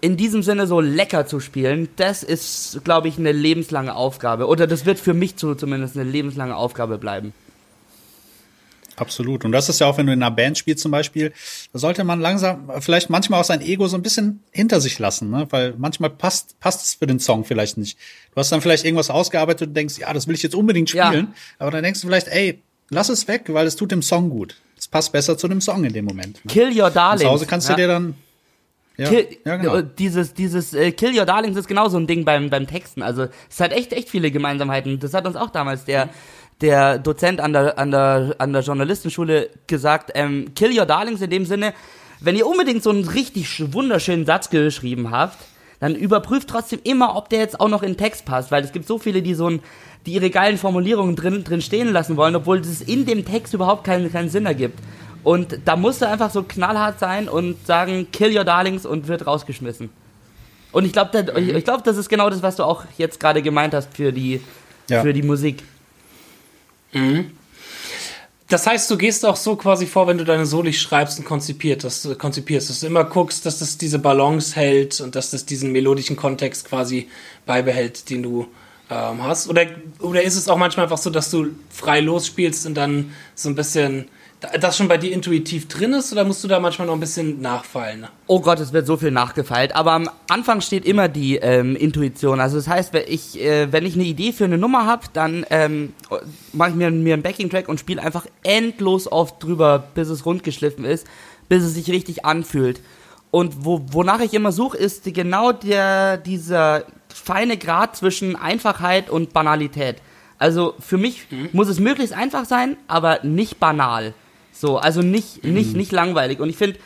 in 0.01 0.17
diesem 0.17 0.43
Sinne 0.43 0.67
so 0.67 0.81
lecker 0.81 1.27
zu 1.27 1.41
spielen, 1.41 1.89
das 1.97 2.23
ist, 2.23 2.81
glaube 2.85 3.09
ich, 3.09 3.19
eine 3.19 3.33
lebenslange 3.33 3.95
Aufgabe. 3.95 4.47
Oder 4.47 4.67
das 4.67 4.87
wird 4.87 4.99
für 4.99 5.15
mich 5.15 5.37
zu, 5.37 5.55
zumindest 5.55 5.97
eine 5.97 6.09
lebenslange 6.09 6.55
Aufgabe 6.55 6.99
bleiben. 6.99 7.33
Absolut. 8.97 9.45
Und 9.45 9.53
das 9.53 9.69
ist 9.69 9.81
ja 9.81 9.87
auch, 9.87 9.97
wenn 9.97 10.07
du 10.07 10.13
in 10.13 10.23
einer 10.23 10.35
Band 10.35 10.59
spielst 10.59 10.83
zum 10.83 10.91
Beispiel, 10.91 11.33
da 11.73 11.79
sollte 11.79 12.05
man 12.05 12.21
langsam, 12.21 12.71
vielleicht 12.81 13.11
manchmal 13.11 13.41
auch 13.41 13.45
sein 13.45 13.61
Ego 13.61 13.87
so 13.87 13.97
ein 13.97 14.03
bisschen 14.03 14.43
hinter 14.51 14.81
sich 14.81 14.99
lassen, 14.99 15.31
ne? 15.31 15.47
weil 15.51 15.75
manchmal 15.79 16.11
passt, 16.11 16.59
passt 16.61 16.85
es 16.85 16.95
für 16.95 17.07
den 17.07 17.21
Song 17.21 17.45
vielleicht 17.45 17.79
nicht. 17.79 17.97
Du 18.35 18.41
hast 18.41 18.51
dann 18.51 18.61
vielleicht 18.61 18.85
irgendwas 18.85 19.11
ausgearbeitet 19.11 19.69
und 19.69 19.75
denkst, 19.75 19.99
ja, 19.99 20.13
das 20.13 20.27
will 20.27 20.35
ich 20.35 20.43
jetzt 20.43 20.55
unbedingt 20.55 20.91
spielen, 20.91 21.29
ja. 21.33 21.35
aber 21.59 21.71
dann 21.71 21.85
denkst 21.85 22.01
du 22.01 22.09
vielleicht, 22.09 22.29
ey, 22.29 22.61
lass 22.91 23.09
es 23.09 23.29
weg, 23.29 23.45
weil 23.49 23.67
es 23.67 23.77
tut 23.77 23.93
dem 23.93 24.03
Song 24.03 24.31
gut. 24.31 24.57
Es 24.77 24.89
passt 24.89 25.13
besser 25.13 25.39
zu 25.39 25.49
dem 25.49 25.61
Song 25.61 25.85
in 25.85 25.93
dem 25.93 26.05
Moment. 26.05 26.45
Ne? 26.45 26.53
Kill 26.53 26.81
Your 26.81 26.91
Darling. 26.91 27.27
Zu 27.27 27.31
Hause 27.31 27.47
kannst 27.47 27.69
du 27.69 27.75
dir 27.75 27.89
dann 27.89 28.15
ja, 28.99 29.09
Kill, 29.09 29.29
ja, 29.45 29.57
genau. 29.57 29.77
Äh, 29.77 29.85
dieses, 29.97 30.35
dieses 30.35 30.75
äh, 30.75 30.91
Kill 30.91 31.17
Your 31.17 31.25
Darlings 31.25 31.57
ist 31.57 31.69
genau 31.69 31.89
so 31.89 31.97
ein 31.99 32.09
Ding 32.09 32.25
beim, 32.25 32.51
beim 32.51 32.67
Texten. 32.67 33.03
Also 33.03 33.29
es 33.49 33.61
hat 33.61 33.73
echt, 33.73 33.93
echt 33.93 34.11
viele 34.11 34.31
Gemeinsamkeiten. 34.33 34.99
Das 34.99 35.15
hat 35.15 35.25
uns 35.27 35.37
auch 35.37 35.51
damals 35.51 35.85
der, 35.85 36.09
der 36.61 36.99
Dozent 36.99 37.41
an 37.41 37.53
der, 37.53 37.79
an 37.79 37.93
der, 37.93 38.35
an 38.39 38.53
der 38.53 38.63
Journalistenschule 38.63 39.51
gesagt. 39.69 40.11
Ähm, 40.15 40.53
Kill 40.57 40.77
Your 40.77 40.85
Darlings 40.85 41.23
in 41.23 41.31
dem 41.31 41.47
Sinne, 41.47 41.75
wenn 42.21 42.35
ihr 42.35 42.47
unbedingt 42.47 42.83
so 42.83 42.91
einen 42.91 43.07
richtig 43.07 43.73
wunderschönen 43.73 44.27
Satz 44.27 44.51
geschrieben 44.51 45.13
habt, 45.13 45.39
dann 45.79 45.95
überprüft 45.95 46.49
trotzdem 46.49 46.81
immer, 46.83 47.17
ob 47.17 47.29
der 47.29 47.39
jetzt 47.39 47.61
auch 47.61 47.69
noch 47.69 47.85
in 47.85 47.97
Text 47.97 48.25
passt, 48.25 48.51
weil 48.51 48.65
es 48.65 48.73
gibt 48.73 48.89
so 48.89 48.99
viele, 48.99 49.23
die 49.23 49.35
so 49.35 49.49
ein, 49.49 49.61
die 50.07 50.13
ihre 50.15 50.31
geilen 50.31 50.59
Formulierungen 50.59 51.15
drin, 51.15 51.45
drin 51.45 51.61
stehen 51.61 51.93
lassen 51.93 52.17
wollen, 52.17 52.35
obwohl 52.35 52.59
es 52.59 52.81
in 52.81 53.07
dem 53.07 53.25
Text 53.25 53.55
überhaupt 53.55 53.85
keinen, 53.85 54.11
keinen 54.11 54.29
Sinn 54.29 54.47
ergibt. 54.47 54.81
Und 55.29 55.59
da 55.67 55.77
musst 55.77 56.01
du 56.01 56.09
einfach 56.09 56.31
so 56.31 56.43
knallhart 56.43 56.99
sein 57.01 57.29
und 57.29 57.67
sagen, 57.67 58.07
kill 58.11 58.35
your 58.35 58.45
darlings 58.45 58.87
und 58.87 59.09
wird 59.09 59.27
rausgeschmissen. 59.27 59.91
Und 60.73 60.87
ich 60.87 60.93
glaube, 60.95 61.23
mhm. 61.23 61.55
ich 61.55 61.64
glaube, 61.64 61.83
das 61.85 61.99
ist 61.99 62.09
genau 62.09 62.31
das, 62.31 62.41
was 62.41 62.57
du 62.57 62.64
auch 62.64 62.85
jetzt 62.97 63.21
gerade 63.21 63.43
gemeint 63.43 63.75
hast 63.75 63.95
für 63.95 64.11
die, 64.11 64.41
ja. 64.88 65.03
für 65.03 65.12
die 65.12 65.23
Musik. 65.23 65.64
Mhm. 66.95 67.33
Das 68.49 68.67
heißt, 68.67 68.91
du 68.91 68.97
gehst 68.97 69.27
auch 69.27 69.37
so 69.37 69.57
quasi 69.57 69.85
vor, 69.85 70.07
wenn 70.07 70.17
du 70.17 70.25
deine 70.25 70.47
Soli 70.47 70.73
schreibst 70.73 71.19
und 71.19 71.27
konzipierst, 71.27 71.85
dass 71.85 72.01
du, 72.01 72.14
konzipierst, 72.14 72.71
dass 72.71 72.81
du 72.81 72.87
immer 72.87 73.05
guckst, 73.05 73.45
dass 73.45 73.59
das 73.59 73.77
diese 73.77 73.99
Balance 73.99 74.57
hält 74.57 74.99
und 75.03 75.14
dass 75.14 75.31
das 75.31 75.45
diesen 75.45 75.73
melodischen 75.73 76.17
Kontext 76.17 76.67
quasi 76.67 77.07
beibehält, 77.45 78.09
den 78.09 78.23
du 78.23 78.47
ähm, 78.88 79.23
hast. 79.23 79.47
Oder, 79.51 79.67
oder 80.01 80.23
ist 80.23 80.37
es 80.37 80.49
auch 80.49 80.57
manchmal 80.57 80.85
einfach 80.85 80.97
so, 80.97 81.11
dass 81.11 81.31
du 81.31 81.49
frei 81.69 82.01
losspielst 82.01 82.64
und 82.64 82.77
dann 82.77 83.12
so 83.35 83.51
ein 83.51 83.55
bisschen 83.55 84.09
das 84.40 84.77
schon 84.77 84.87
bei 84.87 84.98
dir 84.98 85.12
intuitiv 85.12 85.66
drin 85.66 85.92
ist 85.94 86.12
oder 86.12 86.24
musst 86.24 86.44
du 86.44 86.48
da 86.48 86.61
manchmal 86.61 86.87
noch 86.87 86.94
ein 86.94 87.01
bisschen 87.01 87.40
nachfallen? 87.40 88.07
Oh 88.27 88.40
Gott, 88.40 88.61
es 88.61 88.72
wird 88.72 88.87
so 88.87 88.96
viel 88.96 89.11
nachgefeilt. 89.11 89.74
Aber 89.74 89.92
am 89.92 90.09
Anfang 90.29 90.61
steht 90.61 90.85
immer 90.85 91.09
die 91.09 91.37
ähm, 91.37 91.74
Intuition. 91.74 92.38
Also 92.40 92.57
das 92.57 92.68
heißt, 92.68 92.92
wenn 92.92 93.05
ich, 93.09 93.40
äh, 93.40 93.72
wenn 93.72 93.85
ich 93.85 93.94
eine 93.94 94.05
Idee 94.05 94.33
für 94.33 94.44
eine 94.44 94.59
Nummer 94.59 94.87
habe, 94.87 95.07
dann 95.12 95.44
ähm, 95.51 95.92
mache 96.53 96.70
ich 96.70 96.77
mir, 96.77 96.90
mir 96.90 97.14
einen 97.14 97.22
Backing-Track 97.22 97.68
und 97.68 97.81
spiele 97.81 98.01
einfach 98.01 98.27
endlos 98.44 99.11
oft 99.11 99.42
drüber, 99.42 99.88
bis 99.94 100.09
es 100.09 100.24
rundgeschliffen 100.24 100.85
ist, 100.85 101.07
bis 101.48 101.64
es 101.64 101.74
sich 101.74 101.90
richtig 101.90 102.24
anfühlt. 102.24 102.81
Und 103.31 103.64
wo, 103.64 103.85
wonach 103.90 104.20
ich 104.20 104.35
immer 104.35 104.53
suche, 104.53 104.79
ist 104.79 105.05
genau 105.12 105.53
der, 105.53 106.16
dieser 106.16 106.85
feine 107.09 107.57
Grad 107.57 107.96
zwischen 107.96 108.37
Einfachheit 108.37 109.11
und 109.11 109.33
Banalität. 109.33 109.96
Also 110.38 110.74
für 110.79 110.96
mich 110.96 111.27
mhm. 111.31 111.48
muss 111.53 111.68
es 111.68 111.81
möglichst 111.81 112.14
einfach 112.14 112.44
sein, 112.44 112.77
aber 112.87 113.20
nicht 113.24 113.59
banal. 113.59 114.14
So, 114.59 114.77
also 114.77 115.03
nicht, 115.03 115.44
nicht, 115.44 115.77
nicht 115.77 115.92
langweilig. 115.92 116.40
Und 116.40 116.49
ich 116.49 116.57
finde, 116.57 116.81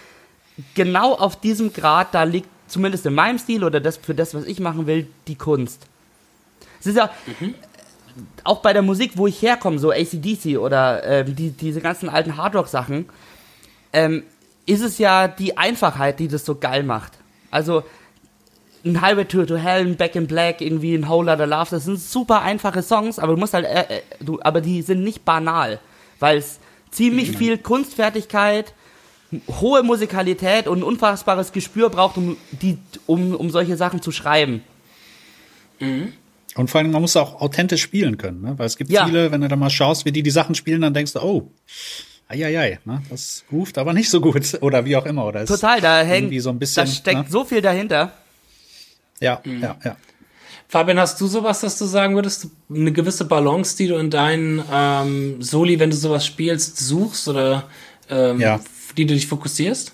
genau 0.74 1.14
auf 1.14 1.40
diesem 1.40 1.72
Grad, 1.72 2.14
da 2.14 2.24
liegt 2.24 2.48
zumindest 2.66 3.06
in 3.06 3.14
meinem 3.14 3.38
Stil 3.38 3.64
oder 3.64 3.80
das 3.80 3.96
für 3.96 4.14
das, 4.14 4.35
was 4.35 4.44
ich 4.44 4.61
machen 4.61 4.87
will, 4.87 5.06
die 5.26 5.37
Kunst. 5.37 5.87
Es 6.80 6.87
ist 6.87 6.96
ja 6.96 7.11
mhm. 7.40 7.54
auch 8.44 8.61
bei 8.61 8.74
der 8.74 8.82
Musik, 8.82 9.12
wo 9.14 9.26
ich 9.26 9.40
herkomme, 9.40 9.78
so 9.78 9.90
ACDC 9.90 10.58
oder 10.58 11.02
äh, 11.02 11.24
die, 11.24 11.50
diese 11.50 11.80
ganzen 11.80 12.11
alten 12.11 12.37
Hardrock-Sachen, 12.37 13.08
ähm, 13.94 14.24
ist 14.66 14.82
es 14.82 14.98
ja 14.98 15.26
die 15.26 15.56
Einfachheit, 15.56 16.18
die 16.18 16.28
das 16.28 16.44
so 16.44 16.56
geil 16.56 16.82
macht. 16.82 17.12
Also 17.50 17.85
ein 18.85 19.00
Highway 19.00 19.24
to, 19.24 19.46
to 19.46 19.56
Hell, 19.56 19.87
ein 19.87 19.96
Back 19.96 20.14
in 20.14 20.26
Black, 20.26 20.61
irgendwie 20.61 20.94
ein 20.94 21.08
Whole 21.08 21.30
Lotta 21.30 21.44
Love, 21.44 21.70
das 21.70 21.85
sind 21.87 21.98
super 21.98 22.42
einfache 22.42 22.82
Songs, 22.82 23.18
aber 23.18 23.32
du 23.32 23.40
musst 23.40 23.54
halt, 23.54 23.64
äh, 23.64 23.98
äh, 23.98 24.02
du, 24.20 24.40
aber 24.42 24.61
die 24.61 24.82
sind 24.82 25.02
nicht 25.02 25.24
banal, 25.24 25.78
weil 26.18 26.37
es 26.37 26.58
ziemlich 26.92 27.37
viel 27.37 27.59
Kunstfertigkeit, 27.59 28.72
hohe 29.61 29.83
Musikalität 29.83 30.68
und 30.68 30.78
ein 30.81 30.83
unfassbares 30.83 31.52
Gespür 31.52 31.90
braucht, 31.90 32.16
um, 32.16 32.37
die, 32.52 32.78
um, 33.07 33.35
um 33.35 33.50
solche 33.50 33.76
Sachen 33.76 34.00
zu 34.00 34.12
schreiben. 34.12 34.62
Und 36.55 36.70
vor 36.70 36.81
allem, 36.81 36.90
man 36.90 37.02
muss 37.02 37.16
auch 37.16 37.40
authentisch 37.40 37.83
spielen 37.83 38.18
können, 38.18 38.42
ne? 38.42 38.55
weil 38.59 38.66
es 38.66 38.76
gibt 38.76 38.90
Ja. 38.90 39.07
viele, 39.07 39.33
wenn 39.33 39.40
du 39.40 39.48
da 39.48 39.57
mal 39.57 39.70
schaust, 39.70 40.05
wie 40.05 40.12
die 40.12 40.22
die 40.22 40.31
Sachen 40.31 40.55
spielen, 40.55 40.83
dann 40.83 40.94
denkst 40.94 41.14
du, 41.14 41.20
oh, 41.20 41.50
eieiei, 42.28 42.78
ne? 42.85 43.02
das 43.11 43.44
ruft 43.50 43.78
aber 43.78 43.92
nicht 43.94 44.11
so 44.11 44.20
gut 44.20 44.59
oder 44.61 44.85
wie 44.85 44.96
auch 44.96 45.07
immer. 45.07 45.26
Oder 45.26 45.42
ist 45.42 45.48
Total, 45.48 45.81
da 45.81 46.02
hängt, 46.02 46.24
irgendwie 46.24 46.40
so 46.40 46.50
ein 46.50 46.59
bisschen, 46.59 46.85
da 46.85 46.90
steckt 46.90 47.18
ne? 47.18 47.26
so 47.28 47.44
viel 47.44 47.62
dahinter. 47.62 48.12
Ja, 49.20 49.40
ja, 49.44 49.76
ja. 49.85 49.96
Fabian, 50.72 50.98
hast 50.98 51.20
du 51.20 51.26
sowas, 51.26 51.61
dass 51.61 51.76
du 51.76 51.85
sagen 51.85 52.14
würdest, 52.14 52.46
eine 52.70 52.92
gewisse 52.92 53.26
Balance, 53.26 53.76
die 53.76 53.88
du 53.88 53.96
in 53.96 54.08
deinen 54.08 54.64
ähm, 54.72 55.42
Soli, 55.42 55.78
wenn 55.78 55.90
du 55.90 55.96
sowas 55.96 56.24
spielst, 56.24 56.78
suchst 56.78 57.28
oder 57.28 57.68
ähm, 58.08 58.40
Ja. 58.40 58.58
die 58.96 59.04
du 59.04 59.12
dich 59.12 59.26
fokussierst? 59.26 59.92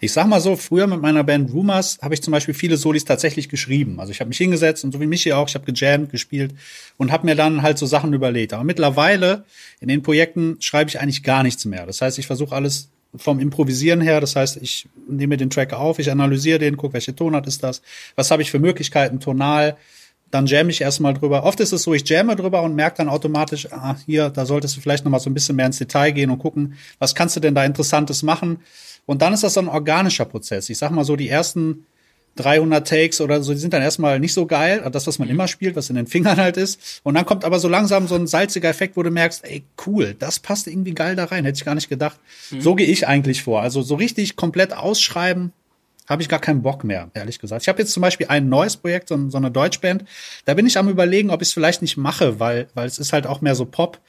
Ich 0.00 0.10
sag 0.12 0.26
mal 0.26 0.40
so, 0.40 0.56
früher 0.56 0.86
mit 0.86 1.02
meiner 1.02 1.22
Band 1.22 1.52
Rumors 1.52 1.98
habe 2.00 2.14
ich 2.14 2.22
zum 2.22 2.32
Beispiel 2.32 2.54
viele 2.54 2.78
Solis 2.78 3.04
tatsächlich 3.04 3.50
geschrieben. 3.50 4.00
Also 4.00 4.10
ich 4.10 4.20
habe 4.20 4.28
mich 4.28 4.38
hingesetzt 4.38 4.84
und 4.84 4.92
so 4.92 5.00
wie 5.02 5.06
Michi 5.06 5.34
auch, 5.34 5.50
ich 5.50 5.54
habe 5.54 5.70
gejammt, 5.70 6.10
gespielt 6.10 6.54
und 6.96 7.12
habe 7.12 7.26
mir 7.26 7.34
dann 7.34 7.60
halt 7.60 7.76
so 7.76 7.84
Sachen 7.84 8.14
überlegt. 8.14 8.54
Aber 8.54 8.64
mittlerweile 8.64 9.44
in 9.80 9.88
den 9.88 10.02
Projekten 10.02 10.56
schreibe 10.60 10.88
ich 10.88 10.98
eigentlich 10.98 11.22
gar 11.24 11.42
nichts 11.42 11.66
mehr. 11.66 11.84
Das 11.84 12.00
heißt, 12.00 12.18
ich 12.18 12.26
versuche 12.26 12.54
alles 12.54 12.88
vom 13.16 13.40
Improvisieren 13.40 14.00
her. 14.00 14.20
Das 14.20 14.36
heißt, 14.36 14.58
ich 14.58 14.88
nehme 15.08 15.36
den 15.36 15.50
Track 15.50 15.72
auf, 15.72 15.98
ich 15.98 16.10
analysiere 16.10 16.58
den, 16.58 16.76
gucke, 16.76 16.94
welche 16.94 17.14
Tonart 17.14 17.46
ist 17.46 17.62
das, 17.62 17.82
was 18.16 18.30
habe 18.30 18.42
ich 18.42 18.50
für 18.50 18.58
Möglichkeiten 18.58 19.20
tonal. 19.20 19.76
Dann 20.30 20.46
jamme 20.46 20.70
ich 20.70 20.80
erstmal 20.80 21.14
drüber. 21.14 21.44
Oft 21.44 21.60
ist 21.60 21.72
es 21.72 21.84
so, 21.84 21.94
ich 21.94 22.08
jamme 22.08 22.34
drüber 22.34 22.62
und 22.62 22.74
merke 22.74 22.96
dann 22.96 23.08
automatisch, 23.08 23.70
ah, 23.70 23.96
hier, 24.04 24.30
da 24.30 24.46
solltest 24.46 24.76
du 24.76 24.80
vielleicht 24.80 25.04
noch 25.04 25.10
mal 25.12 25.20
so 25.20 25.30
ein 25.30 25.34
bisschen 25.34 25.54
mehr 25.54 25.66
ins 25.66 25.78
Detail 25.78 26.10
gehen 26.10 26.30
und 26.30 26.38
gucken, 26.38 26.74
was 26.98 27.14
kannst 27.14 27.36
du 27.36 27.40
denn 27.40 27.54
da 27.54 27.64
Interessantes 27.64 28.24
machen. 28.24 28.58
Und 29.06 29.22
dann 29.22 29.32
ist 29.32 29.44
das 29.44 29.54
so 29.54 29.60
ein 29.60 29.68
organischer 29.68 30.24
Prozess. 30.24 30.68
Ich 30.70 30.78
sag 30.78 30.90
mal 30.90 31.04
so, 31.04 31.14
die 31.14 31.28
ersten 31.28 31.86
300 32.36 32.86
Takes 32.86 33.20
oder 33.20 33.42
so, 33.42 33.52
die 33.52 33.58
sind 33.58 33.72
dann 33.72 33.82
erstmal 33.82 34.18
nicht 34.18 34.32
so 34.32 34.46
geil, 34.46 34.88
das, 34.90 35.06
was 35.06 35.18
man 35.18 35.28
immer 35.28 35.46
spielt, 35.46 35.76
was 35.76 35.90
in 35.90 35.96
den 35.96 36.06
Fingern 36.06 36.36
halt 36.36 36.56
ist. 36.56 37.00
Und 37.04 37.14
dann 37.14 37.24
kommt 37.24 37.44
aber 37.44 37.58
so 37.58 37.68
langsam 37.68 38.08
so 38.08 38.14
ein 38.16 38.26
salziger 38.26 38.68
Effekt, 38.68 38.96
wo 38.96 39.02
du 39.02 39.10
merkst, 39.10 39.44
ey, 39.44 39.64
cool, 39.86 40.14
das 40.18 40.40
passt 40.40 40.66
irgendwie 40.66 40.94
geil 40.94 41.16
da 41.16 41.26
rein, 41.26 41.44
hätte 41.44 41.56
ich 41.56 41.64
gar 41.64 41.74
nicht 41.74 41.88
gedacht. 41.88 42.18
So 42.58 42.74
gehe 42.74 42.86
ich 42.86 43.06
eigentlich 43.06 43.42
vor. 43.42 43.62
Also 43.62 43.82
so 43.82 43.94
richtig 43.94 44.36
komplett 44.36 44.72
ausschreiben, 44.72 45.52
habe 46.06 46.22
ich 46.22 46.28
gar 46.28 46.40
keinen 46.40 46.62
Bock 46.62 46.84
mehr, 46.84 47.10
ehrlich 47.14 47.38
gesagt. 47.38 47.62
Ich 47.62 47.68
habe 47.68 47.78
jetzt 47.78 47.92
zum 47.92 48.02
Beispiel 48.02 48.26
ein 48.28 48.48
neues 48.48 48.76
Projekt, 48.76 49.08
so, 49.08 49.30
so 49.30 49.38
eine 49.38 49.50
Deutschband. 49.50 50.04
Da 50.44 50.54
bin 50.54 50.66
ich 50.66 50.76
am 50.76 50.88
überlegen, 50.88 51.30
ob 51.30 51.40
ich 51.40 51.48
es 51.48 51.54
vielleicht 51.54 51.82
nicht 51.82 51.96
mache, 51.96 52.40
weil, 52.40 52.68
weil 52.74 52.86
es 52.86 52.98
ist 52.98 53.12
halt 53.12 53.26
auch 53.26 53.40
mehr 53.40 53.54
so 53.54 53.64
Pop. 53.64 54.00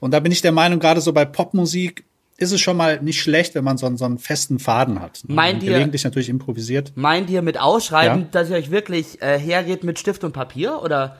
Und 0.00 0.12
da 0.12 0.20
bin 0.20 0.30
ich 0.30 0.42
der 0.42 0.52
Meinung, 0.52 0.78
gerade 0.78 1.00
so 1.00 1.12
bei 1.12 1.24
Popmusik 1.24 2.04
ist 2.38 2.52
es 2.52 2.60
schon 2.60 2.76
mal 2.76 3.00
nicht 3.02 3.20
schlecht, 3.20 3.54
wenn 3.56 3.64
man 3.64 3.76
so, 3.78 3.84
einen- 3.86 3.96
so 3.98 4.04
einen 4.06 4.18
festen 4.18 4.58
Faden 4.58 5.00
hat. 5.00 5.22
ne? 5.26 5.34
Meint 5.34 5.62
ihr- 5.62 5.72
Gelegentlich 5.72 6.04
natürlich 6.04 6.28
improvisiert. 6.28 6.92
Meint 6.94 7.28
ihr 7.30 7.42
mit 7.42 7.58
Ausschreiben, 7.60 8.20
Ja. 8.22 8.26
dass 8.30 8.48
ihr 8.50 8.56
euch 8.56 8.70
wirklich 8.70 9.20
äh, 9.20 9.38
hergeht 9.38 9.82
mit 9.84 9.98
Stift 9.98 10.22
und 10.24 10.32
Papier? 10.32 10.80
Oder? 10.82 11.16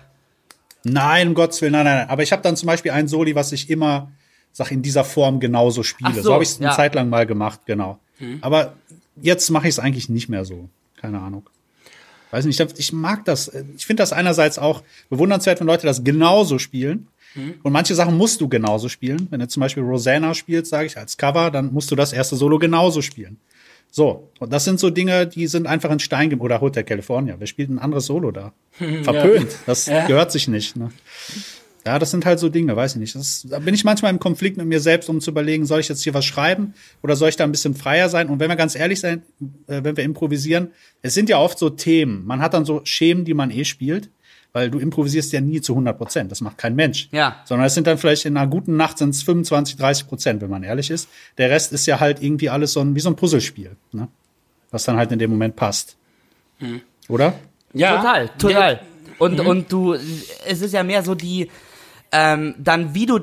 Nein, 0.84 1.28
um 1.28 1.34
Gottes 1.34 1.60
Willen, 1.60 1.72
nein, 1.72 1.84
nein, 1.84 1.96
nein. 1.98 2.08
Aber 2.08 2.22
ich 2.22 2.30
habe 2.32 2.40
dann 2.42 2.56
zum 2.56 2.68
Beispiel 2.68 2.92
ein 2.92 3.08
Soli, 3.08 3.34
was 3.34 3.50
ich 3.52 3.68
immer, 3.68 4.12
sag, 4.52 4.70
in 4.70 4.80
dieser 4.80 5.04
Form 5.04 5.40
genauso 5.40 5.82
spiele. 5.82 6.10
Ach 6.12 6.16
so 6.16 6.22
so, 6.22 6.32
habe 6.34 6.42
ich 6.44 6.50
es 6.50 6.58
eine 6.60 6.68
ja. 6.70 6.76
Zeit 6.76 6.94
lang 6.94 7.08
mal 7.08 7.26
gemacht, 7.26 7.60
genau. 7.66 7.98
Aber 8.40 8.74
jetzt 9.20 9.50
mache 9.50 9.68
ich 9.68 9.74
es 9.74 9.78
eigentlich 9.78 10.08
nicht 10.08 10.28
mehr 10.28 10.44
so. 10.44 10.68
Keine 11.00 11.20
Ahnung. 11.20 11.48
Weiß 12.30 12.44
nicht, 12.44 12.58
ich- 12.60 12.78
ich 12.78 12.92
mag 12.92 13.24
das. 13.24 13.48
Ich 13.76 13.86
finde 13.86 14.02
das 14.02 14.12
einerseits 14.12 14.58
auch 14.58 14.82
bewundernswert, 15.10 15.60
wenn 15.60 15.66
Leute 15.66 15.86
das 15.86 16.04
genauso 16.04 16.58
spielen. 16.58 17.08
Und 17.62 17.72
manche 17.72 17.94
Sachen 17.94 18.16
musst 18.16 18.40
du 18.40 18.48
genauso 18.48 18.88
spielen. 18.88 19.26
Wenn 19.30 19.40
du 19.40 19.48
zum 19.48 19.60
Beispiel 19.60 19.82
Rosanna 19.82 20.34
spielst, 20.34 20.70
sage 20.70 20.86
ich 20.86 20.96
als 20.96 21.16
Cover, 21.16 21.50
dann 21.50 21.72
musst 21.72 21.90
du 21.90 21.94
das 21.96 22.12
erste 22.12 22.36
Solo 22.36 22.58
genauso 22.58 23.02
spielen. 23.02 23.36
So, 23.90 24.30
und 24.38 24.52
das 24.52 24.64
sind 24.64 24.78
so 24.80 24.90
Dinge, 24.90 25.26
die 25.26 25.46
sind 25.46 25.66
einfach 25.66 25.90
in 25.90 25.98
Stein 25.98 26.30
ge- 26.30 26.38
oder 26.38 26.60
Hotel 26.60 26.84
California. 26.84 27.36
Wer 27.38 27.46
spielt 27.46 27.70
ein 27.70 27.78
anderes 27.78 28.06
Solo 28.06 28.30
da? 28.32 28.52
Verpönt. 29.02 29.48
Das 29.66 29.86
Ja. 29.86 30.06
gehört 30.06 30.30
sich 30.32 30.46
nicht. 30.48 30.76
Ne? 30.76 30.90
Ja, 31.86 31.98
das 31.98 32.10
sind 32.10 32.26
halt 32.26 32.38
so 32.38 32.50
Dinge, 32.50 32.76
weiß 32.76 32.94
ich 32.94 33.00
nicht. 33.00 33.14
Das, 33.14 33.46
da 33.48 33.60
bin 33.60 33.72
ich 33.74 33.84
manchmal 33.84 34.10
im 34.12 34.18
Konflikt 34.18 34.58
mit 34.58 34.66
mir 34.66 34.80
selbst, 34.80 35.08
um 35.08 35.22
zu 35.22 35.30
überlegen, 35.30 35.64
soll 35.64 35.80
ich 35.80 35.88
jetzt 35.88 36.02
hier 36.02 36.12
was 36.12 36.26
schreiben 36.26 36.74
oder 37.02 37.16
soll 37.16 37.30
ich 37.30 37.36
da 37.36 37.44
ein 37.44 37.50
bisschen 37.52 37.74
freier 37.74 38.10
sein? 38.10 38.28
Und 38.28 38.40
wenn 38.40 38.50
wir 38.50 38.56
ganz 38.56 38.74
ehrlich 38.74 39.00
sein, 39.00 39.22
äh, 39.68 39.80
wenn 39.84 39.96
wir 39.96 40.04
improvisieren, 40.04 40.68
es 41.00 41.14
sind 41.14 41.30
ja 41.30 41.38
oft 41.38 41.58
so 41.58 41.70
Themen. 41.70 42.26
Man 42.26 42.42
hat 42.42 42.52
dann 42.52 42.66
so 42.66 42.82
Schemen, 42.84 43.24
die 43.24 43.32
man 43.32 43.50
eh 43.50 43.64
spielt, 43.64 44.10
weil 44.52 44.70
du 44.70 44.78
improvisierst 44.78 45.32
ja 45.32 45.40
nie 45.40 45.60
zu 45.60 45.72
100 45.74 45.96
Prozent. 45.98 46.30
Das 46.32 46.40
macht 46.40 46.58
kein 46.58 46.74
Mensch. 46.74 47.08
Ja. 47.12 47.36
Sondern 47.44 47.66
es 47.66 47.74
sind 47.74 47.86
dann 47.86 47.98
vielleicht 47.98 48.24
in 48.24 48.36
einer 48.36 48.46
guten 48.48 48.76
Nacht 48.76 48.98
sind 48.98 49.10
es 49.10 49.22
25, 49.22 49.76
30 49.76 50.06
Prozent, 50.08 50.40
wenn 50.42 50.50
man 50.50 50.62
ehrlich 50.62 50.90
ist. 50.90 51.08
Der 51.36 51.50
Rest 51.50 51.72
ist 51.72 51.86
ja 51.86 52.00
halt 52.00 52.22
irgendwie 52.22 52.48
alles 52.50 52.72
so 52.72 52.80
ein, 52.80 52.94
wie 52.94 53.00
so 53.00 53.10
ein 53.10 53.16
Puzzlespiel, 53.16 53.76
ne? 53.92 54.08
was 54.70 54.84
dann 54.84 54.96
halt 54.96 55.12
in 55.12 55.18
dem 55.18 55.30
Moment 55.30 55.54
passt. 55.56 55.96
Oder? 57.08 57.34
Ja. 57.72 57.96
Total, 57.98 58.28
total. 58.38 58.80
Und, 59.18 59.40
und 59.40 59.72
du, 59.72 59.94
es 59.94 60.62
ist 60.62 60.72
ja 60.72 60.82
mehr 60.82 61.02
so 61.02 61.14
die, 61.14 61.50
ähm, 62.12 62.54
dann 62.58 62.94
wie 62.94 63.04
du, 63.06 63.18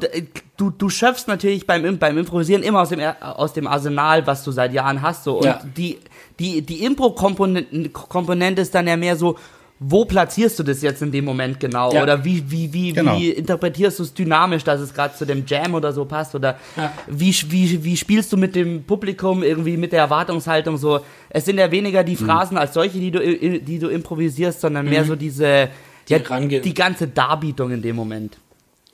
du, 0.58 0.70
du 0.70 0.90
schöpfst 0.90 1.28
natürlich 1.28 1.66
beim, 1.66 1.86
Im- 1.86 1.98
beim 1.98 2.18
Improvisieren 2.18 2.62
immer 2.64 2.82
aus 2.82 2.90
dem, 2.90 3.00
aus 3.00 3.54
dem 3.54 3.66
Arsenal, 3.68 4.26
was 4.28 4.44
du 4.44 4.52
seit 4.52 4.74
Jahren 4.74 5.02
hast, 5.02 5.24
so. 5.24 5.38
Und 5.40 5.46
Ja. 5.46 5.62
die, 5.76 5.98
die, 6.40 6.62
die 6.62 6.84
Impro-Komponente 6.84 7.90
Komponente 7.90 8.62
ist 8.62 8.76
dann 8.76 8.88
ja 8.88 8.96
mehr 8.98 9.16
so, 9.16 9.38
wo 9.80 10.06
platzierst 10.06 10.58
du 10.58 10.64
das 10.64 10.82
jetzt 10.82 11.02
in 11.02 11.12
dem 11.12 11.26
Moment 11.26 11.60
genau? 11.60 11.92
Ja. 11.94 12.02
Oder 12.04 12.24
wie, 12.24 12.50
wie, 12.50 12.72
wie, 12.72 12.94
Genau. 12.94 13.20
wie 13.20 13.30
interpretierst 13.32 14.00
du 14.00 14.04
es 14.04 14.14
dynamisch, 14.14 14.64
dass 14.64 14.80
es 14.80 14.94
gerade 14.94 15.14
zu 15.16 15.26
dem 15.26 15.44
Jam 15.46 15.74
oder 15.74 15.92
so 15.92 16.06
passt? 16.06 16.34
Oder 16.34 16.58
Ja. 16.78 16.94
wie, 17.08 17.36
wie, 17.50 17.84
wie 17.84 17.98
spielst 17.98 18.32
du 18.32 18.38
mit 18.38 18.56
dem 18.56 18.84
Publikum 18.84 19.44
irgendwie 19.44 19.76
mit 19.76 19.92
der 19.92 20.00
Erwartungshaltung 20.00 20.78
so? 20.78 21.02
Es 21.30 21.44
sind 21.46 21.58
ja 21.58 21.70
weniger 21.72 22.02
Mhm. 22.04 22.06
die 22.06 22.16
Phrasen 22.16 22.58
als 22.58 22.74
solche, 22.74 23.00
die 23.00 23.12
du, 23.12 23.20
die 23.60 23.80
du 23.80 23.90
improvisierst, 23.90 24.62
sondern 24.62 24.86
mehr 24.90 25.04
so 25.04 25.16
diese, 25.18 25.70
ja, 26.08 26.18
rangehen. 26.26 26.64
die 26.64 26.74
ganze 26.74 27.08
Darbietung 27.08 27.72
in 27.72 27.82
dem 27.82 27.96
Moment. 27.98 28.38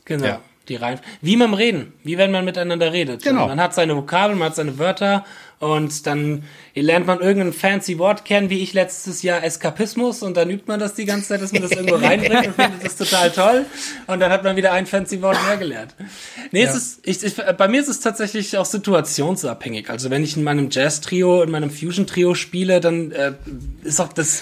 Genau. 0.06 0.26
Ja. 0.26 0.42
Die 0.68 0.76
Rein 0.76 1.00
wie 1.22 1.36
beim 1.38 1.54
Reden, 1.56 1.94
wie 2.04 2.18
wenn 2.18 2.32
man 2.32 2.46
miteinander 2.46 2.94
redet. 2.94 3.24
Genau. 3.24 3.48
Man 3.48 3.60
hat 3.60 3.74
seine 3.74 3.96
Vokabeln, 3.98 4.38
man 4.40 4.50
hat 4.50 4.56
seine 4.56 4.78
Wörter 4.78 5.26
und 5.62 6.08
dann 6.08 6.44
lernt 6.74 7.06
man 7.06 7.20
irgendein 7.20 7.54
fancy 7.54 7.98
Wort 8.00 8.26
kennen, 8.26 8.50
wie 8.50 8.60
ich 8.60 8.74
letztes 8.74 9.22
Jahr 9.22 9.44
Eskapismus 9.44 10.24
und 10.24 10.36
dann 10.36 10.50
übt 10.50 10.64
man 10.68 10.80
das 10.80 10.96
die 10.96 11.06
ganze 11.06 11.30
Zeit, 11.30 11.42
dass 11.42 11.52
man 11.52 11.62
das 11.62 11.72
irgendwo 11.72 11.96
reinbringt 11.96 12.48
und 12.48 12.56
findet 12.56 12.84
das 12.84 12.96
total 12.98 13.32
toll 13.32 13.66
und 14.08 14.20
dann 14.20 14.32
hat 14.32 14.44
man 14.44 14.56
wieder 14.56 14.72
ein 14.74 14.88
fancy 14.88 15.22
Wort 15.22 15.38
mehr 15.46 15.58
gelernt. 15.58 15.96
Nee, 16.52 16.64
es 16.64 16.76
ist, 16.76 17.00
ich, 17.04 17.24
ich, 17.24 17.36
bei 17.36 17.68
mir 17.68 17.80
ist 17.80 17.90
es 17.90 18.00
tatsächlich 18.00 18.58
auch 18.58 18.66
situationsabhängig. 18.66 19.90
Also 19.90 20.10
wenn 20.10 20.24
ich 20.24 20.36
in 20.36 20.44
meinem 20.44 20.70
Jazz-Trio, 20.72 21.44
in 21.44 21.52
meinem 21.52 21.70
Fusion-Trio 21.70 22.34
spiele, 22.34 22.80
dann 22.80 23.12
äh, 23.12 23.34
ist 23.84 24.02
auch 24.02 24.12
das, 24.12 24.42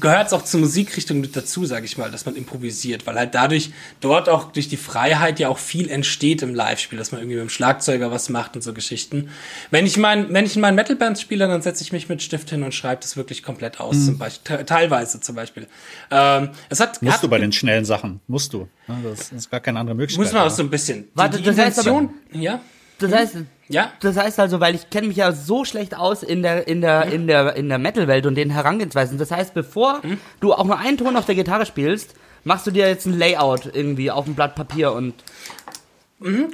gehört 0.00 0.28
es 0.28 0.32
auch 0.32 0.44
zur 0.44 0.60
Musikrichtung 0.60 1.20
mit 1.20 1.36
dazu, 1.36 1.66
sage 1.66 1.84
ich 1.84 1.98
mal, 1.98 2.10
dass 2.10 2.24
man 2.24 2.36
improvisiert, 2.36 3.06
weil 3.06 3.16
halt 3.16 3.34
dadurch 3.34 3.70
dort 4.00 4.28
auch 4.30 4.50
durch 4.52 4.68
die 4.68 4.78
Freiheit 4.78 5.38
ja 5.40 5.48
auch 5.48 5.58
viel 5.58 5.90
entsteht 5.90 6.42
im 6.42 6.54
Live-Spiel, 6.54 6.98
dass 6.98 7.12
man 7.12 7.20
irgendwie 7.20 7.36
mit 7.36 7.44
dem 7.44 7.50
Schlagzeuger 7.50 8.10
was 8.10 8.30
macht 8.30 8.56
und 8.56 8.62
so 8.62 8.72
Geschichten. 8.72 9.28
Wenn 9.70 9.84
ich 9.84 9.98
mein, 9.98 10.32
wenn 10.38 10.46
ich 10.46 10.54
in 10.54 10.62
meinen 10.62 10.76
Metal-Bands 10.76 11.20
spiele, 11.20 11.48
dann 11.48 11.62
setze 11.62 11.82
ich 11.82 11.92
mich 11.92 12.08
mit 12.08 12.22
Stift 12.22 12.50
hin 12.50 12.62
und 12.62 12.72
schreibe 12.72 13.00
das 13.02 13.16
wirklich 13.16 13.42
komplett 13.42 13.80
aus, 13.80 14.04
zum 14.06 14.18
Beispiel, 14.18 14.56
te- 14.58 14.64
teilweise 14.64 15.20
zum 15.20 15.34
Beispiel. 15.34 15.66
Ähm, 16.12 16.50
es 16.68 16.78
hat, 16.78 17.02
Musst 17.02 17.16
hat, 17.16 17.22
du 17.24 17.28
bei 17.28 17.38
den 17.38 17.50
schnellen 17.52 17.84
Sachen. 17.84 18.20
Musst 18.28 18.52
du. 18.52 18.68
Das 19.02 19.32
ist 19.32 19.50
gar 19.50 19.58
keine 19.58 19.80
andere 19.80 19.96
Möglichkeit. 19.96 20.24
muss 20.26 20.32
man 20.32 20.42
auch 20.46 20.50
so 20.50 20.62
ein 20.62 20.70
bisschen. 20.70 21.02
Die, 21.04 21.10
Warte, 21.16 21.38
die 21.38 21.42
das 21.42 21.58
heißt 21.58 21.80
aber- 21.88 22.08
ja, 22.32 22.60
Das 23.00 23.12
heißt, 23.12 23.36
ja, 23.68 23.92
das 24.00 24.16
heißt 24.16 24.38
also, 24.38 24.60
weil 24.60 24.74
ich 24.76 24.88
kenne 24.90 25.08
mich 25.08 25.16
ja 25.16 25.32
so 25.32 25.64
schlecht 25.64 25.96
aus 25.96 26.22
in 26.22 26.42
der 26.42 26.68
in 26.68 26.80
der 26.80 27.06
in 27.06 27.26
der 27.26 27.56
in 27.56 27.68
der 27.68 27.78
Metal-Welt 27.78 28.24
und 28.26 28.34
den 28.36 28.50
Herangehensweisen. 28.50 29.18
Das 29.18 29.30
heißt, 29.32 29.54
bevor 29.54 30.02
Hm? 30.02 30.18
du 30.40 30.52
auch 30.54 30.64
nur 30.64 30.78
einen 30.78 30.96
Ton 30.98 31.16
auf 31.16 31.26
der 31.26 31.34
Gitarre 31.34 31.66
spielst, 31.66 32.14
machst 32.44 32.66
du 32.66 32.70
dir 32.70 32.88
jetzt 32.88 33.06
ein 33.06 33.18
Layout 33.18 33.68
irgendwie 33.74 34.10
auf 34.12 34.26
ein 34.26 34.34
Blatt 34.34 34.54
Papier 34.54 34.92
und 34.92 35.14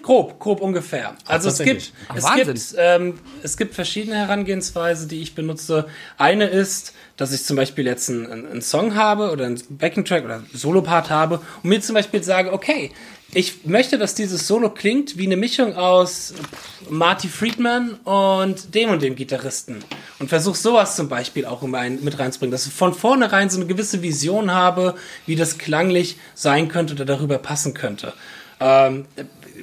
Grob, 0.02 0.38
grob 0.40 0.60
ungefähr. 0.60 1.16
Also 1.26 1.48
es 1.48 1.58
gibt, 1.58 1.92
Ach, 2.08 2.16
es 2.16 2.24
Wahnsinn. 2.24 2.54
gibt, 2.54 2.74
ähm, 2.76 3.18
es 3.42 3.56
gibt 3.56 3.74
verschiedene 3.74 4.16
Herangehensweisen, 4.16 5.08
die 5.08 5.22
ich 5.22 5.34
benutze. 5.34 5.86
Eine 6.18 6.48
ist, 6.48 6.92
dass 7.16 7.32
ich 7.32 7.44
zum 7.44 7.56
Beispiel 7.56 7.86
jetzt 7.86 8.10
einen, 8.10 8.30
einen 8.30 8.60
Song 8.60 8.94
habe 8.94 9.30
oder 9.30 9.46
einen 9.46 9.58
Backing-Track 9.70 10.22
oder 10.24 10.34
einen 10.34 10.50
Solo-Part 10.52 11.08
habe 11.08 11.40
und 11.62 11.70
mir 11.70 11.80
zum 11.80 11.94
Beispiel 11.94 12.22
sage, 12.22 12.52
okay, 12.52 12.90
ich 13.32 13.64
möchte, 13.64 13.96
dass 13.96 14.14
dieses 14.14 14.46
Solo 14.46 14.68
klingt 14.68 15.16
wie 15.16 15.24
eine 15.24 15.38
Mischung 15.38 15.74
aus 15.74 16.34
Marty 16.90 17.28
Friedman 17.28 17.94
und 18.04 18.74
dem 18.74 18.90
und 18.90 19.02
dem 19.02 19.16
Gitarristen. 19.16 19.82
Und 20.18 20.28
versuche 20.28 20.58
sowas 20.58 20.94
zum 20.94 21.08
Beispiel 21.08 21.46
auch 21.46 21.62
mit 21.62 22.18
reinzubringen, 22.18 22.52
dass 22.52 22.66
ich 22.66 22.72
von 22.72 22.92
vornherein 22.92 23.48
so 23.48 23.58
eine 23.58 23.66
gewisse 23.66 24.02
Vision 24.02 24.52
habe, 24.52 24.94
wie 25.24 25.36
das 25.36 25.56
klanglich 25.56 26.18
sein 26.34 26.68
könnte 26.68 26.94
oder 26.94 27.06
darüber 27.06 27.38
passen 27.38 27.72
könnte. 27.72 28.12
Ähm, 28.60 29.06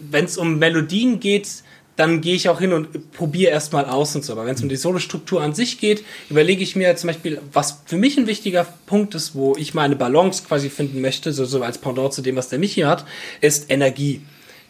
Wenn 0.10 0.26
es 0.26 0.38
um 0.38 0.60
Melodien 0.60 1.20
geht, 1.20 1.64
dann 1.98 2.22
gehe 2.22 2.36
ich 2.36 2.50
auch 2.50 2.60
hin 2.60 2.74
und 2.74 3.12
probiere 3.12 3.52
erstmal 3.52 3.86
aus 3.86 4.16
und 4.16 4.24
so. 4.24 4.34
Aber 4.34 4.46
wenn 4.46 4.56
es 4.56 4.64
um 4.64 4.70
die 4.70 4.76
Solo-Struktur 4.76 5.42
an 5.42 5.54
sich 5.54 5.80
geht, 5.80 6.04
überlege 6.30 6.64
ich 6.64 6.76
mir 6.76 6.96
zum 6.96 7.08
Beispiel, 7.10 7.42
was 7.54 7.82
für 7.86 7.98
mich 7.98 8.18
ein 8.18 8.28
wichtiger 8.28 8.66
Punkt 8.86 9.14
ist, 9.14 9.36
wo 9.36 9.56
ich 9.56 9.74
meine 9.74 9.96
Balance 9.96 10.44
quasi 10.48 10.70
finden 10.70 11.02
möchte, 11.02 11.34
so, 11.34 11.46
so 11.46 11.62
als 11.62 11.78
Pendant 11.78 12.14
zu 12.14 12.22
dem, 12.22 12.36
was 12.36 12.50
der 12.50 12.60
Michi 12.60 12.82
hat, 12.82 13.06
ist 13.42 13.70
Energie 13.70 14.22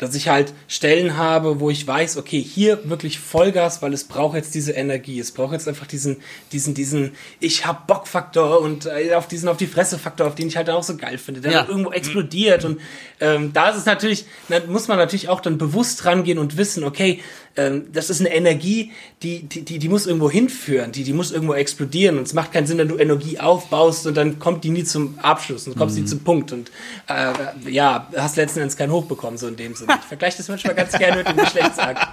dass 0.01 0.15
ich 0.15 0.29
halt 0.29 0.51
Stellen 0.67 1.15
habe, 1.15 1.59
wo 1.59 1.69
ich 1.69 1.85
weiß, 1.85 2.17
okay, 2.17 2.41
hier 2.41 2.89
wirklich 2.89 3.19
Vollgas, 3.19 3.83
weil 3.83 3.93
es 3.93 4.05
braucht 4.05 4.35
jetzt 4.35 4.55
diese 4.55 4.71
Energie, 4.71 5.19
es 5.19 5.31
braucht 5.31 5.53
jetzt 5.53 5.67
einfach 5.67 5.85
diesen, 5.85 6.17
diesen, 6.51 6.73
diesen, 6.73 7.11
ich 7.39 7.67
hab 7.67 7.85
Bock-Faktor 7.85 8.61
und 8.61 8.87
äh, 8.87 9.13
auf 9.13 9.27
diesen, 9.27 9.47
auf 9.47 9.57
die 9.57 9.67
Fresse-Faktor, 9.67 10.25
auf 10.25 10.33
den 10.33 10.47
ich 10.47 10.57
halt 10.57 10.71
auch 10.71 10.81
so 10.81 10.97
geil 10.97 11.19
finde, 11.19 11.41
der 11.41 11.51
ja. 11.51 11.65
irgendwo 11.67 11.91
explodiert 11.91 12.65
und 12.65 12.81
ähm, 13.19 13.53
da 13.53 13.69
ist 13.69 13.77
es 13.77 13.85
natürlich, 13.85 14.25
da 14.49 14.61
muss 14.65 14.87
man 14.87 14.97
natürlich 14.97 15.29
auch 15.29 15.39
dann 15.39 15.59
bewusst 15.59 16.03
rangehen 16.03 16.39
und 16.39 16.57
wissen, 16.57 16.83
okay, 16.83 17.21
ähm, 17.57 17.87
das 17.91 18.09
ist 18.09 18.19
eine 18.19 18.33
Energie, 18.33 18.91
die, 19.23 19.43
die, 19.43 19.63
die, 19.63 19.79
die 19.79 19.89
muss 19.89 20.07
irgendwo 20.07 20.29
hinführen, 20.29 20.91
die, 20.91 21.03
die 21.03 21.13
muss 21.13 21.31
irgendwo 21.31 21.53
explodieren. 21.53 22.17
Und 22.17 22.27
es 22.27 22.33
macht 22.33 22.51
keinen 22.51 22.67
Sinn, 22.67 22.77
wenn 22.77 22.87
du 22.87 22.97
Energie 22.97 23.39
aufbaust 23.39 24.07
und 24.07 24.15
dann 24.15 24.39
kommt 24.39 24.63
die 24.63 24.69
nie 24.69 24.83
zum 24.83 25.19
Abschluss 25.19 25.67
und 25.67 25.77
kommst 25.77 25.95
mhm. 25.95 26.03
nie 26.03 26.07
zum 26.07 26.19
Punkt. 26.19 26.51
Und 26.51 26.71
äh, 27.07 27.33
ja, 27.69 28.07
hast 28.15 28.37
letzten 28.37 28.59
Endes 28.59 28.77
keinen 28.77 28.91
Hoch 28.91 29.05
bekommen, 29.05 29.37
so 29.37 29.47
in 29.47 29.55
dem 29.55 29.75
Sinne. 29.75 29.97
Ich 29.99 30.07
vergleiche 30.07 30.37
das 30.37 30.47
manchmal 30.47 30.75
ganz 30.75 30.97
gerne 30.97 31.17
mit 31.17 31.27
dem 31.27 31.37
Geschlechtsakt. 31.37 32.07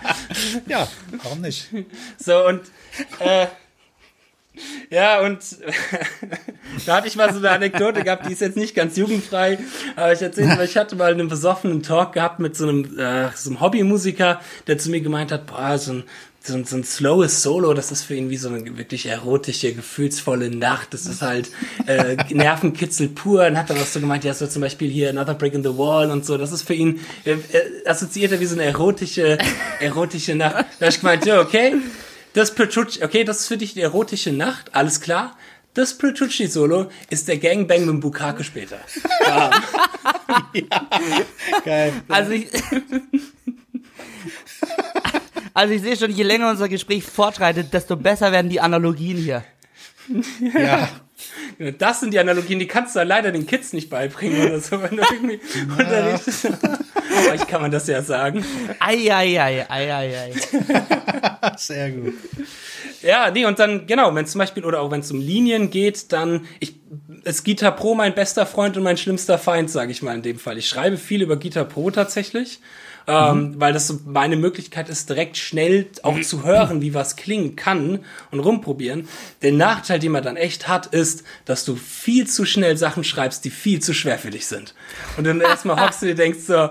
Ja, 0.67 0.89
warum 1.23 1.41
nicht? 1.41 1.69
So, 2.19 2.47
und 2.47 2.61
äh, 3.21 3.47
ja, 4.91 5.21
und 5.21 5.39
da 6.87 6.97
hatte 6.97 7.09
ich 7.09 7.17
mal 7.17 7.33
so 7.33 7.39
eine 7.39 7.51
Anekdote 7.51 8.03
gehabt, 8.03 8.27
die 8.27 8.33
ist 8.33 8.41
jetzt 8.41 8.57
nicht 8.57 8.75
ganz 8.75 8.97
jugendfrei, 8.97 9.59
aber 9.97 10.13
ich 10.13 10.23
erzähle 10.23 10.49
mal, 10.49 10.65
ich 10.65 10.77
hatte 10.77 10.97
mal 10.97 11.13
einen 11.13 11.29
besoffenen 11.29 11.83
Talk 11.83 12.13
gehabt 12.13 12.41
mit 12.41 12.57
so 12.57 12.69
einem, 12.69 12.99
äh, 12.99 13.29
so 13.35 13.51
einem 13.51 13.61
Hobbymusiker, 13.61 14.41
der 14.67 14.79
zu 14.79 14.91
mir 14.91 15.01
gemeint 15.01 15.33
hat, 15.33 15.47
boah, 15.47 15.79
so 15.79 15.93
ein, 15.93 16.05
so 16.49 16.55
ein, 16.55 16.65
so 16.65 16.77
ein 16.77 16.85
slowes 16.85 17.43
Solo, 17.43 17.75
das 17.75 17.93
ist 17.93 18.03
für 18.03 18.15
ihn 18.15 18.31
wie 18.31 18.37
so 18.37 18.49
eine 18.49 18.79
wirklich 18.79 19.07
erotische, 19.07 19.73
gefühlsvolle 19.73 20.51
Nacht. 20.51 20.95
Das 20.95 21.07
ist 21.07 21.23
halt 21.23 21.51
äh, 21.87 22.17
Nervenkitzel 22.33 23.09
pur. 23.09 23.47
Und 23.47 23.59
hat 23.59 23.71
er 23.71 23.77
auch 23.77 23.87
so 23.87 24.01
gemeint, 24.01 24.25
ja, 24.25 24.35
so 24.35 24.47
zum 24.47 24.63
Beispiel 24.63 24.91
hier 24.91 25.11
Another 25.11 25.35
Break 25.35 25.55
in 25.55 25.63
the 25.63 25.77
Wall 25.77 26.11
und 26.11 26.25
so. 26.25 26.39
Das 26.39 26.53
ist 26.53 26.63
für 26.63 26.75
ihn, 26.75 27.01
äh, 27.25 27.37
assoziiert 27.87 28.33
er 28.33 28.41
wie 28.41 28.47
so 28.47 28.55
eine 28.55 28.65
erotische, 28.65 29.39
erotische 29.81 30.35
Nacht. 30.35 30.67
Da 30.79 30.87
habe 30.87 30.91
ich 30.91 31.01
gemeint, 31.01 31.27
ja, 31.27 31.41
okay, 31.41 31.75
das 32.39 32.55
Petrucci, 32.55 33.03
okay, 33.03 33.25
das 33.25 33.41
ist 33.41 33.49
für 33.49 33.57
dich 33.57 33.75
die 33.75 33.81
erotische 33.81 34.33
Nacht, 34.33 34.75
alles 34.75 35.01
klar. 35.01 35.37
Das 35.75 35.99
Petrucci-Solo 35.99 36.91
ist 37.11 37.29
der 37.29 37.39
Gangbang 37.39 37.81
mit 37.81 37.89
dem 37.89 38.01
Bukake 38.01 38.43
später. 38.45 38.79
Ja. 39.27 39.51
ja. 40.55 40.89
Geil. 41.65 41.93
Also 42.09 42.33
ich, 42.33 42.49
also 45.53 45.75
ich 45.75 45.83
sehe 45.83 45.97
schon, 45.97 46.11
je 46.11 46.23
länger 46.23 46.51
unser 46.51 46.69
Gespräch 46.69 47.05
fortschreitet, 47.05 47.73
desto 47.73 47.97
besser 47.97 48.33
werden 48.33 48.49
die 48.49 48.61
Analogien 48.61 49.19
hier. 49.19 49.45
Ja. 50.55 50.89
Das 51.79 52.01
sind 52.01 52.13
die 52.15 52.19
Analogien, 52.19 52.59
die 52.59 52.67
kannst 52.67 52.97
du 52.97 53.03
leider 53.03 53.33
den 53.33 53.47
Kids 53.47 53.73
nicht 53.73 53.91
beibringen 53.91 54.47
oder 54.47 54.61
so, 54.61 54.81
wenn 54.83 54.97
du 54.97 55.03
irgendwie 55.13 55.41
ja. 55.55 55.77
unterrichtest. 55.77 56.47
Euch 57.33 57.47
kann 57.47 57.63
man 57.63 57.71
das 57.71 57.87
ja 57.87 58.03
sagen. 58.03 58.45
Eieiei, 58.79 59.67
eieiei. 59.69 60.33
Sehr 61.57 61.91
gut. 61.91 62.15
Ja, 63.03 63.31
nee, 63.31 63.45
und 63.45 63.59
dann, 63.59 63.87
genau, 63.87 64.15
wenn 64.15 64.25
es 64.25 64.33
zum 64.33 64.41
Beispiel, 64.41 64.65
oder 64.65 64.81
auch 64.81 64.91
wenn 64.91 65.01
es 65.01 65.11
um 65.11 65.21
Linien 65.21 65.71
geht, 65.71 66.13
dann, 66.13 66.47
ich, 66.61 66.77
ist 67.25 67.45
Gita 67.45 67.71
Pro 67.71 67.95
mein 67.95 68.15
bester 68.15 68.47
Freund 68.47 68.77
und 68.77 68.83
mein 68.83 68.97
schlimmster 68.97 69.39
Feind, 69.39 69.71
sage 69.71 69.93
ich 69.93 70.03
mal 70.03 70.15
in 70.15 70.23
dem 70.23 70.39
Fall. 70.39 70.59
Ich 70.59 70.69
schreibe 70.69 70.97
viel 70.97 71.23
über 71.23 71.37
Gita 71.37 71.65
Pro 71.65 71.91
tatsächlich 71.91 72.61
ähm, 73.09 73.39
mhm. 73.39 73.61
weil 73.61 73.73
das 73.73 73.87
so 73.87 73.99
meine 74.05 74.37
Möglichkeit 74.37 74.91
ist, 74.91 75.09
direkt 75.09 75.39
schnell 75.39 75.87
auch 76.03 76.21
zu 76.21 76.45
hören, 76.45 76.83
wie 76.83 76.93
was 76.93 77.17
klingen 77.17 77.57
kann 77.57 78.01
und 78.31 78.41
rumprobieren. 78.41 79.09
Der 79.41 79.53
Nachteil, 79.53 79.99
den 79.99 80.13
man 80.13 80.23
dann 80.23 80.37
echt 80.37 80.69
hat, 80.69 80.87
ist, 80.87 81.25
dass 81.47 81.65
du 81.65 81.75
viel 81.75 82.27
zu 82.27 82.45
schnell 82.45 82.77
Sachen 82.77 83.05
schreibst, 83.05 83.47
die 83.47 83.51
viel 83.51 83.81
zu 83.81 83.95
schwer 83.95 84.19
für 84.19 84.31
dich 84.31 84.47
sind. 84.47 84.75
Und 85.17 85.25
dann 85.27 85.41
erstmal 85.41 85.81
hockst 85.85 86.03
du 86.03 86.07
dir 86.07 86.15
denkst 86.15 86.41
so, 86.47 86.69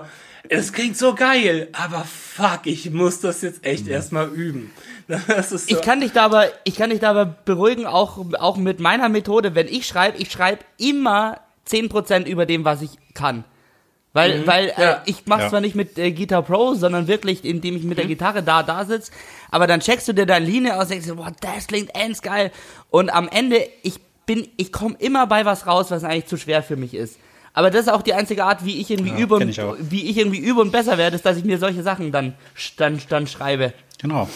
es 0.48 0.72
klingt 0.72 0.96
so 0.96 1.14
geil, 1.14 1.68
aber 1.72 2.04
fuck, 2.04 2.60
ich 2.64 2.90
muss 2.90 3.20
das 3.20 3.42
jetzt 3.42 3.66
echt 3.66 3.86
mhm. 3.86 3.92
erstmal 3.92 4.28
üben. 4.28 4.70
So. 5.48 5.56
Ich 5.68 5.80
kann 5.80 6.02
dich 6.02 6.12
da 6.12 6.26
aber, 6.26 6.48
ich 6.64 6.76
kann 6.76 6.90
dich 6.90 7.00
da 7.00 7.08
aber 7.08 7.24
beruhigen, 7.24 7.86
auch, 7.86 8.18
auch 8.38 8.58
mit 8.58 8.78
meiner 8.78 9.08
Methode, 9.08 9.54
wenn 9.54 9.66
ich 9.66 9.86
schreibe, 9.86 10.18
ich 10.18 10.30
schreibe 10.30 10.62
immer 10.76 11.40
10% 11.66 12.26
über 12.26 12.44
dem, 12.44 12.66
was 12.66 12.82
ich 12.82 12.90
kann. 13.14 13.44
Weil, 14.12 14.40
mhm. 14.40 14.46
weil 14.46 14.68
äh, 14.68 14.80
ja. 14.80 14.92
äh, 14.92 14.96
ich 15.06 15.22
mach's 15.26 15.44
ja. 15.44 15.48
zwar 15.50 15.60
nicht 15.60 15.74
mit 15.74 15.98
äh, 15.98 16.12
Guitar 16.12 16.42
Pro, 16.42 16.74
sondern 16.74 17.08
wirklich, 17.08 17.44
indem 17.44 17.76
ich 17.76 17.82
mit 17.82 17.92
mhm. 17.92 18.00
der 18.00 18.06
Gitarre 18.06 18.42
da 18.42 18.62
da 18.62 18.84
sitz, 18.84 19.10
aber 19.50 19.66
dann 19.66 19.80
checkst 19.80 20.08
du 20.08 20.12
dir 20.12 20.26
deine 20.26 20.46
Linie 20.46 20.76
aus, 20.76 20.88
denkst 20.88 21.06
du, 21.06 21.16
boah, 21.16 21.32
das 21.40 21.66
klingt 21.66 21.94
ends 21.94 22.22
geil. 22.22 22.50
Und 22.90 23.10
am 23.10 23.28
Ende, 23.28 23.66
ich 23.82 24.00
bin, 24.26 24.48
ich 24.56 24.72
komme 24.72 24.96
immer 24.98 25.26
bei 25.26 25.44
was 25.44 25.66
raus, 25.66 25.90
was 25.90 26.04
eigentlich 26.04 26.26
zu 26.26 26.36
schwer 26.36 26.62
für 26.62 26.76
mich 26.76 26.94
ist. 26.94 27.18
Aber 27.54 27.70
das 27.70 27.82
ist 27.82 27.92
auch 27.92 28.02
die 28.02 28.14
einzige 28.14 28.44
Art, 28.44 28.64
wie 28.64 28.80
ich 28.80 28.90
irgendwie 28.90 29.10
ja, 29.10 29.18
übe 29.18 29.34
und 29.34 29.90
wie 29.90 30.08
ich 30.08 30.16
irgendwie 30.16 30.38
übe 30.38 30.60
und 30.60 30.70
besser 30.70 30.96
werde, 30.96 31.16
ist, 31.16 31.26
dass 31.26 31.36
ich 31.36 31.44
mir 31.44 31.58
solche 31.58 31.82
Sachen 31.82 32.12
dann, 32.12 32.34
dann, 32.76 33.00
dann 33.08 33.26
schreibe. 33.26 33.72
Genau. 34.00 34.28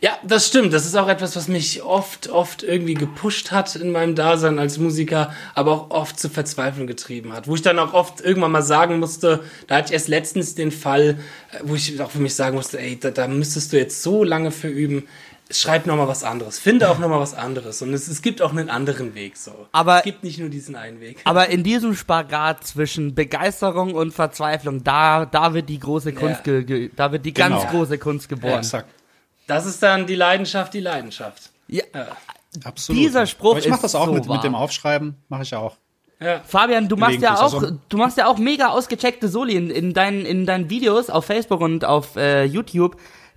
Ja, 0.00 0.18
das 0.22 0.46
stimmt. 0.46 0.72
Das 0.72 0.86
ist 0.86 0.96
auch 0.96 1.08
etwas, 1.08 1.36
was 1.36 1.48
mich 1.48 1.82
oft, 1.82 2.28
oft 2.28 2.62
irgendwie 2.62 2.94
gepusht 2.94 3.50
hat 3.50 3.76
in 3.76 3.92
meinem 3.92 4.14
Dasein 4.14 4.58
als 4.58 4.78
Musiker, 4.78 5.32
aber 5.54 5.72
auch 5.72 5.90
oft 5.90 6.18
zur 6.18 6.30
Verzweiflung 6.30 6.86
getrieben 6.86 7.32
hat. 7.32 7.48
Wo 7.48 7.54
ich 7.54 7.62
dann 7.62 7.78
auch 7.78 7.92
oft 7.92 8.20
irgendwann 8.20 8.52
mal 8.52 8.62
sagen 8.62 8.98
musste, 8.98 9.44
da 9.66 9.76
hatte 9.76 9.88
ich 9.88 9.92
erst 9.92 10.08
letztens 10.08 10.54
den 10.54 10.70
Fall, 10.70 11.18
äh, 11.52 11.60
wo 11.62 11.74
ich 11.74 12.00
auch 12.00 12.10
für 12.10 12.18
mich 12.18 12.34
sagen 12.34 12.56
musste, 12.56 12.78
ey, 12.78 12.98
da, 12.98 13.10
da 13.10 13.28
müsstest 13.28 13.72
du 13.72 13.78
jetzt 13.78 14.02
so 14.02 14.24
lange 14.24 14.50
für 14.50 14.68
üben. 14.68 15.04
Schreib 15.50 15.86
noch 15.86 15.96
mal 15.96 16.08
was 16.08 16.24
anderes. 16.24 16.58
Finde 16.58 16.88
auch 16.88 16.98
noch 16.98 17.08
mal 17.08 17.20
was 17.20 17.34
anderes. 17.34 17.82
Und 17.82 17.92
es, 17.92 18.08
es 18.08 18.22
gibt 18.22 18.40
auch 18.40 18.50
einen 18.50 18.70
anderen 18.70 19.14
Weg, 19.14 19.36
so. 19.36 19.66
Aber, 19.72 19.98
es 19.98 20.04
gibt 20.04 20.24
nicht 20.24 20.38
nur 20.38 20.48
diesen 20.48 20.74
einen 20.74 21.00
Weg. 21.00 21.18
Aber 21.24 21.50
in 21.50 21.62
diesem 21.62 21.94
Spagat 21.94 22.66
zwischen 22.66 23.14
Begeisterung 23.14 23.94
und 23.94 24.12
Verzweiflung, 24.12 24.82
da, 24.82 25.26
da 25.26 25.52
wird 25.52 25.68
die 25.68 25.78
große 25.78 26.14
Kunst, 26.14 26.46
ja. 26.46 26.62
ge, 26.62 26.90
da 26.96 27.12
wird 27.12 27.26
die 27.26 27.34
genau. 27.34 27.60
ganz 27.60 27.70
große 27.70 27.98
Kunst 27.98 28.30
geboren. 28.30 28.52
Ja, 28.52 28.58
exakt. 28.58 28.88
Das 29.46 29.66
ist 29.66 29.82
dann 29.82 30.06
die 30.06 30.14
Leidenschaft, 30.14 30.74
die 30.74 30.80
Leidenschaft. 30.80 31.50
Ja, 31.68 31.84
ja. 31.94 32.06
absolut. 32.64 33.00
Dieser 33.00 33.26
Spruch 33.26 33.52
Aber 33.52 33.60
ich 33.60 33.68
mache 33.68 33.82
das 33.82 33.94
auch 33.94 34.06
so 34.06 34.12
mit, 34.12 34.28
mit 34.28 34.42
dem 34.42 34.54
Aufschreiben, 34.54 35.16
mache 35.28 35.42
ich 35.42 35.54
auch. 35.54 35.76
Ja. 36.20 36.40
Fabian, 36.46 36.88
du 36.88 36.96
machst 36.96 37.20
ja 37.20 37.36
auch, 37.36 37.54
also, 37.54 37.78
du 37.88 37.96
machst 37.96 38.16
ja 38.16 38.26
auch 38.26 38.38
mega 38.38 38.68
ausgecheckte 38.68 39.28
Soli 39.28 39.56
in, 39.56 39.70
in, 39.70 39.92
deinen, 39.92 40.24
in 40.24 40.46
deinen 40.46 40.70
Videos 40.70 41.10
auf 41.10 41.26
Facebook 41.26 41.60
und 41.60 41.84
auf 41.84 42.16
äh, 42.16 42.44
YouTube. 42.44 42.96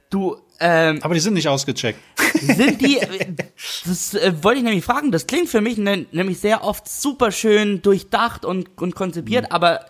Du, 0.09 0.37
ähm, 0.59 0.99
Aber 1.01 1.13
die 1.13 1.19
sind 1.19 1.33
nicht 1.33 1.49
ausgecheckt. 1.49 1.99
Sind 2.39 2.81
die, 2.81 2.99
das 3.85 4.13
äh, 4.13 4.31
wollte 4.41 4.59
ich 4.59 4.63
nämlich 4.63 4.85
fragen, 4.85 5.11
das 5.11 5.27
klingt 5.27 5.49
für 5.49 5.59
mich 5.59 5.77
ne, 5.77 6.05
nämlich 6.11 6.39
sehr 6.39 6.63
oft 6.63 6.87
super 6.87 7.31
schön 7.31 7.81
durchdacht 7.81 8.45
und, 8.45 8.69
und 8.79 8.95
konzipiert, 8.95 9.45
mhm. 9.45 9.51
aber 9.51 9.85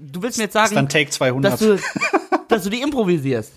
du 0.00 0.22
willst 0.22 0.38
mir 0.38 0.44
jetzt 0.44 0.54
sagen, 0.54 0.64
das 0.64 0.70
ist 0.72 0.76
dann 0.76 0.88
Take 0.88 1.10
200. 1.10 1.52
Dass, 1.52 1.60
du, 1.60 1.78
dass 2.48 2.64
du 2.64 2.70
die 2.70 2.80
improvisierst. 2.80 3.52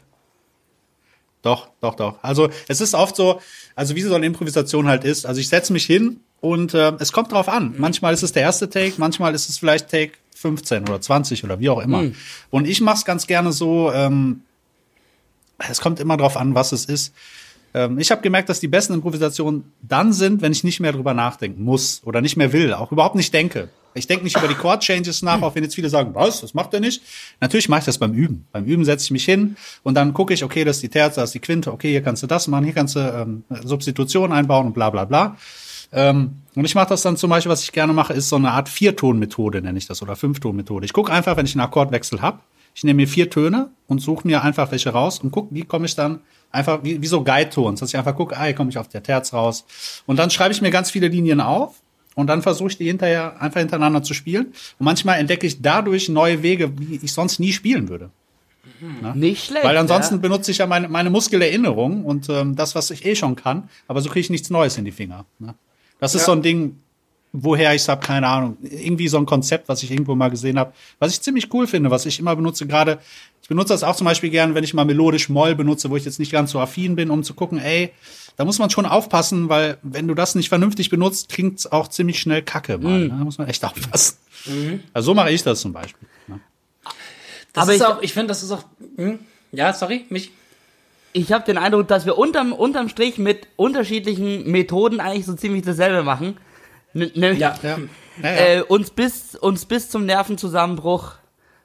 Doch, 1.43 1.67
doch, 1.81 1.95
doch. 1.95 2.23
Also 2.23 2.49
es 2.67 2.81
ist 2.81 2.95
oft 2.95 3.15
so, 3.15 3.39
also 3.75 3.95
wie 3.95 4.01
so 4.01 4.15
eine 4.15 4.25
Improvisation 4.25 4.87
halt 4.87 5.03
ist. 5.03 5.25
Also 5.27 5.39
ich 5.39 5.49
setze 5.49 5.73
mich 5.73 5.85
hin 5.85 6.21
und 6.41 6.73
äh, 6.73 6.93
es 6.99 7.11
kommt 7.11 7.31
drauf 7.31 7.49
an. 7.49 7.75
Manchmal 7.77 8.13
ist 8.13 8.23
es 8.23 8.31
der 8.31 8.41
erste 8.41 8.69
Take, 8.69 8.93
manchmal 8.97 9.35
ist 9.35 9.49
es 9.49 9.57
vielleicht 9.59 9.89
Take 9.89 10.13
15 10.35 10.83
oder 10.83 10.99
20 10.99 11.43
oder 11.43 11.59
wie 11.59 11.69
auch 11.69 11.79
immer. 11.81 12.03
Mhm. 12.03 12.15
Und 12.49 12.67
ich 12.67 12.81
mache 12.81 12.97
es 12.97 13.05
ganz 13.05 13.27
gerne 13.27 13.51
so, 13.51 13.91
ähm, 13.91 14.41
es 15.57 15.81
kommt 15.81 15.99
immer 15.99 16.17
drauf 16.17 16.37
an, 16.37 16.55
was 16.55 16.71
es 16.71 16.85
ist. 16.85 17.13
Ähm, 17.73 17.99
ich 17.99 18.09
habe 18.11 18.21
gemerkt, 18.21 18.47
dass 18.49 18.61
die 18.61 18.67
besten 18.69 18.93
Improvisationen 18.93 19.71
dann 19.81 20.13
sind, 20.13 20.41
wenn 20.41 20.53
ich 20.53 20.63
nicht 20.63 20.79
mehr 20.79 20.93
drüber 20.93 21.13
nachdenken 21.13 21.63
muss 21.63 22.01
oder 22.05 22.21
nicht 22.21 22.37
mehr 22.37 22.53
will, 22.53 22.73
auch 22.73 22.91
überhaupt 22.91 23.15
nicht 23.15 23.33
denke. 23.33 23.69
Ich 23.93 24.07
denke 24.07 24.23
nicht 24.23 24.37
über 24.37 24.47
die 24.47 24.55
Chord-Changes 24.55 25.21
nach, 25.21 25.41
auch 25.41 25.55
wenn 25.55 25.63
jetzt 25.63 25.75
viele 25.75 25.89
sagen, 25.89 26.15
was, 26.15 26.41
das 26.41 26.53
macht 26.53 26.73
er 26.73 26.79
nicht. 26.79 27.01
Natürlich 27.39 27.69
mache 27.69 27.79
ich 27.79 27.85
das 27.85 27.97
beim 27.97 28.13
Üben. 28.13 28.45
Beim 28.51 28.65
Üben 28.65 28.85
setze 28.85 29.05
ich 29.05 29.11
mich 29.11 29.25
hin 29.25 29.55
und 29.83 29.95
dann 29.95 30.13
gucke 30.13 30.33
ich, 30.33 30.43
okay, 30.43 30.63
das 30.63 30.77
ist 30.77 30.83
die 30.83 30.89
Terze, 30.89 31.21
das 31.21 31.29
ist 31.29 31.35
die 31.35 31.39
Quinte, 31.39 31.71
okay, 31.71 31.91
hier 31.91 32.01
kannst 32.01 32.23
du 32.23 32.27
das 32.27 32.47
machen, 32.47 32.65
hier 32.65 32.73
kannst 32.73 32.95
du 32.95 32.99
ähm, 32.99 33.43
Substitution 33.63 34.31
einbauen 34.31 34.67
und 34.67 34.73
bla 34.73 34.89
bla 34.89 35.05
bla. 35.05 35.37
Ähm, 35.91 36.41
und 36.55 36.65
ich 36.65 36.75
mache 36.75 36.89
das 36.89 37.03
dann 37.03 37.17
zum 37.17 37.29
Beispiel, 37.29 37.51
was 37.51 37.63
ich 37.63 37.71
gerne 37.71 37.93
mache, 37.93 38.13
ist 38.13 38.29
so 38.29 38.35
eine 38.35 38.51
Art 38.51 38.67
Vierton-Methode, 38.69 39.61
nenne 39.61 39.77
ich 39.77 39.87
das, 39.87 40.01
oder 40.01 40.15
Fünfton-Methode. 40.15 40.85
Ich 40.85 40.93
gucke 40.93 41.11
einfach, 41.11 41.37
wenn 41.37 41.45
ich 41.45 41.53
einen 41.53 41.61
Akkordwechsel 41.61 42.21
habe, 42.21 42.39
ich 42.75 42.83
nehme 42.83 42.97
mir 42.97 43.07
vier 43.07 43.29
Töne 43.29 43.69
und 43.87 43.99
suche 43.99 44.27
mir 44.27 44.43
einfach 44.43 44.71
welche 44.71 44.89
raus 44.89 45.19
und 45.19 45.31
gucke, 45.31 45.53
wie 45.53 45.63
komme 45.63 45.85
ich 45.85 45.95
dann 45.95 46.21
einfach, 46.51 46.83
wie, 46.83 47.01
wie 47.01 47.07
so 47.07 47.23
Guide-Tons, 47.23 47.79
dass 47.79 47.89
ich 47.89 47.97
einfach 47.97 48.15
gucke, 48.15 48.35
ah, 48.35 48.45
hier 48.45 48.55
komme 48.55 48.71
ich 48.71 48.77
auf 48.79 48.87
der 48.87 49.03
Terz 49.03 49.33
raus. 49.33 49.65
Und 50.07 50.17
dann 50.17 50.31
schreibe 50.31 50.53
ich 50.53 50.61
mir 50.61 50.71
ganz 50.71 50.89
viele 50.89 51.07
Linien 51.07 51.39
auf 51.39 51.82
und 52.15 52.27
dann 52.27 52.41
versuche 52.41 52.69
ich 52.69 52.77
die 52.77 52.85
hinterher 52.85 53.41
einfach 53.41 53.59
hintereinander 53.59 54.03
zu 54.03 54.13
spielen. 54.13 54.47
Und 54.79 54.85
manchmal 54.85 55.19
entdecke 55.19 55.47
ich 55.47 55.61
dadurch 55.61 56.09
neue 56.09 56.43
Wege, 56.43 56.71
wie 56.77 56.99
ich 57.01 57.13
sonst 57.13 57.39
nie 57.39 57.53
spielen 57.53 57.89
würde. 57.89 58.09
Na? 59.01 59.15
Nicht 59.15 59.45
schlecht. 59.45 59.65
Weil 59.65 59.77
ansonsten 59.77 60.15
ja. 60.15 60.21
benutze 60.21 60.51
ich 60.51 60.57
ja 60.57 60.67
meine, 60.67 60.87
meine 60.89 61.09
Muskelerinnerung 61.09 62.05
und 62.05 62.29
ähm, 62.29 62.55
das, 62.55 62.75
was 62.75 62.91
ich 62.91 63.05
eh 63.05 63.15
schon 63.15 63.35
kann, 63.35 63.69
aber 63.87 64.01
so 64.01 64.09
kriege 64.09 64.21
ich 64.21 64.29
nichts 64.29 64.49
Neues 64.49 64.77
in 64.77 64.85
die 64.85 64.91
Finger. 64.91 65.25
Ne? 65.39 65.55
Das 65.99 66.15
ist 66.15 66.21
ja. 66.21 66.25
so 66.27 66.31
ein 66.33 66.41
Ding, 66.41 66.79
woher 67.31 67.73
ich 67.73 67.81
es 67.81 67.89
habe, 67.89 68.05
keine 68.05 68.27
Ahnung. 68.27 68.57
Irgendwie 68.61 69.07
so 69.07 69.17
ein 69.17 69.25
Konzept, 69.25 69.69
was 69.69 69.83
ich 69.83 69.91
irgendwo 69.91 70.15
mal 70.15 70.29
gesehen 70.29 70.59
habe, 70.59 70.73
was 70.99 71.13
ich 71.13 71.21
ziemlich 71.21 71.53
cool 71.53 71.67
finde, 71.67 71.91
was 71.91 72.05
ich 72.05 72.19
immer 72.19 72.35
benutze, 72.35 72.67
gerade, 72.67 72.99
benutze 73.53 73.73
das 73.73 73.83
auch 73.83 73.95
zum 73.95 74.05
Beispiel 74.05 74.29
gern, 74.29 74.55
wenn 74.55 74.63
ich 74.63 74.73
mal 74.73 74.85
melodisch 74.85 75.29
Moll 75.29 75.55
benutze, 75.55 75.89
wo 75.89 75.95
ich 75.95 76.05
jetzt 76.05 76.19
nicht 76.19 76.31
ganz 76.31 76.51
so 76.51 76.59
affin 76.59 76.95
bin, 76.95 77.09
um 77.09 77.23
zu 77.23 77.33
gucken, 77.33 77.59
ey, 77.59 77.91
da 78.35 78.45
muss 78.45 78.57
man 78.59 78.69
schon 78.71 78.85
aufpassen, 78.85 79.47
weil 79.49 79.77
wenn 79.83 80.07
du 80.07 80.15
das 80.15 80.33
nicht 80.35 80.49
vernünftig 80.49 80.89
benutzt, 80.89 81.29
klingt 81.29 81.59
es 81.59 81.71
auch 81.71 81.87
ziemlich 81.87 82.19
schnell 82.19 82.41
kacke 82.41 82.77
mal. 82.79 82.99
Mhm. 82.99 83.03
Ne? 83.03 83.09
Da 83.09 83.15
muss 83.23 83.37
man 83.37 83.47
echt 83.47 83.63
aufpassen. 83.63 84.17
Also 84.93 85.05
so 85.07 85.13
mache 85.13 85.31
ich 85.31 85.43
das 85.43 85.61
zum 85.61 85.71
Beispiel. 85.71 86.07
Ne? 86.27 86.39
Das 87.53 87.63
Aber 87.63 87.73
ist 87.73 87.81
ich- 87.81 87.85
auch, 87.87 88.01
ich 88.01 88.13
finde, 88.13 88.27
das 88.29 88.41
ist 88.43 88.51
auch. 88.51 88.63
Hm? 88.97 89.19
Ja, 89.51 89.71
sorry, 89.73 90.05
mich. 90.09 90.31
Ich 91.15 91.31
habe 91.31 91.45
den 91.45 91.59
Eindruck, 91.59 91.87
dass 91.87 92.07
wir 92.07 92.17
unterm, 92.17 92.53
unterm 92.53 92.89
Strich 92.89 93.19
mit 93.19 93.47
unterschiedlichen 93.55 94.49
Methoden 94.49 94.99
eigentlich 94.99 95.27
so 95.27 95.33
ziemlich 95.35 95.61
dasselbe 95.63 96.01
machen. 96.01 96.37
N 96.95 97.11
nämlich 97.13 97.39
Ja. 97.39 97.55
Ja. 97.61 97.77
Ja, 98.21 98.29
ja. 98.29 98.35
äh, 98.57 98.61
uns, 98.61 98.91
bis, 98.91 99.35
uns 99.35 99.65
bis 99.65 99.89
zum 99.89 100.05
Nervenzusammenbruch 100.05 101.13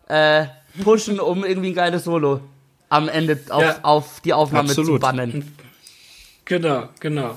äh, 0.08 0.46
pushen, 0.82 1.20
um 1.20 1.44
irgendwie 1.44 1.68
ein 1.70 1.74
geiles 1.74 2.04
Solo 2.04 2.40
am 2.88 3.08
Ende 3.08 3.38
auf, 3.50 3.62
Ja. 3.62 3.78
auf 3.82 4.20
die 4.20 4.32
Aufnahme 4.32 4.68
zu 4.68 4.80
Absolut. 4.80 5.00
bannen. 5.00 5.54
Genau, 6.44 6.88
genau. 7.00 7.36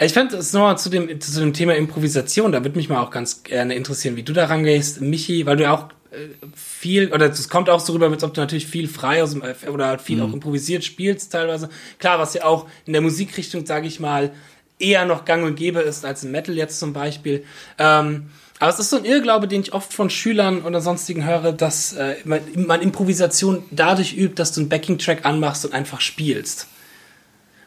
Ich 0.00 0.12
fände 0.12 0.36
es 0.36 0.52
nochmal 0.52 0.78
zu 0.78 0.90
dem, 0.90 1.20
zu 1.20 1.40
dem 1.40 1.52
Thema 1.52 1.74
Improvisation, 1.74 2.52
da 2.52 2.62
würde 2.62 2.76
mich 2.76 2.88
mal 2.88 3.00
auch 3.02 3.10
ganz 3.10 3.42
gerne 3.42 3.74
interessieren, 3.74 4.16
wie 4.16 4.22
du 4.22 4.32
da 4.32 4.44
rangehst, 4.44 5.00
Michi, 5.00 5.46
weil 5.46 5.56
du 5.56 5.64
ja 5.64 5.74
auch 5.74 5.88
äh, 6.12 6.28
viel, 6.54 7.12
oder 7.12 7.26
es 7.30 7.48
kommt 7.48 7.68
auch 7.68 7.80
so 7.80 7.94
rüber, 7.94 8.08
als 8.08 8.22
ob 8.22 8.34
du 8.34 8.40
natürlich 8.40 8.66
viel 8.66 8.86
frei 8.86 9.22
aus 9.22 9.32
dem, 9.32 9.42
äh, 9.42 9.54
oder 9.68 9.86
halt 9.86 10.00
viel 10.00 10.20
auch 10.20 10.32
improvisiert 10.32 10.84
spielst 10.84 11.32
teilweise. 11.32 11.68
Klar, 11.98 12.18
was 12.18 12.34
ja 12.34 12.44
auch 12.44 12.66
in 12.86 12.92
der 12.92 13.02
Musikrichtung, 13.02 13.66
sage 13.66 13.88
ich 13.88 13.98
mal, 13.98 14.30
eher 14.78 15.04
noch 15.06 15.24
gang 15.24 15.44
und 15.44 15.56
gäbe 15.56 15.80
ist 15.80 16.04
als 16.04 16.22
im 16.22 16.30
Metal 16.30 16.54
jetzt 16.54 16.78
zum 16.78 16.92
Beispiel. 16.92 17.44
Ähm, 17.78 18.30
aber 18.60 18.70
es 18.70 18.78
ist 18.78 18.90
so 18.90 18.96
ein 18.96 19.04
Irrglaube, 19.04 19.48
den 19.48 19.60
ich 19.62 19.72
oft 19.72 19.92
von 19.92 20.10
Schülern 20.10 20.62
oder 20.62 20.80
sonstigen 20.80 21.24
höre, 21.24 21.52
dass 21.52 21.92
äh, 21.92 22.16
man, 22.24 22.40
man 22.56 22.80
Improvisation 22.80 23.62
dadurch 23.70 24.16
übt, 24.16 24.34
dass 24.36 24.52
du 24.52 24.60
einen 24.60 24.68
Backing-Track 24.68 25.24
anmachst 25.24 25.64
und 25.64 25.72
einfach 25.74 26.00
spielst. 26.00 26.66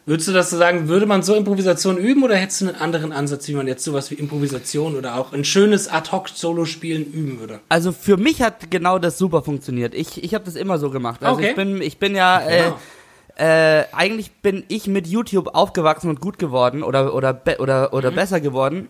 Würdest 0.07 0.27
du 0.27 0.33
das 0.33 0.49
so 0.49 0.57
sagen, 0.57 0.87
würde 0.87 1.05
man 1.05 1.21
so 1.21 1.35
Improvisation 1.35 1.95
üben 1.97 2.23
oder 2.23 2.35
hättest 2.35 2.61
du 2.61 2.67
einen 2.67 2.75
anderen 2.75 3.11
Ansatz, 3.11 3.47
wie 3.47 3.53
man 3.53 3.67
jetzt 3.67 3.83
sowas 3.83 4.09
wie 4.09 4.15
Improvisation 4.15 4.95
oder 4.95 5.15
auch 5.15 5.31
ein 5.31 5.45
schönes 5.45 5.87
Ad-Hoc-Solo-Spielen 5.87 7.05
üben 7.05 7.39
würde? 7.39 7.59
Also 7.69 7.91
für 7.91 8.17
mich 8.17 8.41
hat 8.41 8.71
genau 8.71 8.97
das 8.97 9.19
super 9.19 9.43
funktioniert. 9.43 9.93
Ich, 9.93 10.23
ich 10.23 10.33
habe 10.33 10.43
das 10.43 10.55
immer 10.55 10.79
so 10.79 10.89
gemacht. 10.89 11.23
Also 11.23 11.37
Okay. 11.37 11.49
ich 11.51 11.55
bin, 11.55 11.81
ich 11.83 11.97
bin 11.99 12.15
ja, 12.15 12.39
äh, 12.41 12.71
äh, 13.37 13.85
eigentlich 13.93 14.31
bin 14.41 14.63
ich 14.69 14.87
mit 14.87 15.05
YouTube 15.05 15.53
aufgewachsen 15.53 16.09
und 16.09 16.19
gut 16.19 16.39
geworden 16.39 16.81
oder 16.81 17.13
oder 17.13 17.31
be 17.33 17.57
oder 17.59 17.93
oder 17.93 18.11
besser 18.11 18.41
geworden, 18.41 18.89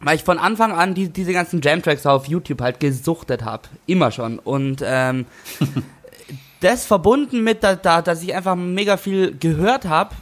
weil 0.00 0.16
ich 0.16 0.24
von 0.24 0.38
Anfang 0.38 0.72
an 0.72 0.94
die, 0.94 1.08
diese 1.08 1.32
ganzen 1.32 1.60
Jam-Tracks 1.60 2.06
auf 2.06 2.26
YouTube 2.26 2.60
halt 2.60 2.80
gesuchtet 2.80 3.44
habe, 3.44 3.64
immer 3.86 4.10
schon 4.10 4.38
und 4.38 4.82
ähm, 4.84 5.26
das 6.60 6.86
verbunden 6.86 7.42
mit, 7.42 7.62
da, 7.62 7.76
da, 7.76 8.02
dass 8.02 8.22
ich 8.22 8.34
einfach 8.34 8.56
mega 8.56 8.96
viel 8.96 9.36
gehört 9.38 9.86
habe 9.86 10.14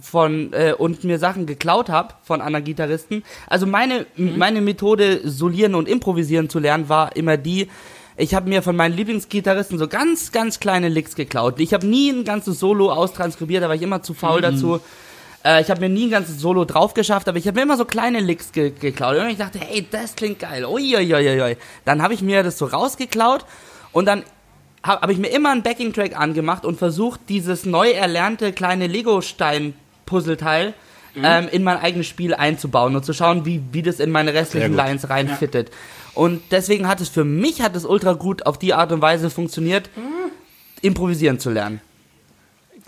von 0.00 0.52
äh, 0.52 0.74
und 0.76 1.04
mir 1.04 1.18
Sachen 1.18 1.46
geklaut 1.46 1.88
habe 1.88 2.14
von 2.22 2.40
anderen 2.40 2.64
Gitarristen. 2.64 3.22
Also 3.46 3.66
meine 3.66 4.06
meine 4.16 4.60
Methode 4.60 5.20
solieren 5.24 5.74
und 5.74 5.88
improvisieren 5.88 6.48
zu 6.48 6.58
lernen 6.58 6.88
war 6.88 7.16
immer 7.16 7.36
die 7.36 7.68
ich 8.18 8.34
habe 8.34 8.48
mir 8.48 8.62
von 8.62 8.76
meinen 8.76 8.96
Lieblingsgitarristen 8.96 9.78
so 9.78 9.88
ganz 9.88 10.32
ganz 10.32 10.60
kleine 10.60 10.88
Licks 10.88 11.16
geklaut. 11.16 11.60
Ich 11.60 11.74
habe 11.74 11.86
nie 11.86 12.10
ein 12.10 12.24
ganzes 12.24 12.58
Solo 12.58 12.90
austranskribiert, 12.90 13.62
da 13.62 13.68
war 13.68 13.74
ich 13.74 13.82
immer 13.82 14.02
zu 14.02 14.14
faul 14.14 14.40
dazu. 14.40 14.80
Äh, 15.46 15.62
ich 15.62 15.70
habe 15.70 15.80
mir 15.80 15.88
nie 15.88 16.06
ein 16.06 16.10
ganzes 16.10 16.40
Solo 16.40 16.64
drauf 16.64 16.94
geschafft, 16.94 17.28
aber 17.28 17.38
ich 17.38 17.46
habe 17.46 17.56
mir 17.56 17.62
immer 17.62 17.76
so 17.76 17.84
kleine 17.84 18.20
Licks 18.20 18.52
ge 18.52 18.70
geklaut. 18.70 19.16
Und 19.16 19.28
ich 19.28 19.38
dachte, 19.38 19.60
hey, 19.60 19.86
das 19.88 20.16
klingt 20.16 20.40
geil. 20.40 20.64
Uiuiuiui. 20.64 21.56
Dann 21.84 22.02
habe 22.02 22.14
ich 22.14 22.22
mir 22.22 22.42
das 22.42 22.58
so 22.58 22.66
rausgeklaut 22.66 23.44
und 23.92 24.06
dann 24.06 24.24
habe 24.82 25.02
hab 25.02 25.10
ich 25.10 25.18
mir 25.18 25.28
immer 25.28 25.50
einen 25.50 25.62
Backing-Track 25.62 26.18
angemacht 26.18 26.64
und 26.64 26.78
versucht, 26.78 27.20
dieses 27.28 27.64
neu 27.64 27.90
erlernte 27.90 28.52
kleine 28.52 28.86
Lego-Stein-Puzzleteil 28.86 30.74
ähm, 31.22 31.48
in 31.50 31.64
mein 31.64 31.78
eigenes 31.78 32.06
Spiel 32.06 32.34
einzubauen 32.34 32.94
und 32.94 33.04
zu 33.04 33.12
schauen, 33.12 33.44
wie, 33.46 33.62
wie 33.72 33.82
das 33.82 34.00
in 34.00 34.10
meine 34.10 34.34
restlichen. 34.34 34.74
Lines 34.74 35.08
reinfittet. 35.08 35.70
Und 36.14 36.42
deswegen 36.50 36.88
hat 36.88 37.00
es 37.00 37.08
für 37.08 37.24
mich 37.24 37.62
hat 37.62 37.74
es 37.74 37.84
ultra 37.84 38.12
gut 38.12 38.46
auf 38.46 38.58
die 38.58 38.74
Art 38.74 38.92
und 38.92 39.00
Weise 39.02 39.30
funktioniert, 39.30 39.90
improvisieren 40.82 41.38
zu 41.38 41.50
lernen. 41.50 41.80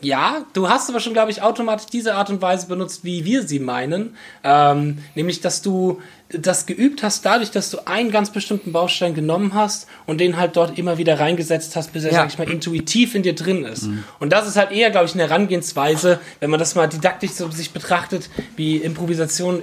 Ja, 0.00 0.44
du 0.52 0.68
hast 0.68 0.88
aber 0.88 1.00
schon, 1.00 1.12
glaube 1.12 1.30
ich, 1.32 1.42
automatisch 1.42 1.86
diese 1.86 2.14
Art 2.14 2.30
und 2.30 2.40
Weise 2.40 2.68
benutzt, 2.68 3.04
wie 3.04 3.24
wir 3.24 3.42
sie 3.46 3.58
meinen. 3.58 4.16
Ähm, 4.44 4.98
nämlich, 5.16 5.40
dass 5.40 5.60
du 5.60 6.00
das 6.30 6.66
geübt 6.66 7.02
hast, 7.02 7.24
dadurch, 7.24 7.50
dass 7.50 7.70
du 7.70 7.78
einen 7.86 8.10
ganz 8.10 8.30
bestimmten 8.30 8.70
Baustein 8.70 9.14
genommen 9.14 9.54
hast 9.54 9.88
und 10.06 10.20
den 10.20 10.36
halt 10.36 10.56
dort 10.56 10.78
immer 10.78 10.98
wieder 10.98 11.18
reingesetzt 11.18 11.74
hast, 11.74 11.92
bis 11.94 12.04
er, 12.04 12.12
Ja. 12.12 12.18
sag 12.18 12.28
ich 12.28 12.38
mal, 12.38 12.48
intuitiv 12.50 13.14
in 13.14 13.22
dir 13.22 13.34
drin 13.34 13.64
ist. 13.64 13.88
Und 14.20 14.30
das 14.32 14.46
ist 14.46 14.56
halt 14.56 14.70
eher, 14.70 14.90
glaube 14.90 15.06
ich, 15.06 15.14
eine 15.14 15.22
Herangehensweise, 15.24 16.20
wenn 16.40 16.50
man 16.50 16.60
das 16.60 16.74
mal 16.74 16.86
didaktisch 16.86 17.30
so 17.32 17.50
sich 17.50 17.72
betrachtet, 17.72 18.28
wie 18.56 18.76
Improvisation 18.76 19.62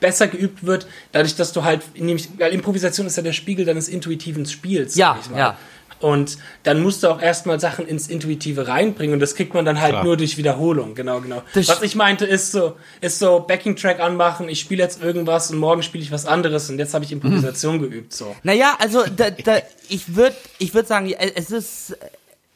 besser 0.00 0.28
geübt 0.28 0.64
wird, 0.64 0.86
dadurch, 1.12 1.34
dass 1.34 1.52
du 1.52 1.64
halt, 1.64 1.82
nämlich, 2.00 2.28
weil 2.38 2.52
Improvisation 2.54 3.06
ist 3.06 3.16
ja 3.16 3.22
der 3.22 3.32
Spiegel 3.32 3.64
deines 3.66 3.88
intuitiven 3.88 4.46
Spiels. 4.46 4.94
Ja, 4.94 5.14
sag 5.16 5.24
ich 5.24 5.30
mal. 5.30 5.38
ja. 5.38 5.58
Und 6.00 6.38
dann 6.64 6.82
musst 6.82 7.02
du 7.02 7.08
auch 7.08 7.20
erstmal 7.20 7.60
Sachen 7.60 7.86
ins 7.86 8.08
Intuitive 8.08 8.68
reinbringen 8.68 9.14
und 9.14 9.20
das 9.20 9.34
kriegt 9.34 9.54
man 9.54 9.64
dann 9.64 9.80
halt 9.80 9.92
Klar. 9.92 10.04
nur 10.04 10.16
durch 10.16 10.36
Wiederholung. 10.36 10.94
Genau, 10.94 11.20
genau. 11.20 11.42
Das 11.54 11.68
was 11.68 11.82
ich 11.82 11.94
meinte, 11.94 12.26
ist 12.26 12.52
so, 12.52 12.76
ist 13.00 13.18
so 13.18 13.40
Backing-Track 13.40 14.00
anmachen, 14.00 14.48
ich 14.48 14.60
spiele 14.60 14.82
jetzt 14.82 15.02
irgendwas 15.02 15.50
und 15.50 15.58
morgen 15.58 15.82
spiele 15.82 16.04
ich 16.04 16.12
was 16.12 16.26
anderes 16.26 16.68
und 16.68 16.78
jetzt 16.78 16.94
habe 16.94 17.04
ich 17.04 17.12
Improvisation 17.12 17.78
geübt. 17.78 18.12
So. 18.12 18.34
Naja, 18.42 18.76
also 18.78 19.04
da, 19.16 19.30
da, 19.30 19.58
ich 19.88 20.14
würde 20.14 20.36
ich 20.58 20.74
würd 20.74 20.86
sagen, 20.86 21.10
es 21.10 21.50
ist 21.50 21.96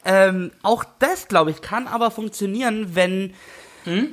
ähm, 0.05 0.51
auch 0.61 0.83
das, 0.99 1.27
glaube 1.27 1.51
ich, 1.51 1.61
kann 1.61 1.87
aber 1.87 2.11
funktionieren, 2.11 2.95
wenn, 2.95 3.33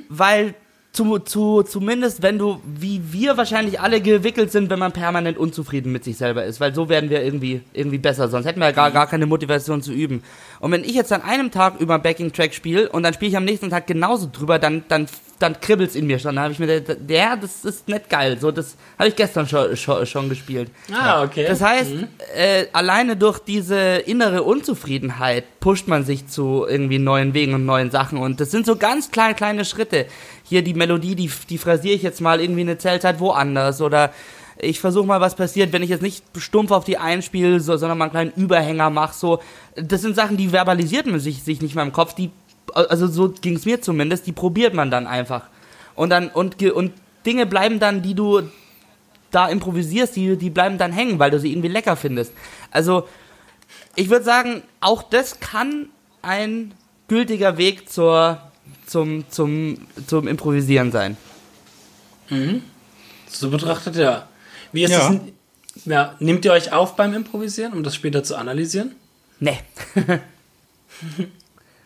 weil 0.09 0.55
zu, 0.91 1.19
zu, 1.19 1.61
zumindest 1.63 2.23
wenn 2.23 2.39
du, 2.39 2.59
wie 2.65 3.01
wir 3.11 3.37
wahrscheinlich 3.37 3.79
alle 3.79 4.01
gewickelt 4.01 4.51
sind, 4.51 4.69
wenn 4.69 4.79
man 4.79 4.91
permanent 4.91 5.37
unzufrieden 5.37 5.91
mit 5.91 6.03
sich 6.03 6.17
selber 6.17 6.43
ist, 6.43 6.59
weil 6.59 6.73
so 6.73 6.89
werden 6.89 7.09
wir 7.09 7.23
irgendwie, 7.23 7.61
irgendwie 7.73 7.99
besser, 7.99 8.27
sonst 8.29 8.45
hätten 8.45 8.59
wir 8.59 8.67
ja 8.67 8.71
gar, 8.71 8.89
gar 8.91 9.07
keine 9.07 9.27
Motivation 9.27 9.81
zu 9.83 9.91
üben. 9.91 10.23
Und 10.59 10.71
wenn 10.71 10.83
ich 10.83 10.93
jetzt 10.93 11.13
an 11.13 11.21
einem 11.21 11.51
Tag 11.51 11.79
über 11.79 11.95
einen 11.95 12.03
Backing-Track 12.03 12.53
spiele 12.53 12.89
und 12.89 13.03
dann 13.03 13.13
spiele 13.13 13.29
ich 13.29 13.37
am 13.37 13.45
nächsten 13.45 13.69
Tag 13.69 13.85
genauso 13.85 14.27
drüber, 14.31 14.57
dann, 14.57 14.85
dann, 14.87 15.07
dann 15.39 15.59
kribbelt's 15.59 15.95
in 15.95 16.07
mir 16.07 16.17
schon. 16.17 16.35
Dann 16.35 16.45
habe 16.45 16.53
ich 16.53 16.59
mir, 16.59 16.67
gedacht, 16.67 16.97
ja, 17.07 17.35
das 17.35 17.63
ist 17.63 17.87
nicht 17.87 18.09
geil. 18.09 18.39
So, 18.39 18.51
das 18.51 18.75
habe 18.97 19.09
ich 19.09 19.15
gestern 19.15 19.47
schon, 19.47 19.75
schon, 19.77 20.05
schon 20.05 20.29
gespielt. 20.29 20.71
Ah, 20.91 21.23
okay. 21.23 21.45
Das 21.47 21.61
heißt, 21.61 21.91
äh, 22.35 22.65
alleine 22.73 23.15
durch 23.15 23.39
diese 23.39 23.77
innere 23.77 24.41
Unzufriedenheit 24.43 25.59
pusht 25.59 25.87
man 25.87 26.05
sich 26.05 26.27
zu 26.27 26.65
irgendwie 26.67 26.97
neuen 26.97 27.33
Wegen 27.33 27.53
und 27.53 27.65
neuen 27.65 27.91
Sachen. 27.91 28.17
Und 28.17 28.39
das 28.39 28.49
sind 28.49 28.65
so 28.65 28.77
ganz 28.77 29.11
kleine, 29.11 29.35
kleine 29.35 29.65
Schritte. 29.65 30.07
Hier 30.47 30.61
die 30.61 30.73
Melodie, 30.73 31.15
die, 31.15 31.29
die 31.49 31.57
phrasiere 31.57 31.95
ich 31.95 32.03
jetzt 32.03 32.21
mal 32.21 32.39
irgendwie 32.39 32.61
eine 32.61 32.77
Zellzeit 32.77 33.19
woanders. 33.19 33.81
Oder 33.81 34.11
ich 34.57 34.79
versuche 34.79 35.05
mal, 35.05 35.21
was 35.21 35.35
passiert, 35.35 35.73
wenn 35.73 35.83
ich 35.83 35.89
jetzt 35.89 36.01
nicht 36.01 36.23
stumpf 36.37 36.71
auf 36.71 36.85
die 36.85 36.97
einspiele, 36.97 37.59
so, 37.59 37.77
sondern 37.77 37.97
mal 37.97 38.05
einen 38.05 38.11
kleinen 38.11 38.33
Überhänger 38.35 38.89
mache. 38.89 39.13
So, 39.15 39.39
das 39.75 40.01
sind 40.01 40.15
Sachen, 40.15 40.37
die 40.37 40.49
verbalisiert 40.49 41.05
man 41.05 41.19
sich, 41.19 41.43
sich 41.43 41.61
nicht 41.61 41.75
mal 41.75 41.83
im 41.83 41.93
Kopf. 41.93 42.13
Die, 42.13 42.31
also 42.73 43.07
so 43.07 43.29
ging 43.29 43.55
es 43.55 43.65
mir 43.65 43.81
zumindest, 43.81 44.27
die 44.27 44.31
probiert 44.31 44.73
man 44.73 44.89
dann 44.89 45.07
einfach. 45.07 45.43
Und 45.95 46.09
dann, 46.09 46.29
und, 46.29 46.61
und 46.63 46.93
Dinge 47.25 47.45
bleiben 47.45 47.79
dann, 47.79 48.01
die 48.01 48.13
du 48.13 48.43
da 49.31 49.47
improvisierst, 49.47 50.15
die, 50.15 50.37
die 50.37 50.49
bleiben 50.49 50.77
dann 50.77 50.91
hängen, 50.91 51.19
weil 51.19 51.31
du 51.31 51.39
sie 51.39 51.51
irgendwie 51.51 51.67
lecker 51.67 51.95
findest. 51.95 52.33
Also, 52.71 53.07
ich 53.95 54.09
würde 54.09 54.23
sagen, 54.23 54.61
auch 54.79 55.03
das 55.03 55.39
kann 55.39 55.89
ein 56.21 56.73
gültiger 57.07 57.57
Weg 57.57 57.89
zur, 57.89 58.39
zum, 58.87 59.29
zum, 59.29 59.77
zum 60.07 60.27
Improvisieren 60.27 60.91
sein. 60.91 61.15
So 63.29 63.49
betrachtet, 63.49 63.95
ja. 63.95 64.27
Wie 64.71 64.83
ist 64.83 64.91
Ja. 64.91 65.11
es? 65.13 65.19
Ja, 65.85 66.15
nehmt 66.19 66.43
ihr 66.43 66.51
euch 66.53 66.71
auf 66.73 66.95
beim 66.95 67.13
Improvisieren, 67.13 67.73
um 67.73 67.83
das 67.83 67.93
später 67.95 68.23
zu 68.23 68.35
analysieren? 68.35 68.95
Nee. 69.39 69.59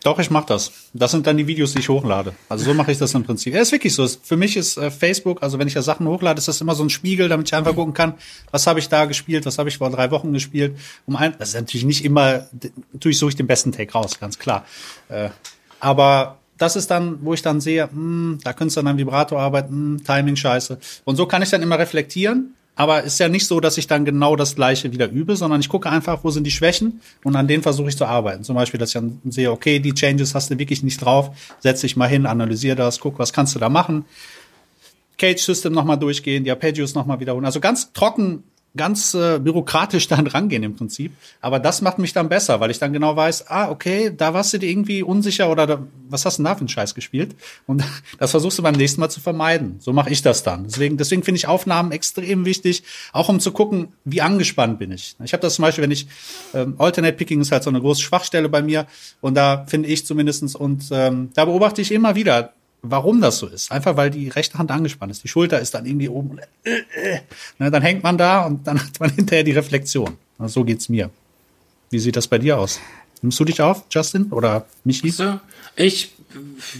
Doch, 0.04 0.18
ich 0.18 0.32
mache 0.32 0.48
das. 0.48 0.72
Das 0.94 1.12
sind 1.12 1.28
dann 1.28 1.38
die 1.38 1.46
Videos, 1.46 1.74
die 1.74 1.80
ich 1.80 1.90
hochlade. 1.90 2.34
Also 2.50 2.66
so 2.66 2.74
mache 2.74 2.92
ich 2.92 2.98
das 2.98 3.14
im 3.14 3.24
Prinzip. 3.24 3.54
Ja, 3.54 3.62
ist 3.62 3.72
wirklich 3.72 3.94
so. 3.94 4.08
Für 4.08 4.36
mich 4.36 4.58
ist 4.58 4.78
äh, 4.78 4.90
Facebook, 4.90 5.44
also 5.44 5.60
wenn 5.60 5.68
ich 5.68 5.76
da 5.76 5.84
Sachen 5.84 6.08
hochlade, 6.08 6.40
ist 6.40 6.48
das 6.48 6.60
immer 6.60 6.74
so 6.74 6.84
ein 6.84 6.90
Spiegel, 6.90 7.30
damit 7.30 7.50
ich 7.50 7.54
einfach 7.54 7.76
gucken 7.76 7.94
kann, 7.94 8.16
was 8.50 8.66
habe 8.66 8.80
ich 8.80 8.90
da 8.90 9.06
gespielt, 9.06 9.46
was 9.46 9.60
habe 9.60 9.70
ich 9.70 9.78
vor 9.78 9.92
drei 9.92 10.10
Wochen 10.10 10.34
gespielt. 10.34 10.76
Um 11.06 11.18
ein, 11.18 11.36
das 11.38 11.50
ist 11.50 11.56
natürlich 11.56 11.86
nicht 11.86 12.04
immer, 12.04 12.48
natürlich 12.94 13.20
suche 13.20 13.30
ich 13.30 13.36
den 13.36 13.46
besten 13.46 13.72
Take 13.74 13.92
raus, 13.92 14.20
ganz 14.20 14.40
klar. 14.40 14.66
Äh, 15.10 15.30
aber 15.80 16.40
das 16.62 16.76
ist 16.76 16.92
dann, 16.92 17.20
wo 17.24 17.34
ich 17.34 17.42
dann 17.42 17.60
sehe, 17.60 17.90
hm, 17.92 18.40
da 18.44 18.54
könntest 18.54 18.78
du 18.78 18.82
dann 18.82 18.90
am 18.90 18.98
Vibrato 18.98 19.38
arbeiten, 19.38 19.74
hm, 19.74 20.04
Timing 20.04 20.36
scheiße. 20.36 20.78
Und 21.06 21.16
so 21.16 21.26
kann 21.26 21.42
ich 21.42 21.50
dann 21.50 21.62
immer 21.62 21.80
reflektieren. 21.80 22.54
Aber 22.76 23.04
ist 23.04 23.20
ja 23.20 23.28
nicht 23.28 23.48
so, 23.48 23.60
dass 23.60 23.78
ich 23.78 23.88
dann 23.88 24.06
genau 24.06 24.36
das 24.38 24.56
Gleiche 24.56 24.94
wieder 24.94 25.10
übe, 25.10 25.36
sondern 25.36 25.60
ich 25.60 25.68
gucke 25.68 25.90
einfach, 25.90 26.24
wo 26.24 26.32
sind 26.32 26.46
die 26.46 26.52
Schwächen 26.52 27.02
und 27.24 27.36
an 27.36 27.48
denen 27.48 27.62
versuche 27.62 27.90
ich 27.90 27.98
zu 27.98 28.06
arbeiten. 28.06 28.44
Zum 28.44 28.56
Beispiel, 28.56 28.80
dass 28.80 28.90
ich 28.90 28.94
dann 28.94 29.20
sehe, 29.26 29.52
okay, 29.52 29.80
die 29.80 29.94
Changes 29.94 30.34
hast 30.34 30.50
du 30.50 30.58
wirklich 30.58 30.82
nicht 30.82 31.04
drauf, 31.04 31.32
setz 31.60 31.82
dich 31.82 31.98
mal 31.98 32.08
hin, 32.08 32.26
analysiere 32.26 32.78
das, 32.78 33.00
guck, 33.00 33.20
was 33.20 33.34
kannst 33.34 33.54
du 33.56 33.60
da 33.60 33.68
machen. 33.68 34.06
Cage 35.18 35.42
System 35.42 35.74
nochmal 35.74 36.00
durchgehen, 36.00 36.46
die 36.46 36.50
Arpeggios 36.50 36.96
nochmal 36.96 37.20
wiederholen. 37.20 37.46
Also 37.46 37.60
ganz 37.60 37.92
trocken 37.92 38.44
ganz 38.76 39.14
äh, 39.14 39.40
bürokratisch 39.40 40.08
dann 40.10 40.28
rangehen 40.28 40.64
im 40.64 40.76
Prinzip. 40.76 41.14
Aber 41.42 41.60
das 41.60 41.82
macht 41.82 42.00
mich 42.00 42.14
dann 42.14 42.30
besser, 42.30 42.60
weil 42.60 42.72
ich 42.72 42.80
dann 42.80 42.94
genau 42.94 43.16
weiß, 43.16 43.50
ah, 43.50 43.70
okay, 43.70 44.14
da 44.16 44.34
warst 44.34 44.54
du 44.54 44.58
dir 44.58 44.70
irgendwie 44.70 45.04
unsicher 45.04 45.50
oder 45.50 45.68
da, 45.68 45.80
was 46.10 46.26
hast 46.26 46.38
du 46.38 46.44
denn 46.44 46.46
da 46.46 46.56
für 46.56 46.62
einen 46.62 46.70
Scheiß 46.70 46.96
gespielt? 46.96 47.36
Und 47.68 47.84
das 48.20 48.32
versuchst 48.32 48.58
du 48.60 48.64
beim 48.64 48.76
nächsten 48.76 49.02
Mal 49.02 49.10
zu 49.10 49.20
vermeiden. 49.20 49.78
So 49.80 49.94
mache 49.94 50.10
ich 50.10 50.22
das 50.22 50.44
dann. 50.44 50.66
Deswegen, 50.66 50.98
deswegen 50.98 51.24
finde 51.24 51.38
ich 51.38 51.48
Aufnahmen 51.48 51.92
extrem 51.92 52.46
wichtig, 52.46 52.84
auch 53.14 53.30
um 53.30 53.40
zu 53.40 53.52
gucken, 53.52 53.90
wie 54.06 54.22
angespannt 54.22 54.80
bin 54.80 54.92
ich. 54.92 55.16
Ich 55.24 55.34
habe 55.34 55.42
das 55.42 55.56
zum 55.56 55.64
Beispiel, 55.64 55.84
wenn 55.84 55.92
ich 55.92 56.08
ähm, 56.54 56.76
Alternate 56.78 57.18
Picking 57.18 57.42
ist 57.42 57.52
halt 57.52 57.64
so 57.64 57.70
eine 57.70 57.82
große 57.82 58.02
Schwachstelle 58.02 58.50
bei 58.50 58.62
mir 58.62 58.88
und 59.20 59.36
da 59.36 59.66
finde 59.68 59.90
ich 59.90 60.06
zumindestens 60.06 60.56
und 60.56 60.86
ähm, 60.92 61.30
da 61.34 61.46
beobachte 61.46 61.82
ich 61.82 61.92
immer 61.92 62.16
wieder, 62.16 62.54
warum 62.82 63.22
das 63.22 63.38
so 63.38 63.48
ist. 63.48 63.72
Einfach 63.72 63.98
weil 63.98 64.10
die 64.10 64.30
rechte 64.30 64.58
Hand 64.58 64.72
angespannt 64.72 65.12
ist. 65.12 65.24
Die 65.24 65.28
Schulter 65.28 65.60
ist 65.60 65.74
dann 65.74 65.86
irgendwie 65.86 66.10
oben. 66.10 66.40
Äh, 66.64 66.82
äh, 66.96 67.20
ne, 67.60 67.72
dann 67.72 67.82
hängt 67.82 68.04
man 68.04 68.18
da 68.18 68.46
und 68.46 68.66
dann 68.66 68.80
hat 68.84 69.00
man 69.00 69.10
hinterher 69.12 69.44
die 69.44 69.52
Reflexion. 69.52 70.18
Also 70.38 70.62
so 70.62 70.64
geht's 70.64 70.90
mir. 70.90 71.10
Wie 71.90 72.00
sieht 72.00 72.16
das 72.16 72.28
bei 72.28 72.38
dir 72.38 72.58
aus? 72.58 72.80
Nimmst 73.22 73.40
du 73.40 73.46
dich 73.46 73.62
auf, 73.62 73.84
Justin 73.92 74.32
oder 74.32 74.66
Michi? 74.84 75.14
Ich, 75.76 76.14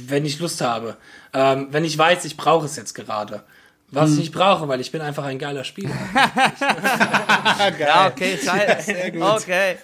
wenn 0.08 0.26
ich 0.26 0.40
Lust 0.40 0.62
habe. 0.62 0.98
Ähm, 1.34 1.68
wenn 1.72 1.84
ich 1.86 1.98
weiß, 1.98 2.26
ich 2.26 2.36
brauche 2.36 2.66
es 2.66 2.76
jetzt 2.76 2.94
gerade. 2.94 3.44
Was 3.94 4.06
hm. 4.06 4.14
ich 4.14 4.20
nicht 4.20 4.32
brauche, 4.32 4.68
weil 4.70 4.80
ich 4.80 4.92
bin 4.92 5.02
einfach 5.02 5.26
ein 5.26 5.38
geiler 5.38 5.66
Spieler. 5.66 5.92
ja, 7.80 8.08
okay, 8.08 8.40
scheiße. 8.42 8.84
Sehr 8.84 9.12
gut. 9.12 9.22
Okay. 9.22 9.76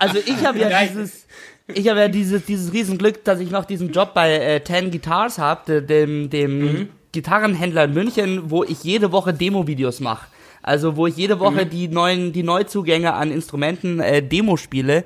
also 0.00 0.18
ich 0.18 0.44
habe 0.44 0.58
ja 0.58 0.84
dieses 0.84 1.21
ich 1.68 1.88
habe 1.88 2.00
ja 2.00 2.08
dieses, 2.08 2.44
dieses 2.44 2.72
Riesenglück, 2.72 3.24
dass 3.24 3.40
ich 3.40 3.50
noch 3.50 3.64
diesen 3.64 3.92
Job 3.92 4.14
bei 4.14 4.32
äh, 4.32 4.60
Ten 4.60 4.90
Guitars 4.90 5.38
habe, 5.38 5.82
dem, 5.82 6.30
dem 6.30 6.58
mhm. 6.58 6.88
Gitarrenhändler 7.12 7.84
in 7.84 7.94
München, 7.94 8.50
wo 8.50 8.64
ich 8.64 8.82
jede 8.84 9.12
Woche 9.12 9.32
Demo-Videos 9.32 10.00
mache. 10.00 10.26
Also 10.62 10.96
wo 10.96 11.06
ich 11.06 11.16
jede 11.16 11.40
Woche 11.40 11.64
mhm. 11.64 11.70
die 11.70 11.88
neuen, 11.88 12.32
die 12.32 12.42
Neuzugänge 12.42 13.14
an 13.14 13.30
Instrumenten 13.30 14.00
äh, 14.00 14.22
Demo 14.22 14.56
spiele, 14.56 15.04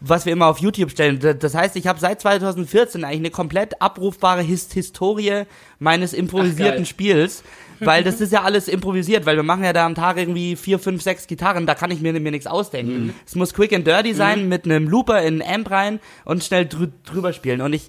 was 0.00 0.26
wir 0.26 0.32
immer 0.32 0.46
auf 0.46 0.58
YouTube 0.58 0.90
stellen. 0.90 1.20
Das 1.38 1.54
heißt, 1.54 1.76
ich 1.76 1.86
habe 1.86 1.98
seit 1.98 2.20
2014 2.20 3.04
eigentlich 3.04 3.18
eine 3.18 3.30
komplett 3.30 3.80
abrufbare 3.80 4.42
Hist 4.42 4.72
Historie 4.74 5.44
meines 5.78 6.12
improvisierten 6.12 6.82
Ach, 6.82 6.88
Spiels 6.88 7.42
weil 7.80 8.04
das 8.04 8.20
ist 8.20 8.32
ja 8.32 8.42
alles 8.42 8.68
improvisiert, 8.68 9.26
weil 9.26 9.36
wir 9.36 9.42
machen 9.42 9.64
ja 9.64 9.72
da 9.72 9.86
am 9.86 9.94
Tag 9.94 10.16
irgendwie 10.16 10.56
vier, 10.56 10.78
fünf, 10.78 11.02
sechs 11.02 11.26
Gitarren, 11.26 11.66
da 11.66 11.74
kann 11.74 11.90
ich 11.90 12.00
mir, 12.00 12.12
mir 12.12 12.30
nichts 12.30 12.46
ausdenken. 12.46 13.06
Mhm. 13.06 13.14
Es 13.26 13.34
muss 13.34 13.54
quick 13.54 13.72
and 13.72 13.86
dirty 13.86 14.14
sein, 14.14 14.44
mhm. 14.44 14.48
mit 14.48 14.64
einem 14.64 14.88
Looper 14.88 15.22
in 15.22 15.42
Amp 15.42 15.70
rein 15.70 16.00
und 16.24 16.44
schnell 16.44 16.66
drü 16.66 16.88
drüber 17.04 17.32
spielen. 17.32 17.60
Und 17.60 17.72
ich, 17.72 17.88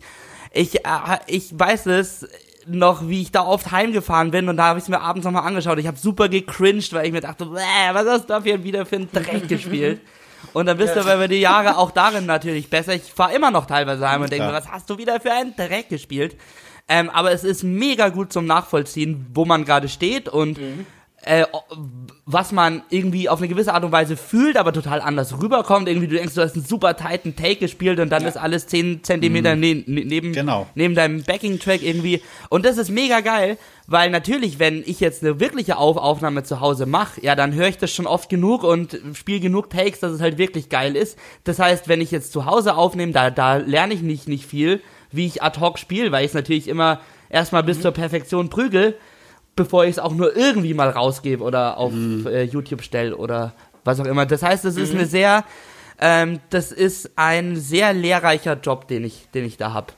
ich, 0.52 0.86
äh, 0.86 1.20
ich 1.28 1.58
weiß 1.58 1.86
es 1.88 2.28
noch, 2.68 3.08
wie 3.08 3.22
ich 3.22 3.32
da 3.32 3.46
oft 3.46 3.72
heimgefahren 3.72 4.32
bin 4.32 4.50
und 4.50 4.58
da 4.58 4.66
habe 4.66 4.80
ich 4.80 4.84
es 4.84 4.90
mir 4.90 5.00
abends 5.00 5.26
nochmal 5.26 5.44
angeschaut. 5.44 5.80
Ich 5.80 5.88
habe 5.88 5.98
super 5.98 6.30
gecringed, 6.30 6.94
weil 6.94 7.06
ich 7.06 7.12
mir 7.12 7.22
dachte, 7.22 7.50
was 7.50 8.08
hast 8.08 8.24
du 8.24 8.28
da 8.28 8.44
wieder 8.44 8.86
für 8.86 8.98
ein 8.98 9.10
Dreck 9.12 9.48
gespielt? 9.48 10.02
Und 10.54 10.66
dann 10.68 10.78
bist 10.78 10.96
ja. 10.96 11.04
du 11.04 11.14
über 11.14 11.28
die 11.28 11.40
Jahre 11.40 11.78
auch 11.78 11.92
darin 11.92 12.26
natürlich 12.26 12.70
besser. 12.70 12.94
Ich 12.94 13.04
fahre 13.04 13.34
immer 13.34 13.52
noch 13.52 13.66
teilweise 13.66 14.10
heim 14.10 14.22
und 14.22 14.32
denke, 14.32 14.48
ja. 14.48 14.54
was 14.54 14.70
hast 14.70 14.90
du 14.90 14.98
wieder 14.98 15.20
für 15.20 15.32
einen 15.32 15.56
Dreck 15.56 15.90
gespielt? 15.90 16.36
Ähm, 16.90 17.10
aber 17.10 17.32
es 17.32 17.44
ist 17.44 17.64
mega 17.64 18.10
gut 18.10 18.32
zum 18.32 18.46
Nachvollziehen, 18.46 19.28
wo 19.34 19.46
man 19.46 19.66
gerade 19.66 19.90
steht 19.90 20.30
und 20.30 20.58
mhm. 20.58 20.86
äh, 21.22 21.46
was 22.26 22.54
man 22.54 22.82
irgendwie 22.90 23.28
auf 23.28 23.40
eine 23.40 23.50
gewisse 23.50 23.74
Art 23.74 23.84
und 23.84 23.92
Weise 23.92 24.16
fühlt, 24.16 24.56
aber 24.56 24.72
total 24.72 25.02
anders 25.02 25.42
rüberkommt. 25.42 25.90
Irgendwie 25.90 26.08
du 26.08 26.16
denkst, 26.16 26.36
du 26.36 26.42
hast 26.42 26.56
einen 26.56 26.64
super 26.64 26.96
tighten 26.96 27.36
Take 27.36 27.58
gespielt 27.58 28.00
und 28.00 28.10
dann 28.10 28.22
ja. 28.24 28.30
ist 28.30 28.38
alles 28.38 28.68
10 28.68 29.04
Zentimeter 29.04 29.56
mhm. 29.56 29.62
ne 29.62 29.84
ne 29.86 30.06
neben, 30.06 30.32
genau. 30.32 30.68
neben 30.76 30.96
deinem 30.96 31.24
Backing-Track 31.24 31.84
irgendwie. 31.84 32.22
Und 32.50 32.66
das 32.66 32.78
ist 32.78 32.90
mega 32.90 33.20
geil, 33.20 33.58
weil 33.86 34.10
natürlich, 34.10 34.60
wenn 34.60 34.82
ich 34.86 35.02
jetzt 35.02 35.24
eine 35.24 35.42
wirkliche 35.42 35.78
Auf 35.78 35.98
Aufnahme 35.98 36.44
zu 36.44 36.62
Hause 36.62 36.86
mache, 36.86 37.22
ja, 37.22 37.36
dann 37.36 37.54
höre 37.54 37.68
ich 37.68 37.78
das 37.78 37.92
schon 37.92 38.08
oft 38.08 38.30
genug 38.30 38.64
und 38.64 38.98
spiele 39.14 39.42
genug 39.42 39.70
Takes, 39.70 40.00
dass 40.00 40.14
es 40.14 40.22
halt 40.22 40.38
wirklich 40.38 40.70
geil 40.70 40.96
ist. 40.96 41.18
Das 41.44 41.60
heißt, 41.60 41.90
wenn 41.90 42.00
ich 42.00 42.12
jetzt 42.12 42.32
zu 42.32 42.46
Hause 42.46 42.76
aufnehme, 42.76 43.12
da, 43.12 43.30
da 43.30 43.58
lerne 43.58 43.94
ich 43.94 44.02
nicht, 44.02 44.30
nicht 44.30 44.46
viel 44.46 44.82
wie 45.12 45.26
ich 45.26 45.44
ad 45.44 45.60
hoc 45.60 45.80
spiele, 45.80 46.12
weil 46.12 46.24
ich 46.24 46.32
es 46.32 46.36
natürlich 46.36 46.68
immer 46.68 47.00
erstmal 47.30 47.64
bis 47.64 47.78
mhm. 47.78 47.82
zur 47.84 47.92
Perfektion 47.92 48.50
prügel, 48.50 48.98
bevor 49.56 49.86
ich 49.86 49.92
es 49.92 50.00
auch 50.00 50.14
nur 50.14 50.36
irgendwie 50.36 50.74
mal 50.74 50.90
rausgebe 50.90 51.44
oder 51.44 51.78
auf 51.78 51.92
mhm. 51.92 52.28
äh, 52.28 52.44
YouTube 52.44 52.82
stelle 52.82 53.16
oder 53.16 53.54
was 53.84 54.00
auch 54.00 54.06
immer. 54.06 54.26
Das 54.26 54.44
heißt, 54.44 54.66
es 54.66 54.78
ist 54.78 54.94
mhm. 54.94 55.00
eine 55.00 55.08
sehr, 55.08 55.44
ähm, 56.00 56.40
das 56.50 56.72
ist 56.72 57.12
ein 57.16 57.56
sehr 57.56 57.94
lehrreicher 57.94 58.58
Job, 58.62 58.88
den 58.88 59.04
ich, 59.04 59.28
den 59.34 59.46
ich 59.46 59.58
da 59.58 59.74
habe. 59.74 59.94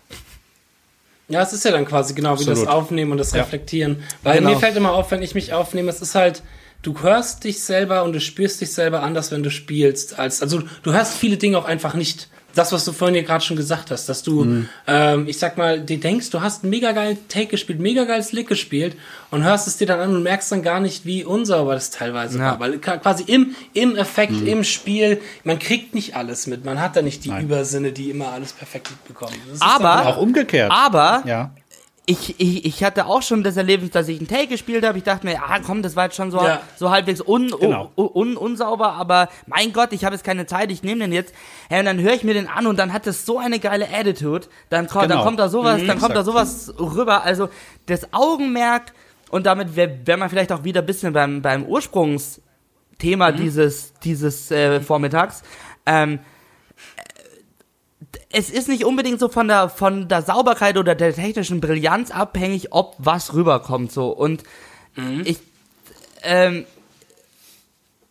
Ja, 1.28 1.44
es 1.44 1.54
ist 1.54 1.64
ja 1.64 1.72
dann 1.72 1.86
quasi 1.86 2.16
genau 2.16 2.32
wie 2.32 2.42
Absolut. 2.42 2.58
das 2.58 2.68
Aufnehmen 2.68 3.12
und 3.12 3.20
das 3.20 3.34
ja. 3.34 3.44
Reflektieren. 3.44 4.04
Weil 4.24 4.40
genau. 4.40 4.52
mir 4.52 4.58
fällt 4.58 4.76
immer 4.76 4.94
auf, 4.94 5.12
wenn 5.12 5.22
ich 5.22 5.36
mich 5.36 5.54
aufnehme, 5.54 5.90
es 5.90 6.02
ist 6.02 6.16
halt, 6.16 6.42
du 6.82 7.02
hörst 7.02 7.44
dich 7.44 7.62
selber 7.62 8.04
und 8.04 8.14
du 8.14 8.20
spürst 8.20 8.62
dich 8.62 8.74
selber 8.74 9.04
anders, 9.04 9.32
wenn 9.32 9.44
du 9.44 9.52
spielst. 9.52 10.18
Als, 10.18 10.42
also 10.42 10.64
du 10.82 10.92
hörst 10.92 11.16
viele 11.16 11.38
Dinge 11.38 11.58
auch 11.58 11.66
einfach 11.66 11.94
nicht 11.94 12.30
das, 12.56 12.72
was 12.72 12.86
du 12.86 12.92
vorhin 12.92 13.16
ja 13.16 13.22
gerade 13.22 13.44
schon 13.44 13.58
gesagt 13.58 13.92
hast, 13.92 14.10
dass 14.10 14.24
du, 14.24 14.44
mhm. 14.44 14.70
ähm, 14.88 15.28
ich 15.28 15.38
sag 15.38 15.58
mal, 15.58 15.80
dir 15.80 16.00
denkst, 16.00 16.30
du 16.30 16.42
hast 16.42 16.64
einen 16.64 16.72
mega 16.72 16.92
geilen 16.92 17.18
Take 17.28 17.48
gespielt, 17.48 17.80
mega 17.80 18.06
geiles 18.06 18.32
Lick 18.32 18.48
gespielt 18.48 18.96
und 19.32 19.44
hörst 19.44 19.68
es 19.68 19.78
dir 19.78 19.88
dann 19.88 20.00
an 20.00 20.16
und 20.16 20.24
merkst 20.24 20.52
dann 20.52 20.64
gar 20.64 20.80
nicht, 20.80 21.06
wie 21.06 21.24
unsauber 21.24 21.74
das 21.74 21.90
teilweise 21.92 22.40
ja. 22.40 22.46
war. 22.46 22.60
Weil 22.60 22.80
quasi 22.80 23.24
im, 23.28 23.56
im 23.74 23.96
Effekt, 23.96 24.34
mhm. 24.34 24.48
im 24.48 24.64
Spiel, 24.64 25.22
man 25.44 25.60
kriegt 25.60 25.94
nicht 25.94 26.16
alles 26.16 26.48
mit. 26.48 26.66
Man 26.66 26.82
hat 26.82 26.96
da 26.96 27.02
nicht 27.02 27.26
die 27.26 27.30
Nein. 27.30 27.46
Übersinne, 27.46 27.92
die 27.92 28.10
immer 28.10 28.32
alles 28.32 28.54
perfekt 28.54 28.90
mitbekommen. 28.90 29.36
Aber, 29.60 30.08
auch 30.08 30.18
umgekehrt. 30.18 30.72
Aber, 30.72 31.24
ja 31.26 31.52
ich, 32.10 32.40
ich, 32.40 32.66
ich 32.66 32.84
hatte 32.84 33.06
auch 33.06 33.22
schon 33.22 33.44
das 33.44 33.56
Erlebnis, 33.56 33.92
dass 33.92 34.08
ich 34.08 34.18
einen 34.18 34.28
Take 34.28 34.48
gespielt 34.48 34.84
habe. 34.84 34.98
Ich 34.98 35.04
dachte 35.04 35.28
mir, 35.28 35.34
ja 35.34 35.60
komm, 35.64 35.84
das 35.84 35.96
war 35.96 36.06
jetzt 36.06 36.16
schon 36.16 36.32
so, 36.32 36.40
ja. 36.40 36.62
so 36.76 36.90
halbwegs 36.90 37.22
un, 37.22 37.52
genau. 37.52 37.92
un, 37.96 38.08
un, 38.08 38.38
unsauber, 38.38 38.94
aber 38.94 39.30
mein 39.46 39.74
Gott, 39.74 39.94
ich 39.94 40.06
habe 40.06 40.16
jetzt 40.16 40.24
keine 40.24 40.48
Zeit, 40.48 40.72
ich 40.72 40.82
nehme 40.82 41.02
den 41.02 41.14
jetzt. 41.14 41.36
Ja, 41.70 41.80
und 41.80 41.86
dann 41.86 42.02
höre 42.02 42.14
ich 42.14 42.24
mir 42.24 42.34
den 42.34 42.48
an 42.48 42.66
und 42.66 42.80
dann 42.80 42.94
hat 42.94 43.06
das 43.06 43.28
so 43.28 43.38
eine 43.38 43.60
geile 43.60 43.88
Attitude. 43.94 44.48
Dann, 44.70 44.88
genau. 44.88 45.06
dann 45.06 45.22
kommt 45.22 45.40
da 45.40 45.50
sowas, 45.50 45.84
mhm, 45.84 45.88
dann 45.88 46.00
kommt 46.00 46.16
da 46.16 46.24
sowas 46.24 46.74
rüber. 46.80 47.24
Also 47.24 47.50
das 47.86 48.12
Augenmerk 48.12 48.92
und 49.30 49.46
damit 49.46 49.76
wäre 49.76 50.00
wär 50.06 50.18
man 50.18 50.30
vielleicht 50.30 50.52
auch 50.52 50.64
wieder 50.64 50.82
ein 50.82 50.88
bisschen 50.88 51.14
beim, 51.14 51.44
beim 51.44 51.64
Ursprungsthema 51.64 53.32
mhm. 53.32 53.36
dieses, 53.36 53.94
dieses 54.00 54.50
äh, 54.50 54.82
Vormittags. 54.82 55.44
Ähm, 55.86 56.18
es 58.32 58.50
ist 58.50 58.68
nicht 58.68 58.86
unbedingt 58.86 59.20
so 59.20 59.30
von 59.30 59.48
der, 59.48 59.70
von 59.70 60.08
der 60.08 60.22
Sauberkeit 60.22 60.78
oder 60.78 60.96
der 60.96 61.14
technischen 61.14 61.62
Brillanz 61.62 62.12
abhängig, 62.12 62.72
ob 62.72 62.96
was 62.98 63.34
rüberkommt, 63.34 63.92
so. 63.92 64.10
Und 64.10 64.44
mhm. 64.96 65.24
ich, 65.26 65.40
ähm, 66.24 66.66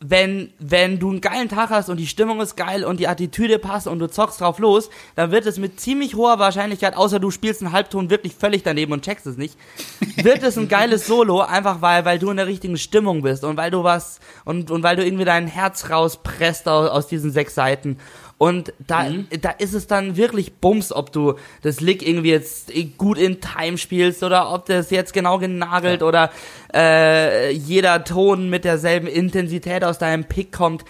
wenn, 0.01 0.53
wenn 0.61 1.01
du 1.01 1.11
einen 1.11 1.21
geilen 1.21 1.49
Tag 1.49 1.71
hast 1.71 1.89
und 1.89 1.97
die 1.97 2.07
Stimmung 2.07 2.41
ist 2.41 2.57
geil 2.57 2.85
und 2.85 3.01
die 3.01 3.09
Attitüde 3.09 3.59
passt 3.59 3.89
und 3.89 3.99
du 3.99 4.09
zockst 4.09 4.41
drauf 4.41 4.61
los, 4.61 4.91
dann 5.17 5.33
wird 5.33 5.45
es 5.47 5.59
mit 5.59 5.81
ziemlich 5.81 6.15
hoher 6.15 6.39
Wahrscheinlichkeit, 6.39 6.97
außer 6.97 7.19
du 7.19 7.33
spielst 7.33 7.63
einen 7.63 7.73
Halbton 7.73 8.09
wirklich 8.09 8.35
völlig 8.37 8.63
daneben 8.63 8.93
und 8.93 9.05
checkst 9.05 9.27
es 9.27 9.37
nicht, 9.37 9.57
wird 10.23 10.45
es 10.45 10.57
ein 10.57 10.69
geiles 10.69 11.07
Solo, 11.07 11.41
einfach 11.41 11.81
weil, 11.81 12.05
weil 12.05 12.21
du 12.21 12.31
in 12.31 12.37
der 12.37 12.47
richtigen 12.47 12.79
Stimmung 12.79 13.23
bist 13.23 13.43
und 13.43 13.57
weil 13.57 13.73
du 13.73 13.83
was, 13.83 14.21
und, 14.45 14.71
und 14.71 14.85
weil 14.85 14.95
du 14.95 15.05
irgendwie 15.05 15.25
dein 15.25 15.49
Herz 15.49 15.91
rauspresst 15.91 16.69
aus, 16.69 16.91
aus 16.91 17.09
diesen 17.09 17.33
sechs 17.33 17.57
Seiten. 17.57 17.99
Und 18.39 18.73
da, 18.87 19.03
mhm. 19.03 19.27
da 19.41 19.51
ist 19.51 19.75
es 19.75 19.89
dann 19.89 20.17
wirklich 20.17 20.55
Bums, 20.55 20.93
ob 20.93 21.13
du 21.13 21.35
das 21.63 21.81
Lick 21.81 22.07
irgendwie 22.07 22.31
jetzt 22.31 22.73
gut 22.97 23.19
in 23.19 23.41
Time 23.41 23.77
spielst 23.79 24.23
oder 24.23 24.53
ob 24.53 24.67
das 24.67 24.91
jetzt 24.91 25.13
genau 25.13 25.39
genagelt 25.39 26.03
ja. 26.03 26.07
oder 26.07 26.31
äh, 26.73 27.51
jeder 27.51 28.05
Ton 28.05 28.49
mit 28.49 28.65
derselben 28.65 29.09
Intensität 29.09 29.83
aus 29.83 29.99
deinem 29.99 30.25
Pick 30.25 30.53
kommt. 30.53 30.85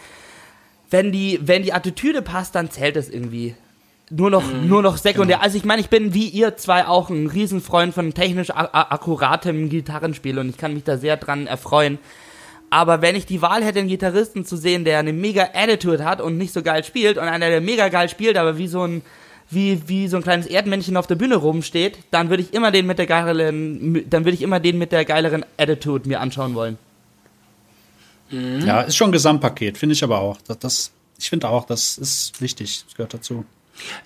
Wenn 0.90 1.10
die, 1.10 1.40
wenn 1.42 1.62
die 1.62 1.72
Attitüde 1.72 2.20
passt, 2.20 2.54
dann 2.54 2.70
zählt 2.70 2.96
es 2.96 3.08
irgendwie. 3.08 3.54
Nur 4.10 4.30
noch, 4.30 4.46
mhm. 4.46 4.68
nur 4.68 4.82
noch 4.82 4.98
sekundär. 4.98 5.36
Genau. 5.36 5.44
Also 5.44 5.56
ich 5.56 5.64
meine, 5.64 5.80
ich 5.80 5.88
bin 5.88 6.12
wie 6.12 6.28
ihr 6.28 6.56
zwei 6.56 6.86
auch 6.86 7.08
ein 7.08 7.26
Riesenfreund 7.28 7.94
von 7.94 8.12
technisch 8.12 8.50
akkuratem 8.50 9.70
Gitarrenspiel 9.70 10.38
und 10.38 10.50
ich 10.50 10.58
kann 10.58 10.74
mich 10.74 10.84
da 10.84 10.98
sehr 10.98 11.16
dran 11.16 11.46
erfreuen. 11.46 11.98
Aber 12.70 13.00
wenn 13.00 13.16
ich 13.16 13.26
die 13.26 13.40
Wahl 13.40 13.64
hätte, 13.64 13.78
einen 13.78 13.88
Gitarristen 13.88 14.44
zu 14.44 14.56
sehen, 14.56 14.84
der 14.84 14.98
eine 14.98 15.12
mega 15.12 15.50
Attitude 15.54 16.04
hat 16.04 16.20
und 16.20 16.36
nicht 16.36 16.52
so 16.52 16.62
geil 16.62 16.84
spielt 16.84 17.16
und 17.16 17.24
einer, 17.24 17.48
der 17.48 17.60
mega 17.60 17.88
geil 17.88 18.08
spielt, 18.08 18.36
aber 18.36 18.58
wie 18.58 18.68
so 18.68 18.82
ein, 18.82 19.02
wie, 19.50 19.88
wie 19.88 20.08
so 20.08 20.18
ein 20.18 20.22
kleines 20.22 20.46
Erdmännchen 20.46 20.96
auf 20.96 21.06
der 21.06 21.14
Bühne 21.14 21.36
rumsteht, 21.36 21.98
dann 22.10 22.28
würde 22.28 22.42
ich 22.42 22.52
immer 22.52 22.70
den 22.70 22.86
mit 22.86 22.98
der 22.98 23.06
geileren, 23.06 24.04
dann 24.10 24.24
würde 24.24 24.34
ich 24.34 24.42
immer 24.42 24.60
den 24.60 24.76
mit 24.76 24.92
der 24.92 25.04
geileren 25.04 25.44
Attitude 25.56 26.08
mir 26.08 26.20
anschauen 26.20 26.54
wollen. 26.54 26.78
Ja, 28.30 28.82
ist 28.82 28.96
schon 28.96 29.08
ein 29.08 29.12
Gesamtpaket, 29.12 29.78
finde 29.78 29.94
ich 29.94 30.04
aber 30.04 30.20
auch. 30.20 30.36
Das, 30.46 30.58
das 30.58 30.92
ich 31.18 31.30
finde 31.30 31.48
auch, 31.48 31.64
das 31.64 31.96
ist 31.96 32.40
wichtig, 32.40 32.84
das 32.84 32.94
gehört 32.94 33.14
dazu. 33.14 33.44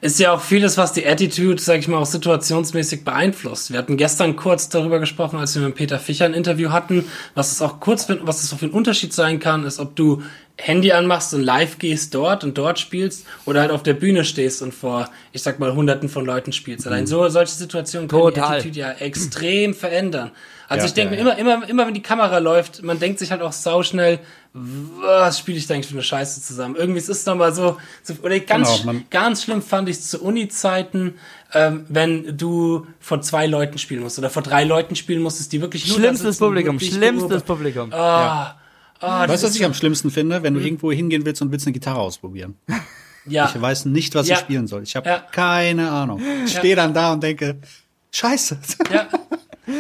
Ist 0.01 0.19
ja 0.19 0.33
auch 0.33 0.41
vieles, 0.41 0.79
was 0.79 0.93
die 0.93 1.07
Attitude, 1.07 1.61
sag 1.61 1.79
ich 1.79 1.89
mal, 1.89 1.99
auch 1.99 2.07
situationsmäßig 2.07 3.05
beeinflusst. 3.05 3.71
Wir 3.71 3.79
hatten 3.79 3.97
gestern 3.97 4.37
kurz 4.37 4.69
darüber 4.69 4.99
gesprochen, 4.99 5.39
als 5.39 5.55
wir 5.55 5.63
mit 5.63 5.75
Peter 5.75 5.99
Fischer 5.99 6.25
ein 6.25 6.35
Interview 6.35 6.71
hatten, 6.71 7.05
was 7.35 7.53
es 7.53 7.63
auch 7.63 7.81
kurz, 7.81 8.09
was 8.09 8.43
es 8.43 8.53
auch 8.53 8.59
für 8.59 8.67
ein 8.67 8.73
Unterschied 8.73 9.13
sein 9.13 9.39
kann, 9.39 9.65
ist, 9.65 9.79
ob 9.79 9.97
du 9.97 10.23
Handy 10.59 10.93
anmachst 10.93 11.35
und 11.35 11.43
live 11.43 11.79
gehst 11.79 12.15
dort 12.15 12.45
und 12.45 12.57
dort 12.59 12.79
spielst 12.79 13.27
oder 13.47 13.63
halt 13.63 13.71
auf 13.71 13.83
der 13.83 13.95
Bühne 13.95 14.25
stehst 14.25 14.63
und 14.63 14.73
vor, 14.73 15.09
ich 15.33 15.43
sag 15.43 15.59
mal, 15.59 15.75
hunderten 15.75 16.09
von 16.09 16.25
Leuten 16.25 16.53
spielst. 16.53 16.87
Allein 16.87 17.07
so 17.07 17.29
solche 17.29 17.55
Situationen 17.55 18.09
können 18.09 18.23
Total. 18.23 18.61
die 18.61 18.69
Attitude 18.69 18.79
ja 18.79 18.93
extrem 18.93 19.75
verändern. 19.75 20.31
Also 20.69 20.85
Ja, 20.85 20.87
ich 20.89 20.95
denke 20.95 21.17
ja, 21.17 21.25
mir 21.25 21.37
immer, 21.39 21.57
immer, 21.57 21.69
immer 21.69 21.87
wenn 21.87 21.95
die 21.95 22.03
Kamera 22.03 22.39
läuft, 22.39 22.83
man 22.83 22.99
denkt 22.99 23.19
sich 23.19 23.31
halt 23.31 23.43
auch 23.43 23.53
sauschnell, 23.53 24.21
was 24.55 25.39
spiele 25.39 25.57
ich 25.57 25.67
da 25.67 25.75
eigentlich 25.75 25.87
für 25.87 25.95
eine 25.95 26.03
Scheiße 26.03 26.43
zusammen? 26.43 26.77
Irgendwie 26.77 26.99
es 26.99 27.09
ist 27.09 27.27
nochmal 27.27 27.55
so, 27.55 27.79
so, 28.03 28.15
oder 28.23 28.39
ganz, 28.41 28.83
Genau, 28.83 29.01
ganz 29.11 29.45
schlimm 29.45 29.63
fand 29.63 29.89
ich 29.89 30.01
zu 30.03 30.23
Uni-Zeiten, 30.23 31.15
ähm, 31.55 31.87
wenn 31.89 32.37
du 32.37 32.87
vor 33.01 33.23
zwei 33.23 33.47
Leuten 33.47 33.79
spielen 33.79 34.03
musst 34.03 34.19
oder 34.19 34.29
vor 34.29 34.43
drei 34.43 34.65
Leuten 34.65 34.95
spielen 34.95 35.23
musstest, 35.23 35.53
die 35.53 35.61
wirklich 35.63 35.89
nur 35.89 35.97
Schlimmstes 35.97 36.39
Publikum, 36.39 36.79
schlimmstes. 36.79 37.43
Publikum. 37.45 37.93
Ah, 37.95 38.57
ah, 39.01 39.27
das 39.27 39.31
Weißt 39.35 39.43
du, 39.43 39.47
was 39.47 39.51
ist 39.55 39.57
ich 39.61 39.65
am 39.65 39.75
schlimmsten 39.75 40.11
finde? 40.11 40.41
Mhm. 40.41 40.43
Wenn 40.43 40.55
du 40.55 40.61
irgendwo 40.61 40.93
hingehen 40.93 41.25
willst 41.25 41.41
und 41.41 41.51
willst 41.51 41.67
eine 41.67 41.73
Gitarre 41.73 42.01
ausprobieren. 42.01 42.57
ja. 43.27 43.51
Ich 43.55 43.61
weiß 43.61 43.87
nicht, 43.87 44.15
was 44.15 44.29
Ja. 44.29 44.35
ich 44.35 44.41
spielen 44.41 44.67
soll. 44.67 44.83
Ich 44.83 44.97
habe 44.97 45.09
Ja. 45.09 45.19
keine 45.33 45.91
Ahnung. 45.91 46.21
Ich 46.45 46.53
stehe 46.59 46.77
dann 46.77 46.93
da 46.93 47.15
und 47.15 47.23
denke, 47.23 47.59
Scheiße. 48.11 48.59
Ja. 48.93 49.09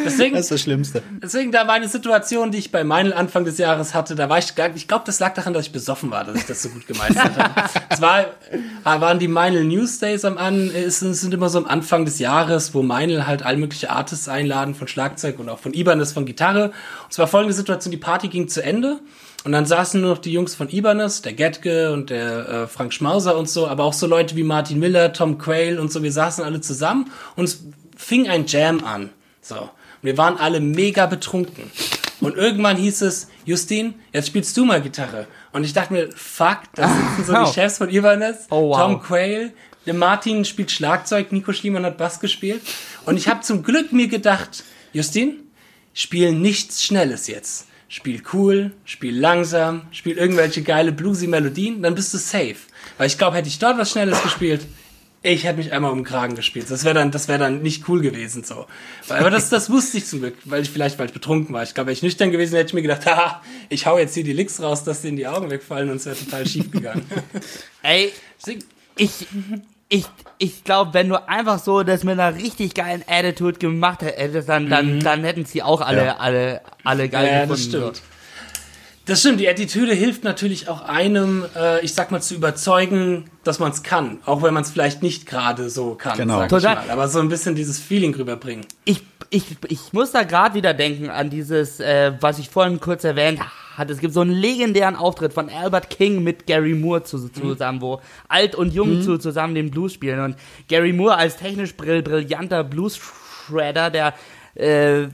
Deswegen, 0.04 0.34
Das 0.34 0.46
ist 0.46 0.50
das 0.50 0.60
Schlimmste. 0.60 1.02
deswegen, 1.22 1.52
da 1.52 1.66
war 1.66 1.74
eine 1.74 1.88
Situation, 1.88 2.50
die 2.50 2.58
ich 2.58 2.72
bei 2.72 2.84
Meinl 2.84 3.12
Anfang 3.12 3.44
des 3.44 3.58
Jahres 3.58 3.94
hatte, 3.94 4.14
da 4.14 4.28
war 4.28 4.38
ich 4.38 4.54
gar, 4.54 4.74
ich 4.74 4.88
glaube, 4.88 5.04
das 5.06 5.20
lag 5.20 5.34
daran, 5.34 5.52
dass 5.52 5.66
ich 5.66 5.72
besoffen 5.72 6.10
war, 6.10 6.24
dass 6.24 6.36
ich 6.36 6.46
das 6.46 6.62
so 6.62 6.68
gut 6.68 6.86
gemeistert 6.86 7.36
habe. 7.36 7.70
Es 7.88 8.00
war, 8.00 8.20
äh, 8.20 9.00
waren 9.00 9.18
die 9.18 9.28
Meinl 9.28 9.64
News 9.64 9.98
Days 9.98 10.24
am 10.24 10.38
an, 10.38 10.70
es 10.74 11.00
sind, 11.00 11.10
es 11.10 11.20
sind 11.20 11.34
immer 11.34 11.48
so 11.48 11.58
am 11.58 11.66
Anfang 11.66 12.04
des 12.04 12.18
Jahres, 12.18 12.74
wo 12.74 12.82
Meinl 12.82 13.26
halt 13.26 13.42
all 13.44 13.56
mögliche 13.56 13.90
Artists 13.90 14.28
einladen 14.28 14.74
von 14.74 14.88
Schlagzeug 14.88 15.38
und 15.38 15.48
auch 15.48 15.58
von 15.58 15.74
Ibanez 15.74 16.12
von 16.12 16.26
Gitarre. 16.26 16.66
Und 16.66 16.72
es 17.10 17.18
war 17.18 17.26
folgende 17.26 17.54
Situation, 17.54 17.90
die 17.90 17.98
Party 17.98 18.28
ging 18.28 18.48
zu 18.48 18.62
Ende. 18.62 19.00
Und 19.44 19.50
dann 19.52 19.66
saßen 19.66 20.00
nur 20.00 20.10
noch 20.10 20.18
die 20.18 20.32
Jungs 20.32 20.54
von 20.54 20.68
Ibanez, 20.68 21.20
der 21.22 21.32
Getke 21.32 21.92
und 21.92 22.10
der 22.10 22.48
äh, 22.48 22.66
Frank 22.68 22.92
Schmauser 22.92 23.36
und 23.36 23.48
so, 23.48 23.66
aber 23.66 23.82
auch 23.84 23.92
so 23.92 24.06
Leute 24.06 24.36
wie 24.36 24.44
Martin 24.44 24.78
Miller, 24.78 25.12
Tom 25.12 25.36
Quayle 25.36 25.80
und 25.80 25.90
so. 25.90 26.02
Wir 26.02 26.12
saßen 26.12 26.44
alle 26.44 26.60
zusammen 26.60 27.10
und 27.34 27.44
es 27.46 27.64
fing 27.96 28.28
ein 28.28 28.46
Jam 28.46 28.84
an. 28.84 29.10
So. 29.40 29.68
Wir 30.02 30.18
waren 30.18 30.36
alle 30.36 30.60
mega 30.60 31.06
betrunken. 31.06 31.70
Und 32.20 32.36
irgendwann 32.36 32.76
hieß 32.76 33.02
es, 33.02 33.28
Justin, 33.44 33.94
jetzt 34.12 34.28
spielst 34.28 34.56
du 34.56 34.64
mal 34.64 34.80
Gitarre. 34.80 35.26
Und 35.52 35.64
ich 35.64 35.72
dachte 35.72 35.92
mir, 35.92 36.08
fuck, 36.14 36.60
da 36.74 36.88
sitzen 36.88 37.24
so 37.24 37.44
die 37.44 37.52
Chefs 37.54 37.78
von 37.78 37.88
Ibanez, 37.90 38.46
Oh, 38.50 38.68
wow. 38.70 38.78
Tom 38.78 39.02
Quayle, 39.02 39.52
der 39.86 39.94
Martin 39.94 40.44
spielt 40.44 40.70
Schlagzeug, 40.70 41.32
Nico 41.32 41.52
Schliemann 41.52 41.84
hat 41.84 41.98
Bass 41.98 42.20
gespielt. 42.20 42.62
Und 43.06 43.16
ich 43.16 43.26
habe 43.28 43.40
zum 43.40 43.62
Glück 43.64 43.92
mir 43.92 44.06
gedacht, 44.06 44.62
Justin, 44.92 45.38
spiel 45.94 46.32
nichts 46.32 46.84
Schnelles 46.84 47.26
jetzt. 47.26 47.66
Spiel 47.88 48.22
cool, 48.32 48.72
spiel 48.84 49.18
langsam, 49.18 49.82
spiel 49.90 50.16
irgendwelche 50.16 50.62
geile 50.62 50.92
bluesy 50.92 51.26
Melodien, 51.26 51.82
dann 51.82 51.94
bist 51.94 52.14
du 52.14 52.18
safe. 52.18 52.56
Weil 52.96 53.08
ich 53.08 53.18
glaube, 53.18 53.36
hätte 53.36 53.48
ich 53.48 53.58
dort 53.58 53.76
was 53.78 53.90
Schnelles 53.90 54.22
gespielt, 54.22 54.62
ich 55.24 55.44
hätte 55.44 55.58
mich 55.58 55.72
einmal 55.72 55.92
um 55.92 55.98
den 56.00 56.04
Kragen 56.04 56.34
gespielt. 56.34 56.70
Das 56.70 56.84
wäre 56.84 56.94
dann, 56.94 57.10
das 57.12 57.28
wäre 57.28 57.38
dann 57.38 57.62
nicht 57.62 57.88
cool 57.88 58.00
gewesen 58.00 58.42
so. 58.44 58.66
Aber 59.08 59.30
das, 59.30 59.48
das 59.50 59.70
wusste 59.70 59.98
ich 59.98 60.06
zum 60.06 60.20
Glück, 60.20 60.34
weil 60.44 60.62
ich 60.62 60.70
vielleicht, 60.70 60.98
weil 60.98 61.06
ich 61.06 61.12
betrunken 61.12 61.54
war. 61.54 61.62
Ich 61.62 61.74
glaube, 61.74 61.86
wäre 61.88 61.92
ich 61.94 62.02
nüchtern 62.02 62.30
gewesen, 62.32 62.56
hätte 62.56 62.68
ich 62.68 62.74
mir 62.74 62.82
gedacht, 62.82 63.06
haha, 63.06 63.40
ich 63.68 63.86
hau 63.86 63.98
jetzt 63.98 64.14
hier 64.14 64.24
die 64.24 64.32
Licks 64.32 64.60
raus, 64.60 64.82
dass 64.84 65.02
denen 65.02 65.16
die 65.16 65.26
Augen 65.28 65.48
wegfallen 65.50 65.90
und 65.90 65.96
es 65.96 66.06
wäre 66.06 66.16
total 66.16 66.46
schief 66.46 66.70
gegangen. 66.70 67.04
Ey, 67.82 68.12
ich, 68.96 69.26
ich, 69.88 70.04
ich 70.38 70.64
glaube, 70.64 70.92
wenn 70.94 71.08
du 71.08 71.28
einfach 71.28 71.58
so 71.58 71.82
das 71.82 72.02
mit 72.02 72.18
einer 72.18 72.34
richtig 72.34 72.74
geilen 72.74 73.04
Attitude 73.06 73.58
gemacht 73.58 74.02
hättest, 74.02 74.48
dann, 74.48 74.68
dann, 74.68 75.00
dann 75.00 75.22
hätten 75.22 75.44
sie 75.44 75.62
auch 75.62 75.80
alle, 75.82 76.06
Ja. 76.06 76.16
alle, 76.16 76.62
alle 76.82 77.08
geil 77.08 77.26
Mhm. 77.26 77.32
Ja, 77.32 77.40
gefunden. 77.46 77.50
das 77.50 77.62
stimmt. 77.96 78.02
Das 79.04 79.18
stimmt, 79.20 79.40
die 79.40 79.48
Attitüde 79.48 79.92
hilft 79.94 80.22
natürlich 80.22 80.68
auch 80.68 80.82
einem, 80.82 81.44
äh, 81.56 81.84
ich 81.84 81.92
sag 81.92 82.12
mal, 82.12 82.20
zu 82.22 82.34
überzeugen, 82.36 83.30
dass 83.42 83.58
man 83.58 83.72
es 83.72 83.82
kann. 83.82 84.18
Auch 84.26 84.42
wenn 84.42 84.54
man 84.54 84.62
es 84.62 84.70
vielleicht 84.70 85.02
nicht 85.02 85.26
gerade 85.26 85.70
so 85.70 85.94
kann, 85.96 86.16
Genau. 86.16 86.38
sag 86.38 86.48
Total. 86.50 86.78
ich 86.80 86.86
mal. 86.86 86.92
Aber 86.92 87.08
so 87.08 87.18
ein 87.18 87.28
bisschen 87.28 87.56
dieses 87.56 87.80
Feeling 87.80 88.14
rüberbringen. 88.14 88.64
Ich, 88.84 89.02
ich, 89.30 89.44
ich 89.68 89.92
muss 89.92 90.12
da 90.12 90.22
gerade 90.22 90.54
wieder 90.54 90.72
denken 90.72 91.10
an 91.10 91.30
dieses, 91.30 91.80
äh, 91.80 92.12
was 92.20 92.38
ich 92.38 92.48
vorhin 92.48 92.78
kurz 92.78 93.02
erwähnt 93.02 93.40
hatte. 93.76 93.92
Es 93.92 93.98
gibt 93.98 94.14
so 94.14 94.20
einen 94.20 94.30
legendären 94.30 94.94
Auftritt 94.94 95.32
von 95.32 95.48
Albert 95.48 95.90
King 95.90 96.22
mit 96.22 96.46
Gary 96.46 96.74
Moore 96.74 97.02
zu, 97.02 97.28
zusammen, 97.28 97.80
wo 97.80 98.00
alt 98.28 98.54
und 98.54 98.72
jung 98.72 99.02
zu, 99.02 99.18
zusammen 99.18 99.56
den 99.56 99.70
Blues 99.72 99.94
spielen. 99.94 100.20
Und 100.20 100.36
Gary 100.68 100.92
Moore 100.92 101.16
als 101.16 101.36
technisch 101.38 101.74
brill, 101.74 102.02
brillanter 102.02 102.62
Blues-Shredder, 102.62 103.90
der 103.90 104.14
äh, 104.56 105.02
äh, 105.02 105.08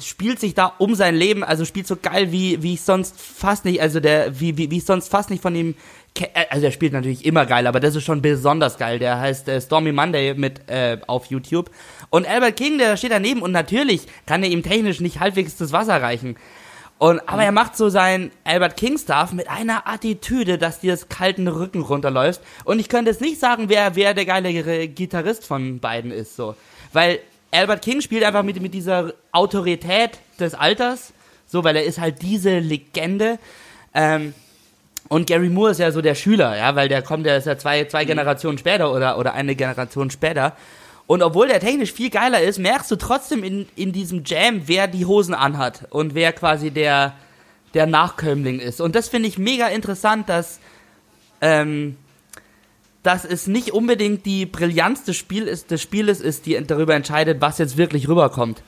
spielt 0.00 0.40
sich 0.40 0.54
da 0.54 0.72
um 0.78 0.94
sein 0.94 1.14
Leben, 1.14 1.44
also 1.44 1.64
spielt 1.64 1.86
so 1.86 1.96
geil, 1.96 2.32
wie, 2.32 2.62
wie 2.62 2.74
ich 2.74 2.82
sonst 2.82 3.20
fast 3.20 3.64
nicht, 3.64 3.80
also 3.80 4.00
der, 4.00 4.40
wie, 4.40 4.56
wie, 4.56 4.70
wie 4.70 4.78
ich 4.78 4.84
sonst 4.84 5.08
fast 5.08 5.30
nicht 5.30 5.42
von 5.42 5.54
ihm, 5.54 5.74
äh, 6.18 6.26
also 6.50 6.66
er 6.66 6.72
spielt 6.72 6.92
natürlich 6.92 7.24
immer 7.24 7.46
geil, 7.46 7.66
aber 7.66 7.80
das 7.80 7.94
ist 7.94 8.04
schon 8.04 8.22
besonders 8.22 8.78
geil. 8.78 8.98
Der 8.98 9.20
heißt 9.20 9.48
äh, 9.48 9.60
Stormy 9.60 9.92
Monday 9.92 10.34
mit 10.34 10.68
äh, 10.68 10.98
auf 11.06 11.26
YouTube. 11.26 11.70
Und 12.10 12.28
Albert 12.28 12.56
King, 12.56 12.78
der 12.78 12.96
steht 12.96 13.12
daneben 13.12 13.42
und 13.42 13.52
natürlich 13.52 14.06
kann 14.26 14.42
er 14.42 14.50
ihm 14.50 14.62
technisch 14.62 15.00
nicht 15.00 15.20
halbwegs 15.20 15.56
das 15.56 15.72
Wasser 15.72 16.00
reichen. 16.00 16.36
Und, 16.98 17.20
aber 17.28 17.42
er 17.42 17.50
macht 17.50 17.76
so 17.76 17.88
sein 17.88 18.30
Albert 18.44 18.76
King 18.76 18.96
Stuff 18.96 19.32
mit 19.32 19.50
einer 19.50 19.88
Attitüde, 19.88 20.56
dass 20.56 20.78
dir 20.78 20.92
das 20.92 21.08
kalten 21.08 21.48
Rücken 21.48 21.80
runterläuft. 21.80 22.40
Und 22.64 22.78
ich 22.78 22.88
könnte 22.88 23.10
jetzt 23.10 23.20
nicht 23.20 23.40
sagen, 23.40 23.64
wer, 23.68 23.96
wer 23.96 24.14
der 24.14 24.24
geilere 24.24 24.86
Gitarrist 24.86 25.44
von 25.44 25.80
beiden 25.80 26.12
ist, 26.12 26.36
so. 26.36 26.54
Weil 26.92 27.18
Albert 27.52 27.82
King 27.82 28.00
spielt 28.00 28.24
einfach 28.24 28.42
mit, 28.42 28.60
mit 28.60 28.74
dieser 28.74 29.12
Autorität 29.30 30.18
des 30.40 30.54
Alters, 30.54 31.12
so, 31.46 31.62
weil 31.62 31.76
er 31.76 31.84
ist 31.84 32.00
halt 32.00 32.22
diese 32.22 32.58
Legende. 32.58 33.38
Ähm, 33.94 34.34
und 35.08 35.26
Gary 35.26 35.50
Moore 35.50 35.72
ist 35.72 35.80
ja 35.80 35.92
so 35.92 36.00
der 36.00 36.14
Schüler, 36.14 36.56
ja, 36.56 36.74
weil 36.74 36.88
der 36.88 37.02
kommt, 37.02 37.26
der 37.26 37.36
ist 37.36 37.46
ja 37.46 37.58
zwei, 37.58 37.84
zwei 37.84 38.06
Generationen 38.06 38.56
später 38.56 38.92
oder, 38.92 39.18
oder 39.18 39.34
eine 39.34 39.54
Generation 39.54 40.10
später. 40.10 40.56
Und 41.06 41.22
obwohl 41.22 41.48
der 41.48 41.60
technisch 41.60 41.92
viel 41.92 42.08
geiler 42.08 42.40
ist, 42.40 42.58
merkst 42.58 42.90
du 42.90 42.96
trotzdem 42.96 43.44
in, 43.44 43.68
in 43.76 43.92
diesem 43.92 44.22
Jam, 44.24 44.62
wer 44.66 44.86
die 44.86 45.04
Hosen 45.04 45.34
anhat 45.34 45.86
und 45.90 46.14
wer 46.14 46.32
quasi 46.32 46.70
der, 46.70 47.12
der 47.74 47.86
Nachkömmling 47.86 48.60
ist. 48.60 48.80
Und 48.80 48.94
das 48.94 49.10
finde 49.10 49.28
ich 49.28 49.36
mega 49.36 49.68
interessant, 49.68 50.30
dass, 50.30 50.58
ähm, 51.42 51.98
dass 53.02 53.24
es 53.24 53.46
nicht 53.46 53.72
unbedingt 53.72 54.26
die 54.26 54.46
Brillanz 54.46 55.04
des, 55.04 55.16
Spiel 55.16 55.44
ist, 55.44 55.70
des 55.70 55.82
Spieles 55.82 56.20
ist, 56.20 56.46
die 56.46 56.62
darüber 56.64 56.94
entscheidet, 56.94 57.40
was 57.40 57.58
jetzt 57.58 57.76
wirklich 57.76 58.08
rüberkommt. 58.08 58.62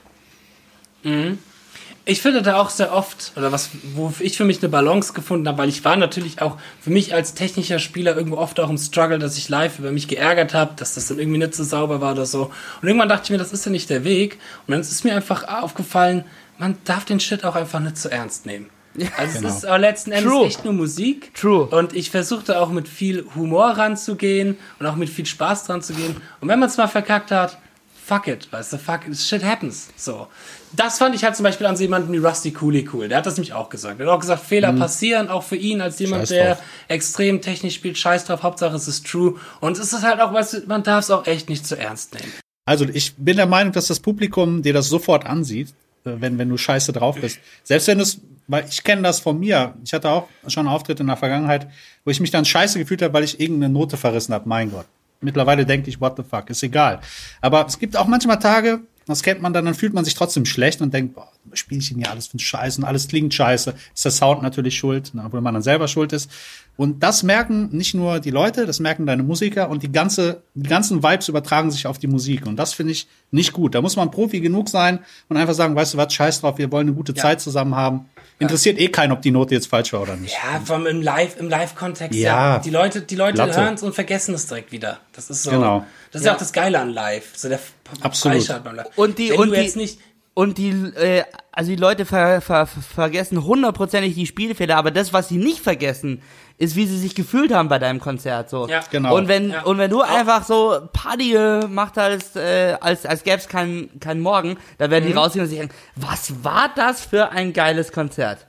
Ich 2.07 2.21
finde 2.21 2.43
da 2.43 2.57
auch 2.57 2.69
sehr 2.69 2.93
oft, 2.93 3.33
oder 3.35 3.51
was, 3.51 3.71
wo 3.95 4.13
ich 4.21 4.37
für 4.37 4.45
mich 4.45 4.59
eine 4.59 4.69
Balance 4.69 5.15
gefunden 5.15 5.49
habe, 5.49 5.57
weil 5.59 5.71
ich 5.71 5.87
war 5.87 5.97
natürlich 5.97 6.43
auch 6.43 6.59
für 6.79 6.91
mich 6.91 7.15
als 7.15 7.33
technischer 7.33 7.79
Spieler 7.79 8.15
irgendwo 8.15 8.37
oft 8.37 8.61
auch 8.61 8.69
im 8.69 8.77
Struggle, 8.77 9.19
dass 9.19 9.39
ich 9.39 9.49
live 9.49 9.79
über 9.79 9.91
mich 9.91 10.07
geärgert 10.07 10.53
habe, 10.53 10.75
dass 10.77 10.95
das 10.95 11.07
dann 11.07 11.19
irgendwie 11.19 11.39
nicht 11.39 11.55
so 11.55 11.65
sauber 11.65 12.03
war 12.03 12.13
oder 12.13 12.27
so. 12.27 12.51
Und 12.83 12.89
irgendwann 12.89 13.09
dachte 13.09 13.25
ich 13.25 13.31
mir, 13.31 13.39
das 13.39 13.55
ist 13.55 13.65
ja 13.65 13.71
nicht 13.71 13.89
der 13.89 14.05
Weg. 14.05 14.39
Und 14.67 14.73
dann 14.73 14.83
ist 14.83 15.05
mir 15.05 15.17
einfach 15.17 15.49
aufgefallen, 15.49 16.25
man 16.59 16.77
darf 16.85 17.07
den 17.07 17.21
Shit 17.21 17.43
auch 17.45 17.57
einfach 17.57 17.81
nicht 17.81 17.97
zu 17.97 18.11
ernst 18.11 18.45
nehmen. 18.45 18.69
Also 19.17 19.39
Genau. 19.39 19.49
es 19.49 19.57
ist 19.57 19.67
aber 19.67 19.79
letzten 19.79 20.13
Endes 20.13 20.33
True. 20.33 20.47
echt 20.47 20.65
nur 20.65 20.75
Musik. 20.75 21.35
True. 21.35 21.67
Und 21.67 21.95
ich 21.95 22.11
versuchte 22.11 22.61
auch 22.61 22.71
mit 22.71 22.89
viel 22.89 23.27
Humor 23.35 23.71
ranzugehen 23.71 24.57
und 24.79 24.87
auch 24.87 24.97
mit 24.97 25.09
viel 25.09 25.27
Spaß 25.27 25.65
dran 25.67 25.83
zu 25.83 25.95
gehen. 25.95 26.17
Und 26.41 26.49
wenn 26.49 26.59
man 26.59 26.69
es 26.69 26.77
mal 26.77 26.87
verkackt 26.89 27.31
hat, 27.31 27.59
fuck 28.07 28.29
it, 28.29 28.53
weißt 28.53 28.75
du, 28.75 28.79
fuck 28.79 29.09
it, 29.09 29.17
shit 29.17 29.43
happens. 29.43 29.89
So. 29.97 30.29
Das 30.73 30.99
fand 30.99 31.15
ich 31.15 31.25
halt 31.25 31.37
zum 31.37 31.45
Beispiel 31.45 31.67
an 31.67 31.77
so 31.77 31.83
jemanden 31.83 32.13
wie 32.13 32.19
Rusty 32.19 32.51
Cooley 32.53 32.89
cool. 32.93 33.09
Der 33.09 33.19
hat 33.19 33.27
das 33.27 33.37
nämlich 33.37 33.53
auch 33.53 33.69
gesagt. 33.69 33.99
Er 34.01 34.07
hat 34.07 34.13
auch 34.13 34.21
gesagt, 34.21 34.45
Fehler 34.45 34.73
passieren, 34.73 35.29
auch 35.29 35.43
für 35.45 35.57
ihn 35.57 35.81
als 35.81 35.99
jemand, 36.01 36.29
der 36.31 36.59
extrem 36.89 37.41
technisch 37.41 37.75
spielt. 37.77 37.97
Scheiß 37.97 38.25
drauf, 38.27 38.43
Hauptsache 38.43 38.75
es 38.77 38.89
ist 38.89 39.07
true. 39.07 39.35
Und 39.61 39.79
es 39.79 39.93
ist 39.93 40.03
halt 40.03 40.21
auch, 40.21 40.33
weißt 40.33 40.53
du, 40.53 40.61
man 40.67 40.83
darf 40.83 41.05
es 41.05 41.11
auch 41.11 41.27
echt 41.27 41.49
nicht 41.49 41.67
zu 41.67 41.79
ernst 41.79 42.15
nehmen. 42.15 42.33
Also 42.67 42.87
ich 42.93 43.15
bin 43.17 43.37
der 43.37 43.47
Meinung, 43.47 43.73
dass 43.73 43.87
das 43.87 44.01
Publikum 44.01 44.63
dir 44.63 44.73
das 44.73 44.89
sofort 44.89 45.27
ansieht, 45.27 45.69
äh, 46.05 46.13
wenn, 46.19 46.39
wenn 46.39 46.49
du 46.49 46.57
scheiße 46.57 46.93
drauf 46.93 47.17
bist. 47.21 47.39
Selbst 47.63 47.87
wenn 47.89 47.99
du 47.99 48.05
es, 48.05 48.21
weil 48.47 48.67
ich 48.69 48.83
kenne 48.85 49.03
das 49.03 49.21
von 49.21 49.39
mir. 49.39 49.75
Ich 49.85 49.93
hatte 49.93 50.11
auch 50.11 50.29
schon 50.49 50.69
Auftritte 50.69 51.03
in 51.03 51.07
der 51.07 51.17
Vergangenheit, 51.17 51.69
wo 52.05 52.11
ich 52.11 52.21
mich 52.21 52.31
dann 52.31 52.45
scheiße 52.45 52.79
gefühlt 52.79 53.03
habe, 53.03 53.15
weil 53.15 53.25
ich 53.25 53.41
irgendeine 53.41 53.73
Note 53.73 53.97
verrissen 53.97 54.35
habe. 54.35 54.49
Mein 54.49 54.71
Gott. 54.71 54.87
Mittlerweile 55.21 55.65
denke 55.65 55.89
ich, 55.89 56.01
what 56.01 56.17
the 56.17 56.23
fuck, 56.23 56.51
ist 56.51 56.63
egal. 56.63 57.01
Aber 57.41 57.65
es 57.67 57.79
gibt 57.79 57.97
auch 57.97 58.07
manchmal 58.07 58.39
Tage, 58.39 58.81
das 59.07 59.23
kennt 59.23 59.43
man 59.43 59.53
dann, 59.53 59.65
dann 59.65 59.75
fühlt 59.75 59.93
man 59.93 60.05
sich 60.05 60.15
trotzdem 60.15 60.47
schlecht 60.47 60.81
und 60.81 60.95
denkt, 60.95 61.15
boah, 61.15 61.29
spiele 61.53 61.81
ich 61.81 61.89
denn 61.89 61.99
hier 61.99 62.11
alles 62.11 62.29
für 62.29 62.35
einen 62.35 62.41
Scheiß 62.41 62.79
und 62.79 62.85
alles 62.85 63.09
klingt 63.09 63.35
scheiße. 63.35 63.75
Ist 63.95 64.05
der 64.05 64.13
Sound 64.13 64.43
natürlich 64.43 64.77
schuld, 64.77 65.15
ne, 65.15 65.23
obwohl 65.27 65.43
man 65.43 65.55
dann 65.55 65.63
selber 65.63 65.89
schuld 65.89 66.13
ist. 66.13 66.31
Und 66.77 67.03
das 67.03 67.23
merken 67.23 67.69
nicht 67.71 67.95
nur 67.95 68.19
die 68.19 68.31
Leute, 68.31 68.67
das 68.67 68.81
merken 68.81 69.07
deine 69.07 69.23
Musiker 69.23 69.69
und 69.69 69.83
die 69.83 69.93
ganze, 69.93 70.43
die 70.55 70.69
ganzen 70.69 71.03
Vibes 71.03 71.29
übertragen 71.29 71.71
sich 71.71 71.87
auf 71.87 71.99
die 71.99 72.07
Musik. 72.07 72.47
Und 72.47 72.57
das 72.57 72.73
finde 72.73 72.93
ich 72.93 73.07
nicht 73.31 73.53
gut. 73.53 73.75
Da 73.75 73.83
muss 73.83 73.97
man 73.97 74.11
Profi 74.11 74.41
genug 74.41 74.69
sein 74.69 75.01
und 75.29 75.37
einfach 75.37 75.55
sagen, 75.55 75.77
weißt 75.77 75.95
du 75.95 75.99
was, 75.99 76.13
scheiß 76.13 76.41
drauf, 76.41 76.59
wir 76.59 76.73
wollen 76.73 76.89
eine 76.89 76.97
gute 76.97 77.15
Zeit 77.15 77.41
zusammen 77.41 77.75
haben. 77.75 78.07
Interessiert 78.39 78.79
eh 78.81 78.89
keinen, 78.89 79.13
ob 79.13 79.23
die 79.23 79.31
Note 79.31 79.55
jetzt 79.55 79.69
falsch 79.69 79.93
war 79.93 80.03
oder 80.03 80.17
nicht. 80.17 80.35
Ja, 80.35 80.61
vom 80.65 80.87
im 80.87 81.01
Live, 81.03 81.37
im 81.39 81.49
Live-Kontext. 81.49 82.19
Ja. 82.19 82.59
Die 82.59 82.71
Leute, 82.71 83.01
die 83.01 83.15
Leute 83.15 83.45
hören 83.47 83.75
es 83.75 83.83
und 83.83 83.95
vergessen 83.95 84.35
es 84.35 84.47
direkt 84.47 84.73
wieder. 84.73 84.99
Das 85.13 85.31
ist 85.31 85.45
so. 85.45 85.51
Genau. 85.51 85.85
Das 86.11 86.23
ist 86.23 86.27
ja. 86.27 86.35
auch 86.35 86.39
das 86.39 86.53
Geile 86.53 86.81
an 86.81 86.91
Live. 86.91 87.37
So 87.37 87.49
der 87.49 87.61
Absolut. 88.01 88.39
Freischalt 88.39 88.65
beim 88.65 88.75
Live. 88.77 88.87
Und 88.97 89.19
die- 89.19 89.31
Wenn 89.31 89.39
und 89.39 89.49
du 89.51 89.55
die- 89.55 89.61
jetzt 89.63 89.77
nicht, 89.77 90.01
und 90.35 90.59
die, 90.59 90.71
äh, 90.71 91.25
also 91.53 91.71
die 91.71 91.77
Leute 91.77 92.05
ver, 92.05 92.41
ver, 92.41 92.67
vergessen 92.67 93.45
hundertprozentig 93.45 94.15
die 94.15 94.27
Spielfehler, 94.27 94.77
aber 94.77 94.91
das, 94.91 95.13
was 95.13 95.29
sie 95.29 95.37
nicht 95.39 95.61
vergessen, 95.61 96.21
ist, 96.59 96.77
wie 96.77 96.87
sie 96.87 96.99
sich 96.99 97.15
gefühlt 97.15 97.53
haben 97.53 97.69
bei 97.69 97.79
deinem 97.81 97.99
Konzert. 98.01 98.49
So. 98.51 98.69
Ja. 98.69 98.83
Genau. 98.91 99.17
Und 99.17 99.27
wenn 99.29 99.51
Ja. 99.51 99.63
und 99.63 99.79
wenn 99.79 99.91
du 99.91 100.03
einfach 100.03 100.45
so 100.45 100.81
Party 100.93 101.31
gemacht 101.31 101.95
hast, 101.97 102.37
äh, 102.37 102.77
als 102.81 103.07
als 103.07 103.25
gäbe 103.25 103.39
es 103.39 103.49
keinen 103.49 103.99
keinen 104.01 104.21
Morgen, 104.21 104.57
da 104.79 104.91
werden 104.91 105.05
Mhm. 105.05 105.09
die 105.09 105.15
rausgehen 105.15 105.45
und 105.45 105.49
sich 105.51 105.59
denken, 105.59 105.75
was 105.97 106.45
war 106.45 106.71
das 106.77 107.01
für 107.05 107.31
ein 107.31 107.53
geiles 107.53 107.91
Konzert? 107.93 108.47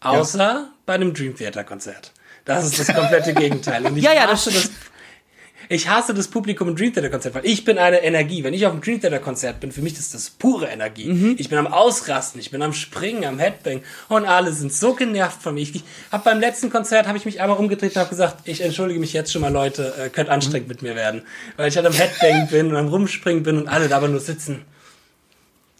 Außer 0.00 0.68
bei 0.86 0.94
einem 0.94 1.14
Dream 1.14 1.36
Theater 1.36 1.64
Konzert. 1.64 2.12
Das 2.44 2.64
ist 2.64 2.78
das 2.88 2.94
komplette 2.94 3.34
Gegenteil. 3.34 3.86
Und 3.86 3.96
ich 3.96 4.02
Ja, 4.04 4.12
ja, 4.12 4.26
das- 4.26 4.44
das. 4.44 4.70
Ich 5.72 5.88
hasse 5.88 6.12
das 6.12 6.28
Publikum 6.28 6.68
im 6.68 6.76
Dream 6.76 6.92
Theater 6.92 7.08
Konzert, 7.08 7.34
weil 7.34 7.46
ich 7.46 7.64
bin 7.64 7.78
eine 7.78 8.02
Energie. 8.02 8.44
Wenn 8.44 8.52
ich 8.52 8.66
auf 8.66 8.72
dem 8.72 8.82
Dream 8.82 9.00
Theater 9.00 9.20
Konzert 9.20 9.58
bin, 9.60 9.72
für 9.72 9.80
mich 9.80 9.94
ist 9.94 10.12
das 10.12 10.28
pure 10.28 10.66
Energie. 10.66 11.08
Mhm. 11.10 11.36
Ich 11.38 11.48
bin 11.48 11.56
am 11.56 11.66
Ausrasten, 11.66 12.38
ich 12.40 12.50
bin 12.50 12.60
am 12.60 12.74
Springen, 12.74 13.24
am 13.24 13.38
Headbang 13.38 13.80
und 14.10 14.26
alle 14.26 14.52
sind 14.52 14.70
so 14.70 14.92
genervt 14.92 15.40
von 15.42 15.54
mir. 15.54 15.62
Ich 15.62 15.82
hab 16.10 16.24
beim 16.24 16.40
letzten 16.40 16.68
Konzert 16.68 17.06
habe 17.06 17.16
ich 17.16 17.24
mich 17.24 17.40
einmal 17.40 17.56
umgedreht 17.56 17.92
und 17.94 18.00
habe 18.00 18.10
gesagt, 18.10 18.46
ich 18.46 18.60
entschuldige 18.60 19.00
mich 19.00 19.14
jetzt 19.14 19.32
schon 19.32 19.40
mal, 19.40 19.50
Leute, 19.50 19.94
äh, 19.98 20.10
könnt 20.10 20.28
anstrengend 20.28 20.68
mit 20.68 20.82
mir 20.82 20.94
werden, 20.94 21.22
weil 21.56 21.68
ich 21.68 21.76
halt 21.76 21.86
am 21.86 21.94
Headbang 21.94 22.48
bin 22.50 22.66
und 22.66 22.76
am 22.76 22.88
Rumspringen 22.88 23.42
bin 23.42 23.56
und 23.56 23.68
alle 23.68 23.88
da 23.88 23.96
aber 23.96 24.08
nur 24.08 24.20
sitzen. 24.20 24.66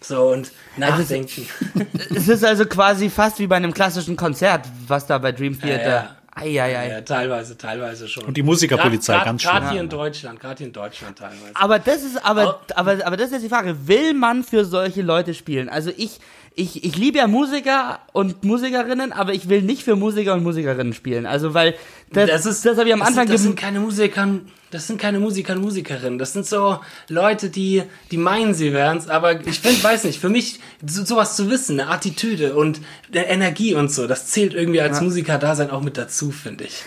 So 0.01 0.31
und 0.31 0.53
nachdenken. 0.79 1.47
Es 2.17 2.29
ist 2.29 2.45
also 2.45 2.65
quasi 2.65 3.11
fast 3.11 3.39
wie 3.41 3.47
bei 3.47 3.57
einem 3.57 3.75
klassischen 3.75 4.17
Konzert, 4.17 4.67
was 4.89 5.07
da 5.07 5.19
bei 5.19 5.33
Dream 5.33 5.53
Ja, 5.61 5.67
Theater. 5.67 5.91
ja. 5.91 6.17
Eieiei. 6.35 6.89
Ja, 6.89 7.01
teilweise, 7.03 7.59
teilweise 7.59 8.09
schon. 8.09 8.25
Und 8.25 8.37
die 8.37 8.43
Musikerpolizei, 8.43 9.15
Grad- 9.17 9.25
ganz 9.27 9.43
grad- 9.43 9.51
schlimm. 9.53 9.61
Gerade 9.65 9.73
hier 9.75 9.81
in 9.83 9.89
Deutschland, 9.91 10.41
gerade 10.41 10.59
hier 10.59 10.67
in 10.69 10.73
Deutschland 10.73 11.19
teilweise. 11.19 11.55
Aber 11.55 11.79
das 11.79 12.03
ist 12.03 12.25
aber, 12.25 12.61
aber, 12.75 13.07
aber 13.07 13.17
das 13.17 13.27
ist 13.27 13.33
jetzt 13.33 13.43
die 13.45 13.49
Frage, 13.51 13.87
will 13.87 14.15
man 14.15 14.43
für 14.43 14.65
solche 14.65 15.03
Leute 15.03 15.35
spielen? 15.35 15.69
Also 15.69 15.91
ich, 15.97 16.21
ich, 16.55 16.85
ich 16.85 16.97
liebe 16.97 17.19
ja 17.19 17.27
Musiker 17.27 18.01
und 18.13 18.45
Musikerinnen, 18.45 19.13
aber 19.13 19.33
ich 19.33 19.49
will 19.49 19.63
nicht 19.63 19.83
für 19.85 19.97
Musiker 19.97 20.35
und 20.35 20.43
Musikerinnen 20.43 20.93
spielen. 20.93 21.25
Also 21.27 21.55
weil 21.55 21.75
das, 22.13 22.29
das, 22.29 22.47
ist, 22.47 22.67
das 22.67 22.77
habe 22.79 22.89
ich 22.89 22.93
am 22.95 23.01
das 23.01 23.09
Anfang 23.09 23.27
das 23.27 23.37
gem- 23.37 23.43
sind 23.43 23.59
keine 23.59 23.81
Musiker, 23.81 24.29
das 24.71 24.87
sind 24.87 25.01
keine 25.01 25.19
Musiker 25.19 25.55
und 25.55 25.63
Musikerinnen. 25.63 26.19
Das 26.19 26.33
sind 26.35 26.47
so 26.47 26.81
Leute, 27.09 27.49
die, 27.51 27.83
die 28.11 28.17
meinen, 28.19 28.55
sie 28.55 28.73
wären's. 28.73 29.09
Aber 29.09 29.41
ich 29.47 29.61
finde, 29.61 29.83
weiß 29.83 30.05
nicht, 30.05 30.19
für 30.21 30.29
mich 30.29 30.61
so, 30.87 31.05
sowas 31.05 31.37
zu 31.37 31.51
wissen, 31.51 31.81
eine 31.81 31.91
Attitüde 31.91 32.55
und 32.55 32.81
eine 33.13 33.27
Energie 33.29 33.75
und 33.75 33.91
so, 33.91 34.07
das 34.07 34.27
zählt 34.29 34.53
irgendwie 34.55 34.81
als 34.81 35.01
Musiker-Dasein 35.01 35.71
auch 35.71 35.83
mit 35.83 35.97
dazu, 35.97 36.31
finde 36.31 36.65
ich. 36.65 36.85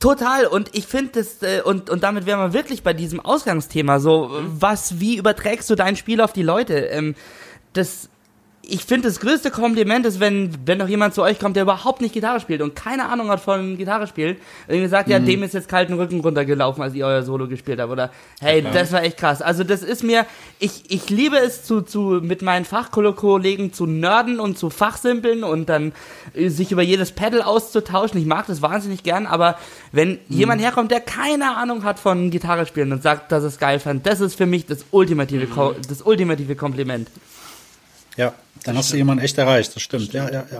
Total 0.00 0.46
und 0.46 0.70
ich 0.74 0.86
finde 0.86 1.10
das 1.20 1.42
äh, 1.42 1.60
und 1.62 1.90
und 1.90 2.02
damit 2.02 2.24
wären 2.24 2.40
wir 2.40 2.52
wirklich 2.54 2.82
bei 2.82 2.94
diesem 2.94 3.20
Ausgangsthema 3.20 4.00
so 4.00 4.30
was 4.46 4.98
wie 4.98 5.18
überträgst 5.18 5.68
du 5.68 5.74
dein 5.74 5.94
Spiel 5.94 6.22
auf 6.22 6.32
die 6.32 6.42
Leute 6.42 6.74
ähm, 6.86 7.14
das 7.74 8.08
ich 8.70 8.84
finde 8.84 9.08
das 9.08 9.18
größte 9.18 9.50
Kompliment 9.50 10.04
ist 10.04 10.20
wenn 10.20 10.54
wenn 10.66 10.78
doch 10.78 10.88
jemand 10.88 11.14
zu 11.14 11.22
euch 11.22 11.38
kommt 11.38 11.56
der 11.56 11.62
überhaupt 11.62 12.02
nicht 12.02 12.12
Gitarre 12.12 12.38
spielt 12.38 12.60
und 12.60 12.76
keine 12.76 13.08
Ahnung 13.08 13.30
hat 13.30 13.40
von 13.40 13.78
Gitarre 13.78 14.06
spielen 14.06 14.36
und 14.36 14.74
irgendwie 14.74 14.90
sagt 14.90 15.08
ja 15.08 15.18
dem 15.18 15.42
ist 15.42 15.54
jetzt 15.54 15.68
kalten 15.68 15.94
Rücken 15.94 16.20
runtergelaufen 16.20 16.82
als 16.82 16.94
ihr 16.94 17.06
euer 17.06 17.22
Solo 17.22 17.48
gespielt 17.48 17.80
habt 17.80 17.90
oder? 17.90 18.10
Hey 18.40 18.62
das 18.62 18.92
war 18.92 19.02
echt 19.02 19.16
krass. 19.16 19.40
Also 19.40 19.64
das 19.64 19.82
ist 19.82 20.04
mir 20.04 20.26
ich 20.58 20.82
ich 20.88 21.08
liebe 21.08 21.38
es 21.38 21.64
zu 21.64 21.80
zu 21.80 22.20
mit 22.22 22.42
meinen 22.42 22.66
Fachkollegen 22.66 23.72
zu 23.72 23.86
nerden 23.86 24.38
und 24.38 24.58
zu 24.58 24.68
fachsimpeln 24.68 25.44
und 25.44 25.70
dann 25.70 25.92
äh, 26.34 26.50
sich 26.50 26.70
über 26.70 26.82
jedes 26.82 27.12
Pedal 27.12 27.40
auszutauschen. 27.40 28.20
Ich 28.20 28.26
mag 28.26 28.46
das 28.46 28.60
wahnsinnig 28.60 29.02
gern 29.02 29.26
aber 29.26 29.56
wenn 29.92 30.18
jemand 30.28 30.60
herkommt, 30.60 30.90
der 30.90 31.00
keine 31.00 31.56
Ahnung 31.56 31.84
hat 31.84 31.98
von 31.98 32.30
Gitarre 32.30 32.66
spielen 32.66 32.92
und 32.92 33.02
sagt, 33.02 33.32
dass 33.32 33.44
es 33.44 33.58
geil 33.58 33.80
fand, 33.80 34.06
das 34.06 34.20
ist 34.20 34.34
für 34.34 34.46
mich 34.46 34.66
das 34.66 34.84
ultimative, 34.90 35.46
Ko 35.46 35.74
das 35.88 36.02
ultimative 36.02 36.54
Kompliment. 36.54 37.08
Ja, 38.18 38.34
dann 38.64 38.76
hast 38.76 38.92
du 38.92 38.96
jemanden 38.96 39.24
echt 39.24 39.38
erreicht, 39.38 39.74
das 39.74 39.82
stimmt. 39.82 40.12
Ja, 40.12 40.24
ja, 40.30 40.44
ja. 40.52 40.58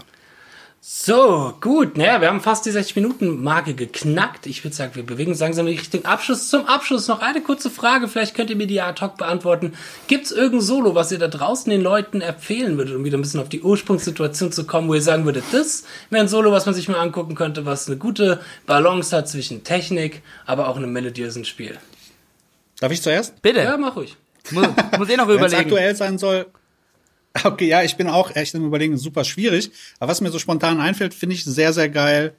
So, 0.81 1.55
gut. 1.61 1.99
Naja, 1.99 2.21
wir 2.21 2.29
haben 2.29 2.41
fast 2.41 2.65
die 2.65 2.71
60-Minuten-Marke 2.71 3.75
geknackt. 3.75 4.47
Ich 4.47 4.63
würde 4.63 4.77
sagen, 4.77 4.95
wir 4.95 5.03
bewegen 5.05 5.33
uns 5.33 5.41
langsam 5.41 5.67
in 5.67 5.77
Richtung 5.77 6.05
Abschluss. 6.05 6.49
Zum 6.49 6.67
Abschluss 6.67 7.09
noch 7.09 7.21
eine 7.21 7.43
kurze 7.43 7.69
Frage. 7.69 8.07
Vielleicht 8.07 8.37
könnt 8.37 8.49
ihr 8.49 8.57
mir 8.57 8.69
die 8.69 8.81
ad 8.81 9.05
hoc 9.05 9.17
beantworten. 9.17 9.75
Gibt's 10.07 10.31
irgendein 10.31 10.61
Solo, 10.61 10.95
was 10.95 11.11
ihr 11.11 11.19
da 11.19 11.27
draußen 11.27 11.69
den 11.69 11.83
Leuten 11.83 12.21
empfehlen 12.21 12.79
würdet, 12.79 12.95
um 12.95 13.05
wieder 13.05 13.19
ein 13.19 13.23
bisschen 13.23 13.41
auf 13.41 13.49
die 13.49 13.61
Ursprungssituation 13.61 14.53
zu 14.53 14.65
kommen, 14.65 14.89
wo 14.89 14.95
ihr 14.95 15.03
sagen 15.03 15.25
würdet, 15.25 15.45
das 15.51 15.83
wäre 16.11 16.23
ein 16.23 16.29
Solo, 16.29 16.53
was 16.53 16.65
man 16.65 16.77
sich 16.77 16.89
mal 16.89 17.01
angucken 17.01 17.35
könnte, 17.35 17.67
was 17.67 17.89
eine 17.89 17.97
gute 17.97 18.41
Balance 18.65 19.15
hat 19.15 19.29
zwischen 19.29 19.65
Technik, 19.65 20.23
aber 20.47 20.69
auch 20.69 20.77
einem 20.77 20.93
melodiösen 20.93 21.45
Spiel. 21.45 21.77
Darf 22.81 22.93
ich 22.93 23.03
zuerst? 23.03 23.43
Bitte. 23.43 23.61
Ja, 23.61 23.77
mach 23.77 23.97
ruhig. 23.97 24.17
Muss, 24.53 24.69
muss 24.97 25.09
ich 25.09 25.17
noch 25.17 25.27
Wenn 25.29 25.35
es 25.35 25.53
überlegen. 25.53 25.57
aktuell 25.57 25.97
sein 25.97 26.19
soll. 26.19 26.47
Okay, 27.45 27.69
ja, 27.69 27.83
ich 27.83 27.97
bin 27.97 28.09
auch 28.09 28.35
echt 28.35 28.55
im 28.55 28.65
Überlegen, 28.67 28.97
super 28.97 29.25
schwierig. 29.25 29.71
Aber 30.01 30.11
was 30.11 30.21
mir 30.21 30.31
so 30.31 30.39
spontan 30.39 30.81
einfällt, 30.81 31.15
finde 31.15 31.35
ich 31.35 31.45
sehr, 31.45 31.73
sehr 31.73 31.89
geil 31.89 32.35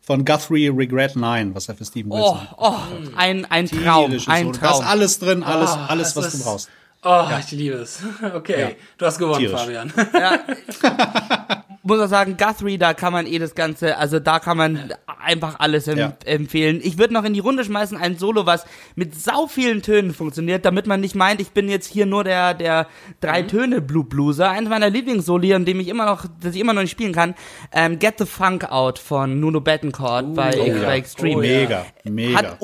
von 0.00 0.24
Guthrie 0.24 0.68
Regret 0.68 1.14
9, 1.16 1.54
was 1.54 1.68
er 1.68 1.74
für 1.76 1.84
Steven 1.84 2.10
Oh, 2.10 2.16
Wilson 2.34 2.48
oh, 2.56 2.74
ein, 3.16 3.44
ein 3.46 3.66
Traum, 3.66 4.12
ein 4.12 4.18
Solo. 4.18 4.32
Da 4.32 4.50
ist 4.50 4.58
Traum. 4.78 4.84
alles 4.86 5.18
drin, 5.18 5.42
alles, 5.42 5.70
Ah, 5.70 5.86
alles, 5.86 6.16
was 6.16 6.30
du 6.30 6.36
ist- 6.38 6.44
brauchst. 6.44 6.68
Oh, 7.02 7.24
ich 7.38 7.50
liebe 7.52 7.76
es. 7.76 8.00
Okay, 8.34 8.60
Ja. 8.60 8.70
du 8.98 9.06
hast 9.06 9.18
gewonnen, 9.18 9.38
Tierisch. 9.40 9.60
Fabian. 9.60 9.92
Muss 11.82 11.98
man 11.98 12.08
sagen, 12.10 12.36
Guthrie, 12.36 12.76
da 12.76 12.92
kann 12.92 13.12
man 13.12 13.26
eh 13.26 13.38
das 13.38 13.54
Ganze, 13.54 13.96
also 13.96 14.18
da 14.20 14.38
kann 14.38 14.58
man 14.58 14.92
einfach 15.24 15.60
alles 15.60 15.88
em 15.88 15.96
Ja. 15.98 16.12
empfehlen. 16.26 16.80
Ich 16.82 16.98
würde 16.98 17.14
noch 17.14 17.24
in 17.24 17.32
die 17.32 17.40
Runde 17.40 17.64
schmeißen 17.64 17.96
ein 17.96 18.18
Solo, 18.18 18.44
was 18.44 18.66
mit 18.96 19.14
sau 19.18 19.46
vielen 19.46 19.80
Tönen 19.80 20.12
funktioniert, 20.12 20.66
damit 20.66 20.86
man 20.86 21.00
nicht 21.00 21.14
meint, 21.14 21.40
ich 21.40 21.52
bin 21.52 21.70
jetzt 21.70 21.86
hier 21.86 22.04
nur 22.04 22.22
der, 22.22 22.52
der 22.52 22.86
drei 23.20 23.42
Töne 23.42 23.80
Blue 23.80 24.04
Blueser. 24.04 24.50
Eins 24.50 24.68
meiner 24.68 24.90
Lieblingssoli, 24.90 25.54
an 25.54 25.64
dem 25.64 25.80
ich 25.80 25.88
immer 25.88 26.04
noch, 26.04 26.26
das 26.42 26.54
ich 26.54 26.60
immer 26.60 26.74
noch 26.74 26.82
nicht 26.82 26.90
spielen 26.90 27.14
kann, 27.14 27.34
ähm, 27.72 27.98
Get 27.98 28.18
the 28.18 28.26
Funk 28.26 28.70
Out 28.70 28.98
von 28.98 29.40
Nuno 29.40 29.60
Bettencourt 29.62 30.34
bei, 30.34 30.52
oh 30.60 30.66
bei. 30.84 30.96
Extreme. 30.98 31.36
Oh. 31.36 31.40
Mega, 31.40 31.86
mega. 32.04 32.36
Hat 32.38 32.58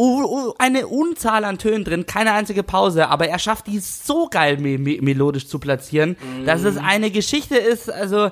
eine 0.58 0.86
Unzahl 0.88 1.44
an 1.44 1.56
Tönen 1.56 1.84
drin, 1.84 2.04
keine 2.04 2.32
einzige 2.32 2.62
Pause, 2.62 3.08
aber 3.08 3.28
er 3.28 3.38
schafft 3.38 3.66
die 3.66 3.78
so 3.78 4.28
geil 4.28 4.58
me 4.58 4.76
me 4.78 4.98
melodisch 5.00 5.48
zu 5.48 5.58
platzieren, 5.58 6.16
dass 6.44 6.64
es 6.64 6.76
eine 6.76 7.10
Geschichte 7.10 7.56
ist, 7.56 7.90
also 7.90 8.30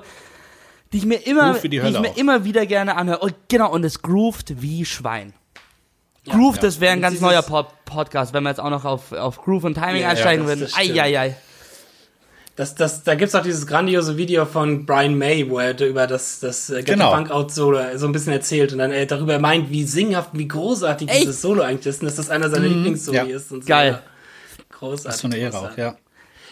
die 0.95 0.99
ich 0.99 1.05
mir 1.05 1.27
immer, 1.27 1.53
die 1.55 1.67
die, 1.67 1.77
ich 1.77 1.99
mir 1.99 2.09
auch. 2.11 2.17
immer 2.17 2.45
wieder 2.45 2.65
gerne 2.65 2.95
anhöre. 2.95 3.19
Und 3.19 3.35
genau, 3.49 3.69
und 3.69 3.83
es 3.83 4.01
groovt 4.01 4.61
wie 4.61 4.85
Schwein. 4.85 5.33
Groove, 6.25 6.57
das 6.57 6.79
wäre 6.79 6.93
ein 6.93 7.01
ganz 7.01 7.19
neuer 7.19 7.41
Pod 7.41 7.67
Podcast, 7.83 8.33
wenn 8.33 8.43
wir 8.43 8.49
jetzt 8.49 8.59
auch 8.59 8.69
noch 8.69 8.85
auf, 8.85 9.11
auf 9.11 9.41
Groove 9.43 9.65
und 9.65 9.73
Timing 9.75 10.01
Ja, 10.01 10.09
einsteigen 10.09 10.47
würden. 10.47 10.67
Eieiei. 10.73 11.35
Das, 12.55 12.75
das, 12.75 13.03
da 13.03 13.15
gibt's 13.15 13.35
auch 13.35 13.43
dieses 13.43 13.67
grandiose 13.67 14.15
Video 14.15 14.45
von 14.45 14.85
Brian 14.85 15.17
May, 15.17 15.49
wo 15.49 15.59
er 15.59 15.77
über 15.81 16.07
das, 16.07 16.39
das 16.39 16.69
äh, 16.69 16.77
Get 16.77 16.85
Genau. 16.95 17.09
the 17.09 17.15
Funk 17.17 17.29
Out 17.29 17.51
Solo 17.51 17.79
so 17.95 18.05
ein 18.05 18.13
bisschen 18.13 18.31
erzählt 18.31 18.71
und 18.71 18.79
dann 18.79 18.91
er 18.91 19.05
darüber 19.05 19.37
meint, 19.37 19.69
wie 19.69 19.83
singhaft, 19.83 20.29
wie 20.31 20.47
großartig 20.47 21.09
Echt? 21.09 21.23
dieses 21.23 21.41
Solo 21.41 21.61
eigentlich 21.63 21.87
ist 21.87 22.01
und 22.01 22.05
dass 22.05 22.15
das 22.15 22.29
einer 22.29 22.49
seiner 22.49 22.67
Lieblingssoli 22.67 23.17
ja. 23.17 23.23
ist 23.25 23.51
und 23.51 23.63
so. 23.63 23.67
Geil. 23.67 24.01
Großartig. 24.69 25.03
Das 25.03 25.15
ist 25.15 25.21
so 25.21 25.27
eine 25.27 25.37
Ehre 25.37 25.59
auch, 25.59 25.77
ja. 25.77 25.97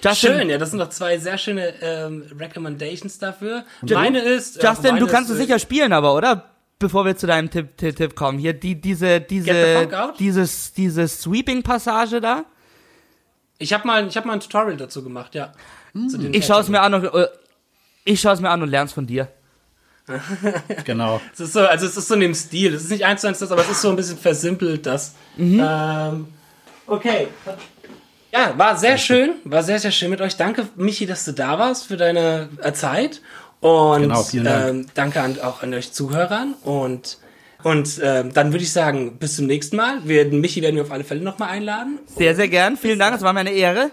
Justin, 0.03 0.29
Schön, 0.31 0.49
ja, 0.49 0.57
das 0.57 0.71
sind 0.71 0.79
noch 0.79 0.89
zwei 0.89 1.17
sehr 1.17 1.37
schöne 1.37 1.73
ähm, 1.81 2.25
Recommendations 2.37 3.19
dafür. 3.19 3.63
Meine 3.81 4.19
ist. 4.19 4.57
äh, 4.57 4.67
Justin, 4.67 4.91
meine 4.91 4.99
du 4.99 5.07
kannst 5.07 5.29
es 5.29 5.37
sicher 5.37 5.59
spielen, 5.59 5.93
aber, 5.93 6.13
oder? 6.13 6.49
Bevor 6.79 7.05
wir 7.05 7.15
zu 7.15 7.27
deinem 7.27 7.49
Tipp, 7.49 7.77
Tipp, 7.77 7.95
Tipp 7.95 8.15
kommen. 8.15 8.37
Hier, 8.37 8.53
die, 8.53 8.79
diese, 8.79 9.21
diese, 9.21 9.87
dieses, 10.19 10.73
diese 10.73 11.07
Sweeping-Passage 11.07 12.19
da. 12.19 12.43
Ich 13.57 13.71
habe 13.71 13.87
mal, 13.87 14.05
ich 14.05 14.17
hab 14.17 14.25
mal 14.25 14.33
ein 14.33 14.41
Tutorial 14.41 14.75
dazu 14.75 15.03
gemacht, 15.03 15.35
ja. 15.35 15.53
Den 15.93 16.33
Ich 16.33 16.45
schaue 16.45 16.59
es 16.59 16.67
mir 16.67 16.81
an 16.81 16.95
und, 16.95 17.05
äh, 17.05 17.27
ich 18.03 18.19
schaue 18.19 18.33
es 18.33 18.41
mir 18.41 18.49
an 18.49 18.61
und 18.61 18.69
lern's 18.69 18.91
von 18.91 19.07
dir. 19.07 19.29
Genau. 20.83 21.21
Es 21.33 21.39
ist 21.39 21.53
so, 21.53 21.61
also 21.61 21.85
es 21.85 21.95
ist 21.95 22.07
so 22.09 22.15
in 22.15 22.19
dem 22.19 22.33
Stil. 22.33 22.73
Es 22.73 22.83
ist 22.83 22.91
nicht 22.91 23.05
eins 23.05 23.21
zu 23.21 23.27
eins 23.27 23.39
das, 23.39 23.51
aber 23.51 23.61
es 23.61 23.69
ist 23.69 23.81
so 23.81 23.89
ein 23.89 23.95
bisschen 23.95 24.17
versimpelt, 24.17 24.85
das. 24.85 25.15
Ähm, 25.37 26.27
okay. 26.87 27.29
Ja, 28.33 28.57
war 28.57 28.75
sehr 28.77 28.97
schön. 28.97 29.35
War 29.43 29.61
sehr, 29.61 29.77
sehr 29.79 29.91
schön 29.91 30.09
mit 30.09 30.19
euch. 30.19 30.35
Danke, 30.37 30.67
Michi, 30.75 31.05
dass 31.05 31.23
du 31.25 31.33
da 31.33 31.59
warst 31.59 31.85
für 31.85 31.97
deine 31.97 32.49
äh, 32.63 32.73
Zeit. 32.73 33.21
Und 33.59 34.01
Genau, 34.01 34.23
vielen 34.23 34.43
Dank. 34.45 34.69
Ähm, 34.69 34.85
danke 34.95 35.21
an, 35.21 35.39
auch 35.39 35.61
an 35.61 35.71
euch 35.73 35.93
Zuhörern. 35.93 36.55
Und, 36.63 37.19
und 37.63 38.01
ähm, 38.03 38.33
dann 38.33 38.51
würde 38.51 38.63
ich 38.63 38.73
sagen, 38.73 39.17
bis 39.19 39.35
zum 39.35 39.45
nächsten 39.45 39.75
Mal. 39.77 39.99
Wir, 40.05 40.25
Michi 40.25 40.63
werden 40.63 40.75
wir 40.75 40.83
auf 40.83 40.91
alle 40.91 41.03
Fälle 41.03 41.21
nochmal 41.21 41.49
einladen. 41.49 41.99
Sehr, 42.07 42.35
sehr 42.35 42.47
gern. 42.47 42.75
Vielen 42.75 42.97
Dank. 42.97 43.15
Es 43.15 43.21
war 43.21 43.33
mir 43.33 43.41
eine 43.41 43.51
Ehre. 43.53 43.91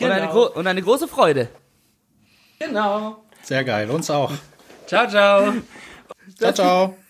Und, 0.00 0.10
eine 0.10 0.28
Genau. 0.28 0.48
und 0.52 0.66
eine 0.66 0.80
große 0.82 1.06
Freude. 1.06 1.48
Genau. 2.58 3.22
Sehr 3.42 3.62
geil. 3.62 3.90
Uns 3.90 4.08
auch. 4.10 4.32
Ciao, 4.86 5.06
ciao. 5.06 5.52
Ciao, 6.38 6.52
ciao. 6.52 7.07